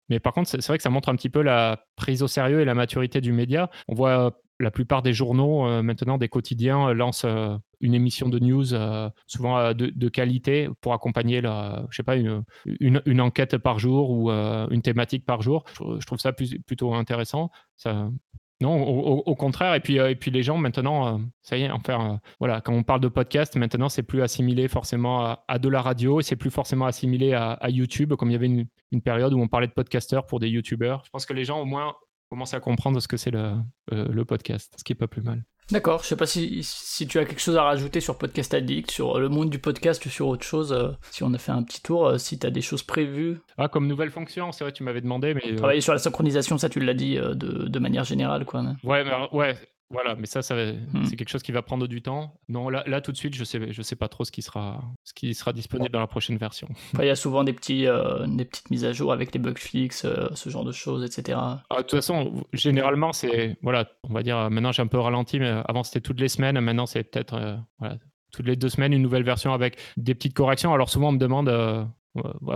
[0.09, 2.61] mais par contre, c'est vrai que ça montre un petit peu la prise au sérieux
[2.61, 3.69] et la maturité du média.
[3.87, 7.25] On voit la plupart des journaux, maintenant des quotidiens, lancent
[7.81, 12.15] une émission de news, euh, souvent euh, de, qualité, pour accompagner la, je sais pas,
[12.15, 15.63] une, une, enquête par jour ou euh, une thématique par jour.
[15.73, 17.51] Je, trouve ça plutôt intéressant.
[18.61, 19.75] Non, au, contraire.
[19.75, 23.01] Et puis, et puis les gens maintenant, ça y est, enfin, voilà, quand on parle
[23.01, 26.85] de podcast, maintenant c'est plus assimilé forcément à, de la radio, et c'est plus forcément
[26.85, 30.39] assimilé à, YouTube, comme il y avait une, période où on parlait de podcasteurs pour
[30.39, 31.03] des YouTubeurs.
[31.05, 31.95] Je pense que les gens au moins
[32.29, 33.53] commencent à comprendre ce que c'est le,
[33.91, 35.43] le podcast, ce qui est pas plus mal.
[35.71, 38.89] D'accord, je sais pas si, si tu as quelque chose à rajouter sur Podcast Addict,
[38.89, 41.61] sur le monde du podcast ou sur autre chose, euh, si on a fait un
[41.63, 43.39] petit tour, euh, si tu as des choses prévues.
[43.57, 45.55] Ah, comme nouvelle fonction, c'est vrai, tu m'avais demandé, mais...
[45.55, 47.33] Travailler sur la synchronisation, ça tu l'as dit de,
[47.67, 48.63] de, manière générale, quoi.
[48.83, 49.57] Ouais, mais, ouais,
[49.89, 51.05] voilà, mais ça, ça hmm.
[51.05, 52.33] c'est quelque chose qui va prendre du temps.
[52.49, 54.83] Non, là, là tout de suite, je sais, je sais pas trop ce qui sera,
[55.05, 56.67] ce qui sera disponible dans la prochaine version.
[56.99, 59.53] il y a souvent des petits, euh, des petites mises à jour avec les bugs
[59.55, 61.39] fixes, euh, ce genre de choses, etc.
[61.39, 65.39] Ah, de toute façon, généralement, c'est, voilà, on va dire, maintenant j'ai un peu ralenti,
[65.39, 67.97] mais avant c'était toutes les semaines, maintenant c'est peut-être, euh, voilà,
[68.31, 70.73] toutes les deux semaines une nouvelle version avec des petites corrections.
[70.73, 71.47] Alors souvent on me demande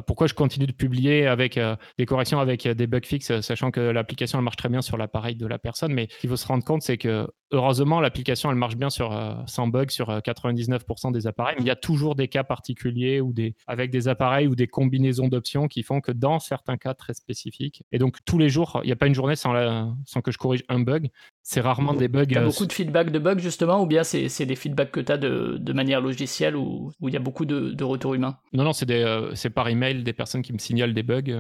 [0.08, 3.72] pourquoi je continue de publier avec euh, des corrections avec euh, des bugs fixes, sachant
[3.72, 5.94] que l'application marche très bien sur l'appareil de la personne.
[5.94, 9.12] Mais ce qu'il faut se rendre compte, c'est que heureusement, l'application elle marche bien sur,
[9.12, 11.56] euh, sans bug sur 99% des appareils.
[11.58, 14.68] Mais il y a toujours des cas particuliers ou des, avec des appareils ou des
[14.68, 18.80] combinaisons d'options qui font que dans certains cas très spécifiques, et donc tous les jours,
[18.84, 21.10] il n'y a pas une journée sans, sans que je corrige un bug.
[21.44, 22.26] C'est rarement des bugs.
[22.30, 25.00] Il y a beaucoup de feedback de bugs justement, ou bien c'est des feedbacks que
[25.00, 28.38] tu as de, de, manière logicielle ou il y a beaucoup de, de retours humains?
[28.54, 31.40] Non, non, c'est par email des personnes qui me signalent des bugs.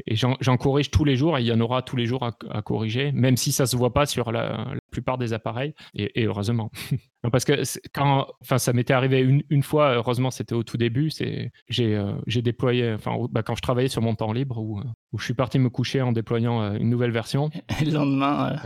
[0.00, 2.24] Euh, et j'en corrige tous les jours et il y en aura tous les jours
[2.24, 5.74] à, corriger, même si ça se voit pas sur la, plupart des appareils.
[5.94, 6.70] Et, heureusement.
[7.32, 7.62] parce que
[7.94, 11.10] quand, enfin, ça m'était arrivé une, une, fois, heureusement, c'était au tout début.
[11.68, 14.80] J'ai, euh, déployé, enfin, bah, quand je travaillais sur mon temps libre, où,
[15.12, 17.50] où, je suis parti me coucher en déployant euh, une nouvelle version.
[17.80, 18.56] Et le lendemain,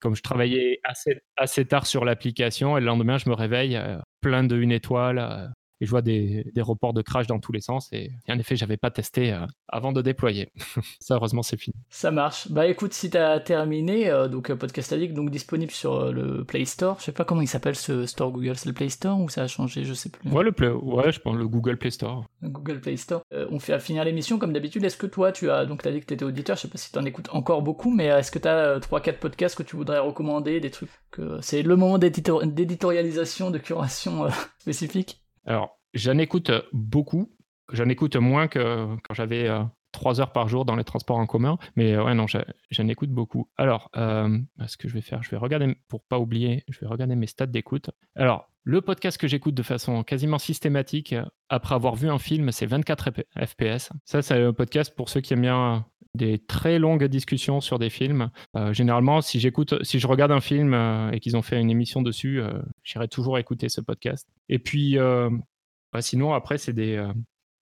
[0.00, 3.78] comme je travaillais assez, assez tard sur l'application, et le lendemain, je me réveille
[4.20, 7.60] plein de une étoile et je vois des, des, reports de crash dans tous les
[7.60, 7.88] sens.
[7.92, 10.50] Et, en effet, j'avais pas testé euh, avant de déployer.
[11.00, 11.76] ça, heureusement, c'est fini.
[11.90, 12.50] Ça marche.
[12.50, 16.44] Bah écoute, si tu as terminé, euh, donc euh, Podcast Addict, donc disponible sur le
[16.44, 16.96] Play Store.
[17.00, 18.56] Je sais pas comment il s'appelle ce store Google.
[18.56, 19.84] C'est le Play Store ou ça a changé?
[19.84, 20.30] Je sais plus.
[20.30, 20.68] Ouais, le Play...
[20.68, 22.24] ouais je pense le Google Play Store.
[22.42, 23.22] Google Play Store.
[23.50, 24.84] on fait à finir l'émission comme d'habitude.
[24.84, 26.56] Est-ce que toi, tu as donc as dit que tu étais auditeur?
[26.56, 29.18] Je sais pas si tu en écoutes encore beaucoup, mais est-ce que tu as 3-4
[29.18, 34.28] podcasts que tu voudrais recommander, des trucs que c'est le moment d'éditorialisation, de curation
[34.58, 35.25] spécifique?
[35.46, 37.32] Alors, j'en écoute beaucoup.
[37.72, 39.62] J'en écoute moins que quand j'avais euh,
[39.92, 41.58] trois heures par jour dans les transports en commun.
[41.74, 43.48] Mais euh, ouais, non, j'en écoute beaucoup.
[43.56, 46.86] Alors, euh, ce que je vais faire, je vais regarder, pour pas oublier, je vais
[46.86, 47.90] regarder mes stats d'écoute.
[48.14, 51.14] Alors, le podcast que j'écoute de façon quasiment systématique
[51.48, 53.10] après avoir vu un film, c'est 24
[53.44, 53.90] FPS.
[54.04, 55.86] Ça, c'est un podcast pour ceux qui aiment bien
[56.16, 58.30] des très longues discussions sur des films.
[58.72, 60.74] généralement, si j'écoute, si je regarde un film
[61.12, 62.40] et qu'ils ont fait une émission dessus,
[62.82, 64.26] j'irai toujours écouter ce podcast.
[64.48, 67.06] Et puis, bah, sinon, après, c'est des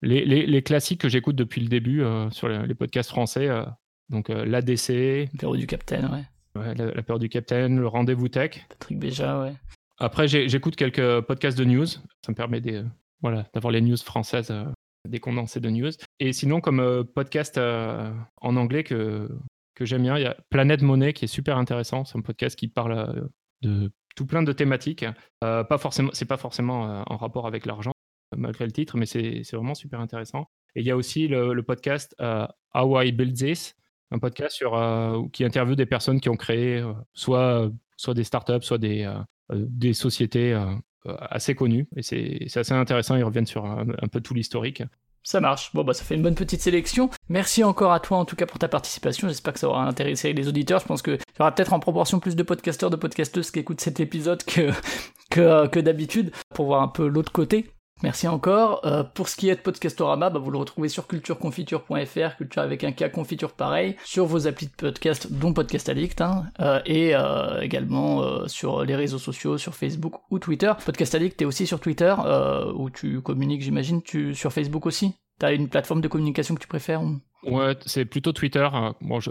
[0.02, 3.48] les, les, classiques que j'écoute depuis le début sur les, podcasts français.
[4.08, 5.30] donc, l'ADC.
[5.32, 6.24] L'apéro du Capitaine, ouais.
[6.60, 8.64] Ouais, l'apéro du Capitaine, le rendez-vous tech.
[8.68, 9.54] Patrick Béja, ouais.
[9.98, 11.86] Après, j'écoute quelques podcasts de news.
[11.86, 12.82] Ça me permet des,
[13.20, 14.52] voilà, d'avoir les news françaises,
[15.08, 15.90] des condensés de news.
[16.20, 19.28] Et sinon, comme podcast en anglais que,
[19.74, 22.04] que j'aime bien, il y a Planète Monnaie qui est super intéressant.
[22.04, 23.28] C'est un podcast qui parle
[23.62, 25.04] de tout plein de thématiques.
[25.40, 27.92] pas forcément, c'est pas forcément en rapport avec l'argent,
[28.36, 30.48] malgré le titre, mais c'est vraiment super intéressant.
[30.76, 33.76] Et il y a aussi le, podcast euh, How I Build This,
[34.10, 38.24] un podcast sur, euh, qui interviewe des personnes qui ont créé euh, soit, soit des
[38.24, 39.12] startups, soit des,
[39.50, 40.52] des sociétés
[41.06, 41.86] assez connues.
[41.96, 44.82] Et c'est assez intéressant, ils reviennent sur un, peu tout l'historique.
[45.22, 45.70] Ça marche.
[45.72, 47.08] Bon, bah, ça fait une bonne petite sélection.
[47.30, 49.26] Merci encore à toi, en tout cas, pour ta participation.
[49.26, 50.80] J'espère que ça aura intéressé les auditeurs.
[50.80, 53.80] Je pense qu'il y aura peut-être en proportion plus de podcasteurs, de podcasteuses qui écoutent
[53.80, 54.70] cet épisode que,
[55.30, 57.70] que, que d'habitude, pour voir un peu l'autre côté.
[58.02, 58.84] Merci encore.
[58.84, 62.84] Euh, pour ce qui est de Podcastorama, bah, vous le retrouvez sur cultureconfiture.fr, culture avec
[62.84, 67.14] un cas confiture pareil, sur vos applis de podcast, dont Podcast Addict, hein, euh, et
[67.14, 70.72] euh, également sur les réseaux sociaux, sur Facebook ou Twitter.
[70.84, 72.14] Podcast Addict, t'es aussi sur Twitter,
[72.74, 75.14] où tu communiques, j'imagine, tu sur Facebook aussi?
[75.38, 77.02] T'as une plateforme de communication que tu préfères
[77.44, 78.68] Ouais, c'est plutôt Twitter.
[79.00, 79.30] Bon, je,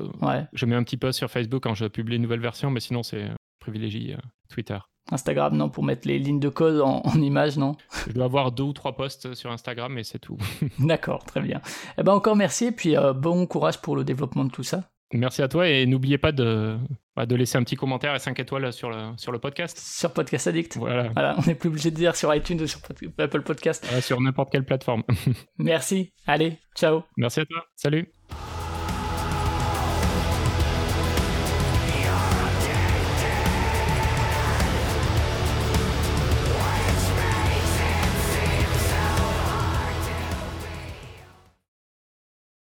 [0.53, 3.03] je mets un petit post sur Facebook quand je publie une nouvelle version, mais sinon
[3.03, 3.29] c'est
[3.59, 4.17] privilégié
[4.49, 4.77] Twitter.
[5.11, 7.75] Instagram, non, pour mettre les lignes de code en, en images, non
[8.07, 10.37] Je dois avoir deux ou trois posts sur Instagram, mais c'est tout.
[10.79, 11.61] D'accord, très bien.
[11.97, 14.89] Eh ben encore merci, et puis euh, bon courage pour le développement de tout ça.
[15.13, 16.75] Merci à toi, et n'oubliez pas de,
[17.15, 19.77] bah, de laisser un petit commentaire et 5 étoiles sur le, sur le podcast.
[19.77, 20.77] Sur Podcast Addict.
[20.77, 21.09] Voilà.
[21.09, 22.79] voilà on n'est plus obligé de dire sur iTunes ou sur
[23.19, 23.85] Apple Podcast.
[24.01, 25.03] sur n'importe quelle plateforme.
[25.59, 26.13] merci.
[26.25, 27.03] Allez, ciao.
[27.17, 27.63] Merci à toi.
[27.75, 28.07] Salut.